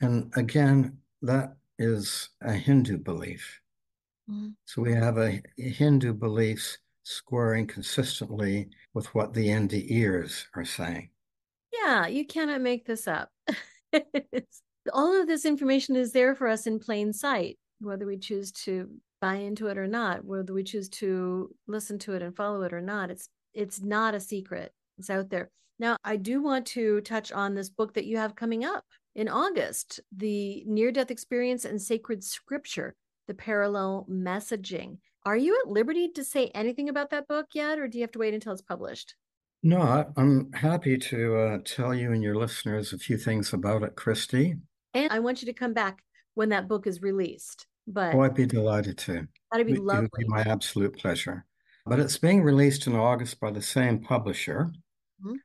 And 0.00 0.32
again, 0.36 0.98
that 1.20 1.56
is 1.78 2.30
a 2.40 2.52
Hindu 2.52 2.98
belief. 2.98 3.60
Mm-hmm. 4.30 4.50
So 4.64 4.82
we 4.82 4.94
have 4.94 5.18
a 5.18 5.42
Hindu 5.56 6.14
beliefs 6.14 6.78
squaring 7.04 7.66
consistently 7.66 8.68
with 8.94 9.14
what 9.14 9.34
the 9.34 9.48
NDEers 9.48 10.44
are 10.54 10.64
saying. 10.64 11.10
Yeah, 11.72 12.06
you 12.06 12.26
cannot 12.26 12.60
make 12.60 12.86
this 12.86 13.06
up. 13.08 13.30
All 14.92 15.20
of 15.20 15.26
this 15.26 15.44
information 15.44 15.96
is 15.96 16.12
there 16.12 16.34
for 16.34 16.48
us 16.48 16.66
in 16.66 16.78
plain 16.78 17.12
sight, 17.12 17.58
whether 17.80 18.06
we 18.06 18.18
choose 18.18 18.52
to 18.52 18.88
buy 19.20 19.36
into 19.36 19.68
it 19.68 19.78
or 19.78 19.86
not, 19.86 20.24
whether 20.24 20.52
we 20.52 20.64
choose 20.64 20.88
to 20.88 21.54
listen 21.66 21.98
to 22.00 22.14
it 22.14 22.22
and 22.22 22.34
follow 22.34 22.62
it 22.62 22.72
or 22.72 22.80
not. 22.80 23.10
It's 23.10 23.28
it's 23.54 23.80
not 23.80 24.14
a 24.14 24.20
secret. 24.20 24.72
It's 24.98 25.10
out 25.10 25.30
there. 25.30 25.50
Now, 25.78 25.96
I 26.04 26.16
do 26.16 26.42
want 26.42 26.66
to 26.68 27.00
touch 27.00 27.32
on 27.32 27.54
this 27.54 27.68
book 27.68 27.94
that 27.94 28.04
you 28.04 28.16
have 28.16 28.36
coming 28.36 28.64
up 28.64 28.84
in 29.14 29.28
August, 29.28 30.00
the 30.16 30.62
near 30.66 30.92
death 30.92 31.10
experience 31.10 31.64
and 31.64 31.80
sacred 31.80 32.22
scripture, 32.22 32.94
the 33.26 33.34
parallel 33.34 34.06
messaging. 34.10 34.98
Are 35.24 35.36
you 35.36 35.60
at 35.62 35.70
liberty 35.70 36.08
to 36.10 36.24
say 36.24 36.50
anything 36.54 36.88
about 36.88 37.10
that 37.10 37.28
book 37.28 37.46
yet, 37.54 37.78
or 37.78 37.88
do 37.88 37.98
you 37.98 38.02
have 38.02 38.12
to 38.12 38.18
wait 38.18 38.34
until 38.34 38.52
it's 38.52 38.62
published? 38.62 39.14
No, 39.62 40.12
I'm 40.16 40.52
happy 40.52 40.98
to 40.98 41.36
uh, 41.36 41.58
tell 41.64 41.94
you 41.94 42.12
and 42.12 42.22
your 42.22 42.34
listeners 42.34 42.92
a 42.92 42.98
few 42.98 43.16
things 43.16 43.52
about 43.52 43.84
it, 43.84 43.94
Christy. 43.94 44.56
And 44.94 45.12
I 45.12 45.20
want 45.20 45.40
you 45.40 45.46
to 45.46 45.52
come 45.52 45.72
back 45.72 46.02
when 46.34 46.48
that 46.48 46.68
book 46.68 46.86
is 46.86 47.00
released. 47.02 47.66
But 47.86 48.14
oh, 48.14 48.20
I'd 48.20 48.34
be 48.34 48.46
delighted 48.46 48.98
to. 48.98 49.28
That'd 49.50 49.66
be 49.66 49.76
lovely. 49.76 50.06
It 50.06 50.10
would 50.12 50.18
be 50.18 50.28
my 50.28 50.40
absolute 50.42 50.96
pleasure. 50.96 51.44
But 51.84 52.00
it's 52.00 52.18
being 52.18 52.42
released 52.42 52.86
in 52.86 52.94
August 52.94 53.40
by 53.40 53.50
the 53.50 53.62
same 53.62 54.00
publisher. 54.00 54.72
Mm-hmm. 55.24 55.36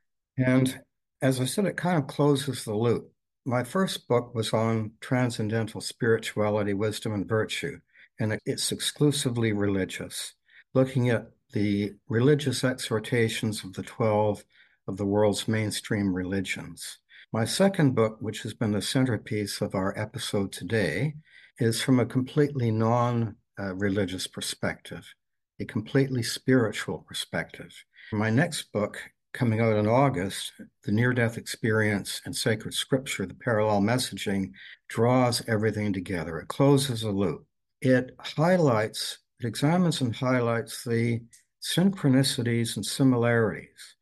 And 0.44 0.80
as 1.20 1.40
I 1.40 1.44
said, 1.44 1.66
it 1.66 1.76
kind 1.76 1.98
of 1.98 2.06
closes 2.06 2.64
the 2.64 2.74
loop. 2.74 3.12
My 3.44 3.64
first 3.64 4.06
book 4.08 4.34
was 4.34 4.52
on 4.52 4.92
transcendental 5.00 5.80
spirituality, 5.80 6.74
wisdom, 6.74 7.12
and 7.12 7.26
virtue, 7.26 7.80
and 8.20 8.38
it's 8.44 8.70
exclusively 8.70 9.52
religious, 9.52 10.34
looking 10.74 11.08
at 11.08 11.30
the 11.52 11.94
religious 12.08 12.62
exhortations 12.62 13.64
of 13.64 13.72
the 13.72 13.82
12 13.82 14.44
of 14.86 14.96
the 14.96 15.06
world's 15.06 15.48
mainstream 15.48 16.14
religions. 16.14 16.98
My 17.32 17.44
second 17.44 17.94
book, 17.94 18.18
which 18.20 18.42
has 18.42 18.54
been 18.54 18.72
the 18.72 18.82
centerpiece 18.82 19.60
of 19.60 19.74
our 19.74 19.98
episode 19.98 20.52
today, 20.52 21.14
is 21.58 21.82
from 21.82 22.00
a 22.00 22.06
completely 22.06 22.70
non 22.70 23.36
religious 23.58 24.26
perspective, 24.26 25.14
a 25.60 25.64
completely 25.64 26.22
spiritual 26.22 27.04
perspective. 27.06 27.72
My 28.12 28.30
next 28.30 28.72
book, 28.72 29.00
coming 29.32 29.60
out 29.60 29.76
in 29.76 29.86
August, 29.86 30.52
The 30.84 30.92
Near 30.92 31.12
Death 31.12 31.36
Experience 31.36 32.20
and 32.24 32.34
Sacred 32.34 32.74
Scripture, 32.74 33.26
the 33.26 33.34
Parallel 33.34 33.80
Messaging, 33.80 34.52
draws 34.88 35.42
everything 35.48 35.92
together. 35.92 36.38
It 36.38 36.48
closes 36.48 37.02
a 37.02 37.10
loop. 37.10 37.44
It 37.80 38.16
highlights 38.18 39.18
it 39.40 39.46
examines 39.46 40.00
and 40.00 40.14
highlights 40.16 40.82
the 40.82 41.22
synchronicities 41.62 42.74
and 42.74 42.84
similarities 42.84 43.94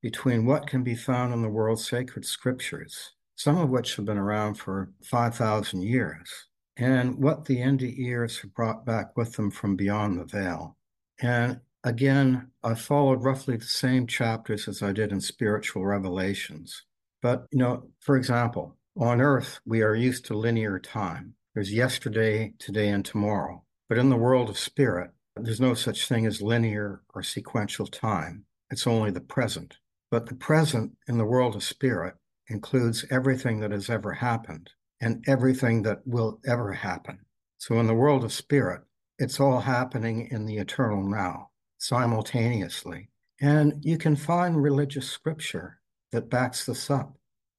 between 0.00 0.46
what 0.46 0.68
can 0.68 0.84
be 0.84 0.94
found 0.94 1.34
in 1.34 1.42
the 1.42 1.48
world's 1.48 1.88
sacred 1.88 2.24
scriptures, 2.24 3.12
some 3.34 3.58
of 3.58 3.70
which 3.70 3.96
have 3.96 4.04
been 4.04 4.18
around 4.18 4.54
for 4.54 4.92
5,000 5.02 5.82
years, 5.82 6.46
and 6.76 7.18
what 7.18 7.44
the 7.44 7.56
NDEers 7.56 8.40
have 8.42 8.54
brought 8.54 8.86
back 8.86 9.16
with 9.16 9.32
them 9.32 9.50
from 9.50 9.74
beyond 9.74 10.20
the 10.20 10.24
veil. 10.24 10.76
And 11.20 11.60
again, 11.84 12.50
I 12.62 12.74
followed 12.74 13.22
roughly 13.22 13.56
the 13.56 13.64
same 13.64 14.06
chapters 14.06 14.68
as 14.68 14.82
I 14.82 14.92
did 14.92 15.12
in 15.12 15.20
spiritual 15.20 15.84
revelations. 15.84 16.82
But, 17.22 17.46
you 17.50 17.58
know, 17.58 17.88
for 18.00 18.16
example, 18.16 18.76
on 18.96 19.20
earth, 19.20 19.60
we 19.64 19.82
are 19.82 19.94
used 19.94 20.26
to 20.26 20.38
linear 20.38 20.78
time. 20.78 21.34
There's 21.54 21.72
yesterday, 21.72 22.54
today, 22.58 22.88
and 22.88 23.04
tomorrow. 23.04 23.64
But 23.88 23.98
in 23.98 24.10
the 24.10 24.16
world 24.16 24.48
of 24.48 24.58
spirit, 24.58 25.10
there's 25.36 25.60
no 25.60 25.74
such 25.74 26.08
thing 26.08 26.26
as 26.26 26.42
linear 26.42 27.02
or 27.14 27.22
sequential 27.22 27.86
time. 27.86 28.44
It's 28.70 28.86
only 28.86 29.10
the 29.10 29.20
present. 29.20 29.76
But 30.10 30.26
the 30.26 30.34
present 30.34 30.92
in 31.08 31.18
the 31.18 31.24
world 31.24 31.56
of 31.56 31.64
spirit 31.64 32.14
includes 32.48 33.04
everything 33.10 33.60
that 33.60 33.72
has 33.72 33.90
ever 33.90 34.12
happened 34.12 34.70
and 35.00 35.24
everything 35.26 35.82
that 35.82 36.06
will 36.06 36.40
ever 36.46 36.72
happen. 36.72 37.18
So 37.58 37.78
in 37.80 37.86
the 37.86 37.94
world 37.94 38.24
of 38.24 38.32
spirit, 38.32 38.82
it's 39.18 39.40
all 39.40 39.60
happening 39.60 40.28
in 40.30 40.46
the 40.46 40.58
eternal 40.58 41.02
now 41.02 41.50
simultaneously. 41.78 43.08
And 43.40 43.74
you 43.84 43.98
can 43.98 44.16
find 44.16 44.62
religious 44.62 45.08
scripture 45.08 45.80
that 46.12 46.30
backs 46.30 46.66
this 46.66 46.90
up. 46.90 47.16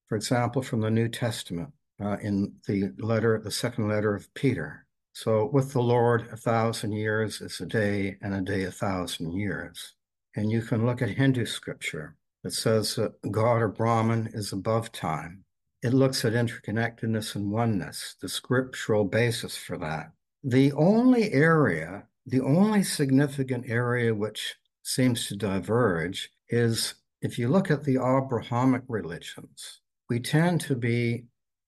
For 0.07 0.15
example, 0.15 0.61
from 0.61 0.81
the 0.81 0.89
New 0.89 1.09
Testament, 1.09 1.71
uh, 2.01 2.17
in 2.21 2.53
the 2.67 2.91
letter, 2.97 3.39
the 3.43 3.51
second 3.51 3.87
letter 3.87 4.15
of 4.15 4.33
Peter, 4.33 4.85
so 5.15 5.45
with 5.45 5.71
the 5.71 5.81
Lord, 5.81 6.27
a 6.29 6.35
thousand 6.35 6.91
years 6.91 7.39
is 7.39 7.61
a 7.61 7.65
day, 7.65 8.17
and 8.21 8.33
a 8.33 8.41
day 8.41 8.63
a 8.63 8.71
thousand 8.71 9.31
years. 9.31 9.93
And 10.35 10.51
you 10.51 10.61
can 10.61 10.85
look 10.85 11.01
at 11.01 11.09
Hindu 11.09 11.45
scripture 11.45 12.17
that 12.43 12.51
says 12.51 12.95
that 12.95 13.13
God 13.31 13.61
or 13.61 13.69
Brahman 13.69 14.29
is 14.33 14.51
above 14.51 14.91
time. 14.91 15.45
It 15.81 15.93
looks 15.93 16.25
at 16.25 16.33
interconnectedness 16.33 17.33
and 17.35 17.49
oneness, 17.49 18.17
the 18.21 18.27
scriptural 18.27 19.05
basis 19.05 19.55
for 19.55 19.77
that. 19.77 20.11
The 20.47 20.73
only 20.73 21.33
area, 21.33 22.03
the 22.27 22.41
only 22.41 22.83
significant 22.83 23.67
area 23.67 24.13
which 24.13 24.53
seems 24.83 25.25
to 25.25 25.35
diverge 25.35 26.29
is 26.49 26.93
if 27.23 27.39
you 27.39 27.47
look 27.47 27.71
at 27.71 27.83
the 27.83 27.95
Abrahamic 27.95 28.83
religions, 28.87 29.81
we 30.07 30.19
tend 30.19 30.61
to 30.61 30.75
be, 30.75 31.25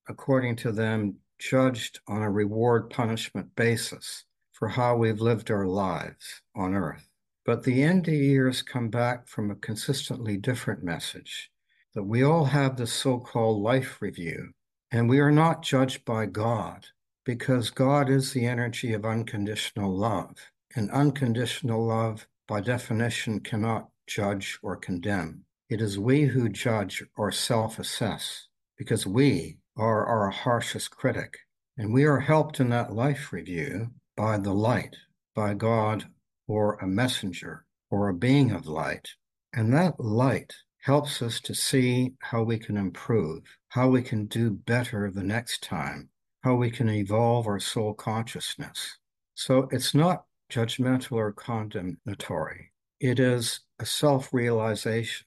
according 0.08 0.54
to 0.56 0.70
them, 0.70 1.16
judged 1.40 1.98
on 2.06 2.22
a 2.22 2.30
reward 2.30 2.88
punishment 2.88 3.56
basis 3.56 4.26
for 4.52 4.68
how 4.68 4.96
we've 4.96 5.20
lived 5.20 5.50
our 5.50 5.66
lives 5.66 6.40
on 6.54 6.76
earth. 6.76 7.08
But 7.44 7.64
the 7.64 7.80
NDEers 7.80 8.64
come 8.64 8.90
back 8.90 9.26
from 9.26 9.50
a 9.50 9.56
consistently 9.56 10.36
different 10.36 10.84
message 10.84 11.50
that 11.96 12.04
we 12.04 12.22
all 12.22 12.44
have 12.44 12.76
the 12.76 12.86
so 12.86 13.18
called 13.18 13.60
life 13.60 14.00
review 14.00 14.52
And 14.92 15.08
we 15.08 15.18
are 15.18 15.32
not 15.32 15.62
judged 15.62 16.04
by 16.04 16.26
God 16.26 16.86
because 17.28 17.68
God 17.68 18.08
is 18.08 18.32
the 18.32 18.46
energy 18.46 18.94
of 18.94 19.04
unconditional 19.04 19.94
love. 19.94 20.34
And 20.74 20.90
unconditional 20.90 21.86
love, 21.86 22.26
by 22.46 22.62
definition, 22.62 23.40
cannot 23.40 23.90
judge 24.06 24.58
or 24.62 24.76
condemn. 24.76 25.44
It 25.68 25.82
is 25.82 25.98
we 25.98 26.22
who 26.22 26.48
judge 26.48 27.04
or 27.18 27.30
self 27.30 27.78
assess 27.78 28.48
because 28.78 29.06
we 29.06 29.58
are 29.76 30.06
our 30.06 30.30
harshest 30.30 30.90
critic. 30.90 31.36
And 31.76 31.92
we 31.92 32.04
are 32.04 32.20
helped 32.20 32.60
in 32.60 32.70
that 32.70 32.94
life 32.94 33.30
review 33.30 33.88
by 34.16 34.38
the 34.38 34.54
light, 34.54 34.96
by 35.34 35.52
God 35.52 36.06
or 36.46 36.76
a 36.76 36.86
messenger 36.86 37.66
or 37.90 38.08
a 38.08 38.14
being 38.14 38.52
of 38.52 38.66
light. 38.66 39.06
And 39.52 39.70
that 39.74 40.00
light 40.00 40.54
helps 40.80 41.20
us 41.20 41.40
to 41.40 41.54
see 41.54 42.14
how 42.20 42.42
we 42.42 42.58
can 42.58 42.78
improve, 42.78 43.42
how 43.68 43.90
we 43.90 44.00
can 44.00 44.24
do 44.24 44.50
better 44.50 45.10
the 45.10 45.22
next 45.22 45.62
time, 45.62 46.08
how 46.42 46.54
we 46.54 46.70
can 46.70 46.88
evolve 46.88 47.46
our 47.46 47.60
soul 47.60 47.94
consciousness. 47.94 48.98
So 49.34 49.68
it's 49.70 49.94
not 49.94 50.24
judgmental 50.50 51.12
or 51.12 51.32
condemnatory, 51.32 52.72
it 53.00 53.20
is 53.20 53.60
a 53.78 53.86
self 53.86 54.32
realization. 54.32 55.26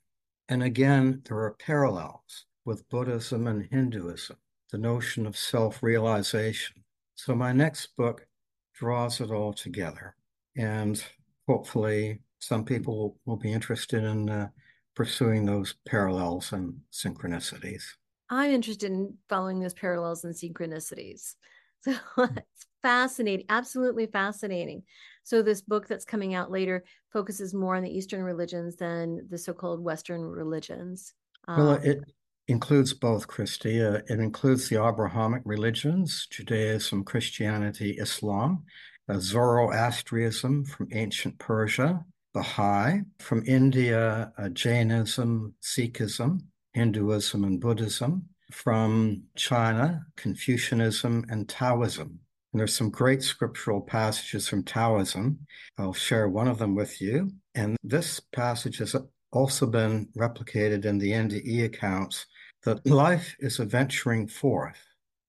And 0.49 0.63
again, 0.63 1.21
there 1.25 1.37
are 1.37 1.55
parallels 1.59 2.45
with 2.65 2.87
Buddhism 2.89 3.47
and 3.47 3.67
Hinduism, 3.71 4.35
the 4.71 4.77
notion 4.77 5.25
of 5.25 5.37
self 5.37 5.81
realization. 5.81 6.83
So 7.15 7.35
my 7.35 7.53
next 7.53 7.95
book 7.95 8.25
draws 8.73 9.21
it 9.21 9.31
all 9.31 9.53
together. 9.53 10.15
And 10.57 11.01
hopefully, 11.47 12.19
some 12.39 12.65
people 12.65 13.17
will 13.25 13.37
be 13.37 13.53
interested 13.53 14.03
in 14.03 14.29
uh, 14.29 14.49
pursuing 14.95 15.45
those 15.45 15.75
parallels 15.85 16.51
and 16.51 16.81
synchronicities. 16.91 17.83
I'm 18.31 18.51
interested 18.51 18.91
in 18.91 19.17
following 19.29 19.59
those 19.59 19.73
parallels 19.73 20.23
and 20.23 20.33
synchronicities. 20.33 21.35
So 21.83 21.95
it's 22.17 22.67
fascinating, 22.83 23.47
absolutely 23.49 24.05
fascinating. 24.05 24.83
So 25.23 25.41
this 25.41 25.61
book 25.61 25.87
that's 25.87 26.05
coming 26.05 26.35
out 26.35 26.51
later 26.51 26.83
focuses 27.11 27.55
more 27.55 27.75
on 27.75 27.81
the 27.81 27.89
Eastern 27.89 28.21
religions 28.21 28.75
than 28.75 29.25
the 29.31 29.37
so-called 29.39 29.83
Western 29.83 30.21
religions. 30.21 31.15
Well, 31.47 31.71
um, 31.71 31.83
it 31.83 32.03
includes 32.47 32.93
both, 32.93 33.27
Christy. 33.27 33.81
Uh, 33.83 34.01
it 34.07 34.19
includes 34.19 34.69
the 34.69 34.75
Abrahamic 34.75 35.41
religions, 35.43 36.27
Judaism, 36.29 37.03
Christianity, 37.03 37.97
Islam, 37.99 38.63
uh, 39.09 39.17
Zoroastrianism 39.17 40.65
from 40.65 40.87
ancient 40.91 41.39
Persia, 41.39 42.05
Baha'i, 42.35 43.01
from 43.19 43.43
India, 43.47 44.31
uh, 44.37 44.49
Jainism, 44.49 45.55
Sikhism, 45.63 46.41
Hinduism, 46.73 47.43
and 47.43 47.59
Buddhism, 47.59 48.29
from 48.51 49.23
China, 49.35 50.05
Confucianism, 50.15 51.25
and 51.29 51.47
Taoism. 51.47 52.19
And 52.51 52.59
there's 52.59 52.75
some 52.75 52.89
great 52.89 53.23
scriptural 53.23 53.81
passages 53.81 54.47
from 54.47 54.63
Taoism. 54.63 55.39
I'll 55.77 55.93
share 55.93 56.27
one 56.27 56.47
of 56.47 56.57
them 56.57 56.75
with 56.75 57.01
you. 57.01 57.31
And 57.55 57.77
this 57.83 58.19
passage 58.19 58.77
has 58.79 58.95
also 59.31 59.65
been 59.65 60.09
replicated 60.17 60.85
in 60.85 60.97
the 60.97 61.11
NDE 61.11 61.65
accounts 61.65 62.25
that 62.63 62.85
life 62.85 63.35
is 63.39 63.59
a 63.59 63.65
venturing 63.65 64.27
forth, 64.27 64.77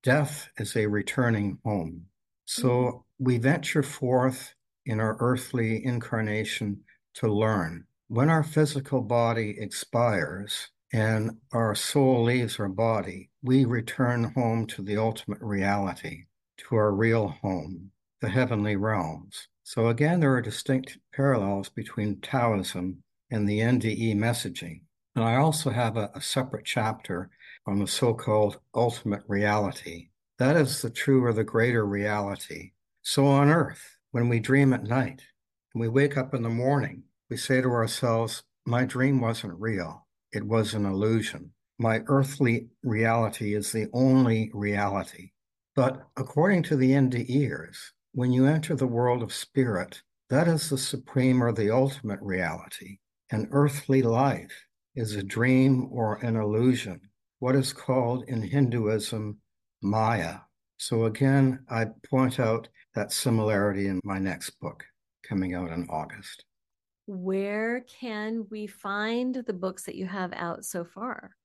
death 0.02 0.48
is 0.58 0.76
a 0.76 0.86
returning 0.86 1.58
home. 1.64 2.06
So 2.44 2.68
mm-hmm. 2.68 3.24
we 3.24 3.38
venture 3.38 3.82
forth 3.82 4.54
in 4.84 5.00
our 5.00 5.16
earthly 5.20 5.84
incarnation 5.84 6.80
to 7.14 7.32
learn. 7.32 7.84
When 8.08 8.28
our 8.28 8.42
physical 8.42 9.00
body 9.00 9.56
expires 9.58 10.68
and 10.92 11.38
our 11.52 11.74
soul 11.74 12.24
leaves 12.24 12.60
our 12.60 12.68
body, 12.68 13.30
we 13.42 13.64
return 13.64 14.24
home 14.34 14.66
to 14.66 14.82
the 14.82 14.98
ultimate 14.98 15.40
reality, 15.40 16.24
to 16.58 16.76
our 16.76 16.92
real 16.92 17.28
home, 17.28 17.90
the 18.20 18.28
heavenly 18.28 18.76
realms. 18.76 19.48
So 19.64 19.88
again, 19.88 20.20
there 20.20 20.34
are 20.34 20.42
distinct 20.42 20.98
parallels 21.14 21.70
between 21.70 22.20
Taoism 22.20 23.02
and 23.30 23.48
the 23.48 23.60
NDE 23.60 24.14
messaging. 24.16 24.82
And 25.16 25.24
I 25.24 25.36
also 25.36 25.70
have 25.70 25.96
a, 25.96 26.10
a 26.14 26.20
separate 26.20 26.64
chapter 26.64 27.30
on 27.66 27.78
the 27.78 27.86
so 27.86 28.12
called 28.12 28.58
ultimate 28.74 29.22
reality. 29.26 30.08
That 30.38 30.56
is 30.56 30.82
the 30.82 30.90
true 30.90 31.24
or 31.24 31.32
the 31.32 31.44
greater 31.44 31.86
reality. 31.86 32.72
So 33.02 33.26
on 33.26 33.48
earth, 33.48 33.96
when 34.10 34.28
we 34.28 34.40
dream 34.40 34.72
at 34.72 34.84
night 34.84 35.22
and 35.72 35.80
we 35.80 35.88
wake 35.88 36.16
up 36.16 36.34
in 36.34 36.42
the 36.42 36.48
morning, 36.48 37.04
we 37.30 37.36
say 37.36 37.60
to 37.60 37.68
ourselves, 37.68 38.42
My 38.66 38.84
dream 38.84 39.20
wasn't 39.20 39.58
real, 39.58 40.06
it 40.32 40.46
was 40.46 40.74
an 40.74 40.86
illusion. 40.86 41.52
My 41.78 42.02
earthly 42.06 42.68
reality 42.82 43.54
is 43.54 43.72
the 43.72 43.88
only 43.92 44.50
reality. 44.54 45.32
But 45.74 46.06
according 46.16 46.62
to 46.64 46.76
the 46.76 46.92
NDEers, 46.92 47.76
when 48.12 48.32
you 48.32 48.46
enter 48.46 48.74
the 48.74 48.86
world 48.86 49.22
of 49.22 49.32
spirit, 49.32 50.02
that 50.30 50.48
is 50.48 50.68
the 50.68 50.78
supreme 50.78 51.42
or 51.42 51.52
the 51.52 51.70
ultimate 51.70 52.20
reality. 52.20 52.98
An 53.30 53.48
earthly 53.50 54.02
life 54.02 54.66
is 54.94 55.16
a 55.16 55.22
dream 55.22 55.88
or 55.90 56.16
an 56.16 56.36
illusion, 56.36 57.00
what 57.38 57.54
is 57.54 57.72
called 57.72 58.24
in 58.28 58.42
Hinduism 58.42 59.38
Maya. 59.82 60.36
So 60.76 61.06
again, 61.06 61.64
I 61.68 61.86
point 62.08 62.38
out 62.38 62.68
that 62.94 63.12
similarity 63.12 63.88
in 63.88 64.00
my 64.04 64.18
next 64.18 64.50
book 64.60 64.84
coming 65.26 65.54
out 65.54 65.70
in 65.70 65.86
August 65.88 66.44
where 67.06 67.84
can 68.00 68.46
we 68.50 68.66
find 68.66 69.34
the 69.46 69.52
books 69.52 69.84
that 69.84 69.94
you 69.94 70.06
have 70.06 70.32
out 70.34 70.64
so 70.64 70.84
far? 70.84 71.36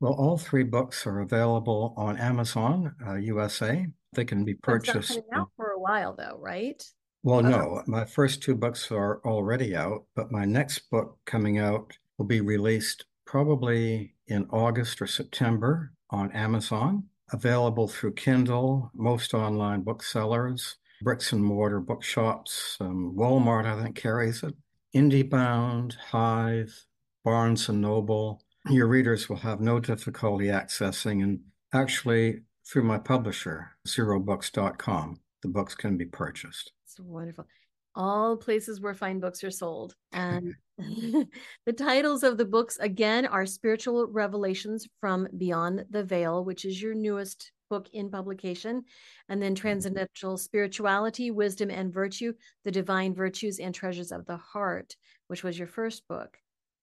Well, 0.00 0.12
all 0.12 0.36
three 0.36 0.64
books 0.64 1.06
are 1.06 1.20
available 1.20 1.94
on 1.96 2.18
Amazon 2.18 2.94
uh, 3.06 3.14
USA. 3.14 3.86
They 4.12 4.24
can 4.24 4.44
be 4.44 4.54
purchased. 4.54 5.18
Out 5.32 5.50
for 5.56 5.70
a 5.70 5.78
while, 5.78 6.14
though, 6.14 6.38
right? 6.40 6.82
Well, 7.22 7.42
no. 7.42 7.82
My 7.86 8.04
first 8.04 8.42
two 8.42 8.54
books 8.54 8.90
are 8.90 9.20
already 9.24 9.74
out, 9.74 10.04
but 10.14 10.30
my 10.30 10.44
next 10.44 10.90
book 10.90 11.18
coming 11.24 11.58
out 11.58 11.96
will 12.18 12.26
be 12.26 12.42
released 12.42 13.06
probably 13.24 14.14
in 14.26 14.46
August 14.50 15.00
or 15.00 15.06
September 15.06 15.92
on 16.10 16.30
Amazon. 16.32 17.04
Available 17.32 17.88
through 17.88 18.12
Kindle, 18.12 18.90
most 18.94 19.32
online 19.32 19.80
booksellers, 19.80 20.76
bricks 21.02 21.32
and 21.32 21.42
mortar 21.42 21.80
bookshops. 21.80 22.76
Um, 22.78 23.14
Walmart, 23.16 23.64
I 23.64 23.82
think, 23.82 23.96
carries 23.96 24.42
it. 24.42 24.54
IndieBound, 24.94 25.96
Hive, 25.96 26.86
Barnes 27.24 27.68
and 27.68 27.80
Noble, 27.80 28.40
your 28.70 28.86
readers 28.86 29.28
will 29.28 29.36
have 29.36 29.60
no 29.60 29.80
difficulty 29.80 30.46
accessing 30.46 31.22
and 31.22 31.40
actually 31.72 32.42
through 32.66 32.84
my 32.84 32.98
publisher, 32.98 33.70
zerobooks.com, 33.86 35.20
the 35.42 35.48
books 35.48 35.74
can 35.74 35.96
be 35.96 36.06
purchased. 36.06 36.72
It's 36.86 36.98
wonderful. 36.98 37.46
All 37.94 38.36
places 38.36 38.80
where 38.80 38.94
fine 38.94 39.20
books 39.20 39.44
are 39.44 39.50
sold. 39.50 39.94
And 40.12 40.54
the 40.78 41.72
titles 41.76 42.22
of 42.22 42.38
the 42.38 42.44
books 42.44 42.78
again 42.78 43.26
are 43.26 43.46
Spiritual 43.46 44.06
Revelations 44.06 44.88
from 45.00 45.28
Beyond 45.36 45.84
the 45.90 46.02
Veil, 46.02 46.44
which 46.44 46.64
is 46.64 46.80
your 46.80 46.94
newest 46.94 47.52
book 47.68 47.88
in 47.92 48.10
publication, 48.10 48.84
and 49.28 49.42
then 49.42 49.54
mm-hmm. 49.54 49.60
Transcendental 49.60 50.36
Spirituality, 50.36 51.30
Wisdom 51.30 51.70
and 51.70 51.92
Virtue, 51.92 52.32
The 52.64 52.70
Divine 52.70 53.14
Virtues 53.14 53.58
and 53.58 53.74
Treasures 53.74 54.12
of 54.12 54.26
the 54.26 54.36
Heart, 54.36 54.96
which 55.28 55.42
was 55.42 55.58
your 55.58 55.68
first 55.68 56.06
book. 56.08 56.36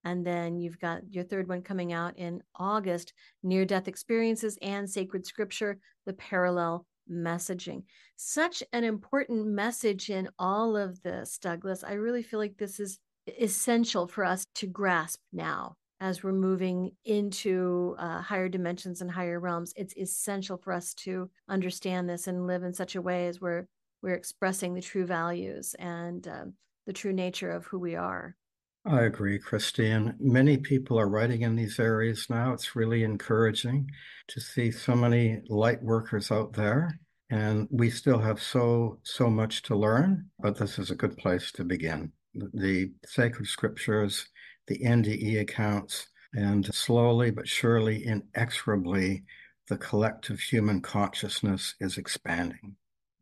And 0.03 0.25
then 0.25 0.57
you've 0.57 0.79
got 0.79 1.01
your 1.11 1.23
third 1.23 1.47
one 1.47 1.61
coming 1.61 1.93
out 1.93 2.17
in 2.17 2.41
August 2.55 3.13
Near 3.43 3.65
Death 3.65 3.88
Experiences 3.88 4.57
and 4.61 4.89
Sacred 4.89 5.25
Scripture, 5.25 5.77
The 6.05 6.13
Parallel 6.13 6.86
Messaging. 7.09 7.84
Such 8.15 8.63
an 8.73 8.84
important 8.84 9.45
message 9.45 10.09
in 10.09 10.29
all 10.39 10.75
of 10.75 11.01
this, 11.03 11.38
Douglas. 11.38 11.84
I 11.84 11.93
really 11.93 12.23
feel 12.23 12.39
like 12.39 12.57
this 12.57 12.79
is 12.79 12.97
essential 13.39 14.07
for 14.07 14.25
us 14.25 14.45
to 14.55 14.67
grasp 14.67 15.19
now 15.32 15.75
as 16.02 16.24
we're 16.24 16.34
moving 16.34 16.91
into 17.06 17.95
uh, 17.99 18.20
higher 18.20 18.49
dimensions 18.49 19.02
and 19.02 19.10
higher 19.10 19.39
realms 19.39 19.74
it's 19.78 19.95
essential 19.95 20.58
for 20.58 20.74
us 20.74 20.93
to 20.93 21.30
understand 21.47 22.10
this 22.10 22.28
and 22.28 22.47
live 22.47 22.64
in 22.64 22.74
such 22.74 22.95
a 22.95 23.02
way 23.02 23.28
as 23.28 23.39
we're 23.39 23.66
we're 24.02 24.16
expressing 24.16 24.74
the 24.74 24.82
true 24.82 25.06
values 25.06 25.76
and 25.80 26.28
um, 26.28 26.54
the 26.88 26.93
true 26.93 27.14
nature 27.14 27.52
of 27.52 27.66
who 27.66 27.80
we 27.80 27.95
are 27.95 28.36
I 28.84 29.02
agree, 29.02 29.38
Christine. 29.38 30.16
Many 30.20 30.58
people 30.58 30.99
are 30.99 31.08
writing 31.08 31.43
in 31.43 31.56
these 31.56 31.80
areas 31.80 32.26
now. 32.32 32.54
It's 32.54 32.76
really 32.76 33.04
encouraging 33.04 33.91
to 34.30 34.41
see 34.41 34.72
so 34.72 34.95
many 34.95 35.41
light 35.49 35.84
workers 35.84 36.32
out 36.32 36.54
there. 36.54 36.99
And 37.30 37.68
we 37.70 37.91
still 37.91 38.18
have 38.18 38.41
so, 38.41 38.99
so 39.04 39.30
much 39.30 39.62
to 39.64 39.76
learn, 39.76 40.32
but 40.39 40.58
this 40.58 40.80
is 40.80 40.89
a 40.89 40.95
good 40.95 41.16
place 41.16 41.52
to 41.54 41.64
begin. 41.64 42.12
The 42.34 42.91
sacred 43.06 43.47
scriptures 43.47 44.28
the 44.72 44.86
NDE 44.86 45.41
accounts, 45.41 46.07
and 46.34 46.74
slowly 46.74 47.30
but 47.30 47.47
surely, 47.47 48.05
inexorably, 48.05 49.24
the 49.67 49.78
collective 49.78 50.39
human 50.39 50.80
consciousness 50.80 51.76
is 51.82 51.97
expanding. 51.97 52.76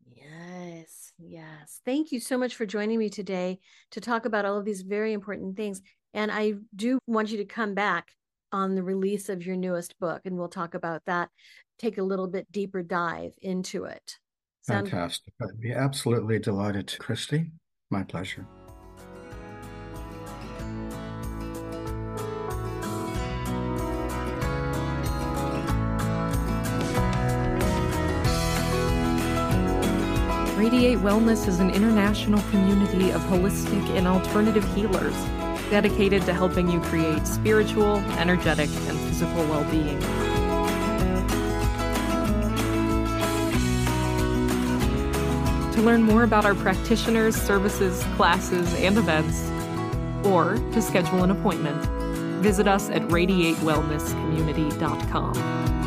Yes, 0.06 1.12
yes. 1.18 1.80
Thank 1.84 2.12
you 2.12 2.20
so 2.20 2.38
much 2.38 2.54
for 2.54 2.66
joining 2.66 3.00
me 3.00 3.10
today 3.10 3.58
to 3.90 4.00
talk 4.00 4.26
about 4.26 4.44
all 4.44 4.58
of 4.58 4.64
these 4.64 4.82
very 4.82 5.12
important 5.12 5.56
things. 5.56 5.82
And 6.14 6.30
I 6.30 6.54
do 6.76 7.00
want 7.08 7.30
you 7.30 7.38
to 7.38 7.44
come 7.44 7.74
back 7.74 8.12
on 8.52 8.74
the 8.76 8.82
release 8.82 9.28
of 9.28 9.44
your 9.44 9.56
newest 9.56 9.98
book, 9.98 10.22
and 10.24 10.36
we'll 10.36 10.48
talk 10.48 10.74
about 10.74 11.02
that. 11.06 11.30
take 11.78 11.96
a 11.96 12.02
little 12.02 12.28
bit 12.28 12.46
deeper 12.52 12.82
dive 12.82 13.32
into 13.40 13.84
it. 13.84 14.18
Sound- 14.60 14.90
Fantastic. 14.90 15.32
I'd 15.40 15.58
be 15.58 15.72
absolutely 15.72 16.38
delighted 16.38 16.86
to, 16.88 16.98
Christy. 16.98 17.50
My 17.90 18.02
pleasure. 18.02 18.46
Radiate 30.90 31.06
Wellness 31.06 31.46
is 31.46 31.60
an 31.60 31.70
international 31.70 32.42
community 32.50 33.12
of 33.12 33.20
holistic 33.22 33.88
and 33.96 34.08
alternative 34.08 34.64
healers 34.74 35.14
dedicated 35.70 36.22
to 36.22 36.34
helping 36.34 36.68
you 36.68 36.80
create 36.80 37.24
spiritual, 37.28 37.98
energetic, 38.18 38.68
and 38.88 38.98
physical 38.98 39.44
well 39.44 39.62
being. 39.70 40.00
To 45.74 45.80
learn 45.80 46.02
more 46.02 46.24
about 46.24 46.44
our 46.44 46.56
practitioners, 46.56 47.36
services, 47.36 48.02
classes, 48.16 48.74
and 48.74 48.98
events, 48.98 49.48
or 50.26 50.56
to 50.72 50.82
schedule 50.82 51.22
an 51.22 51.30
appointment, 51.30 51.80
visit 52.42 52.66
us 52.66 52.90
at 52.90 53.02
radiatewellnesscommunity.com. 53.02 55.79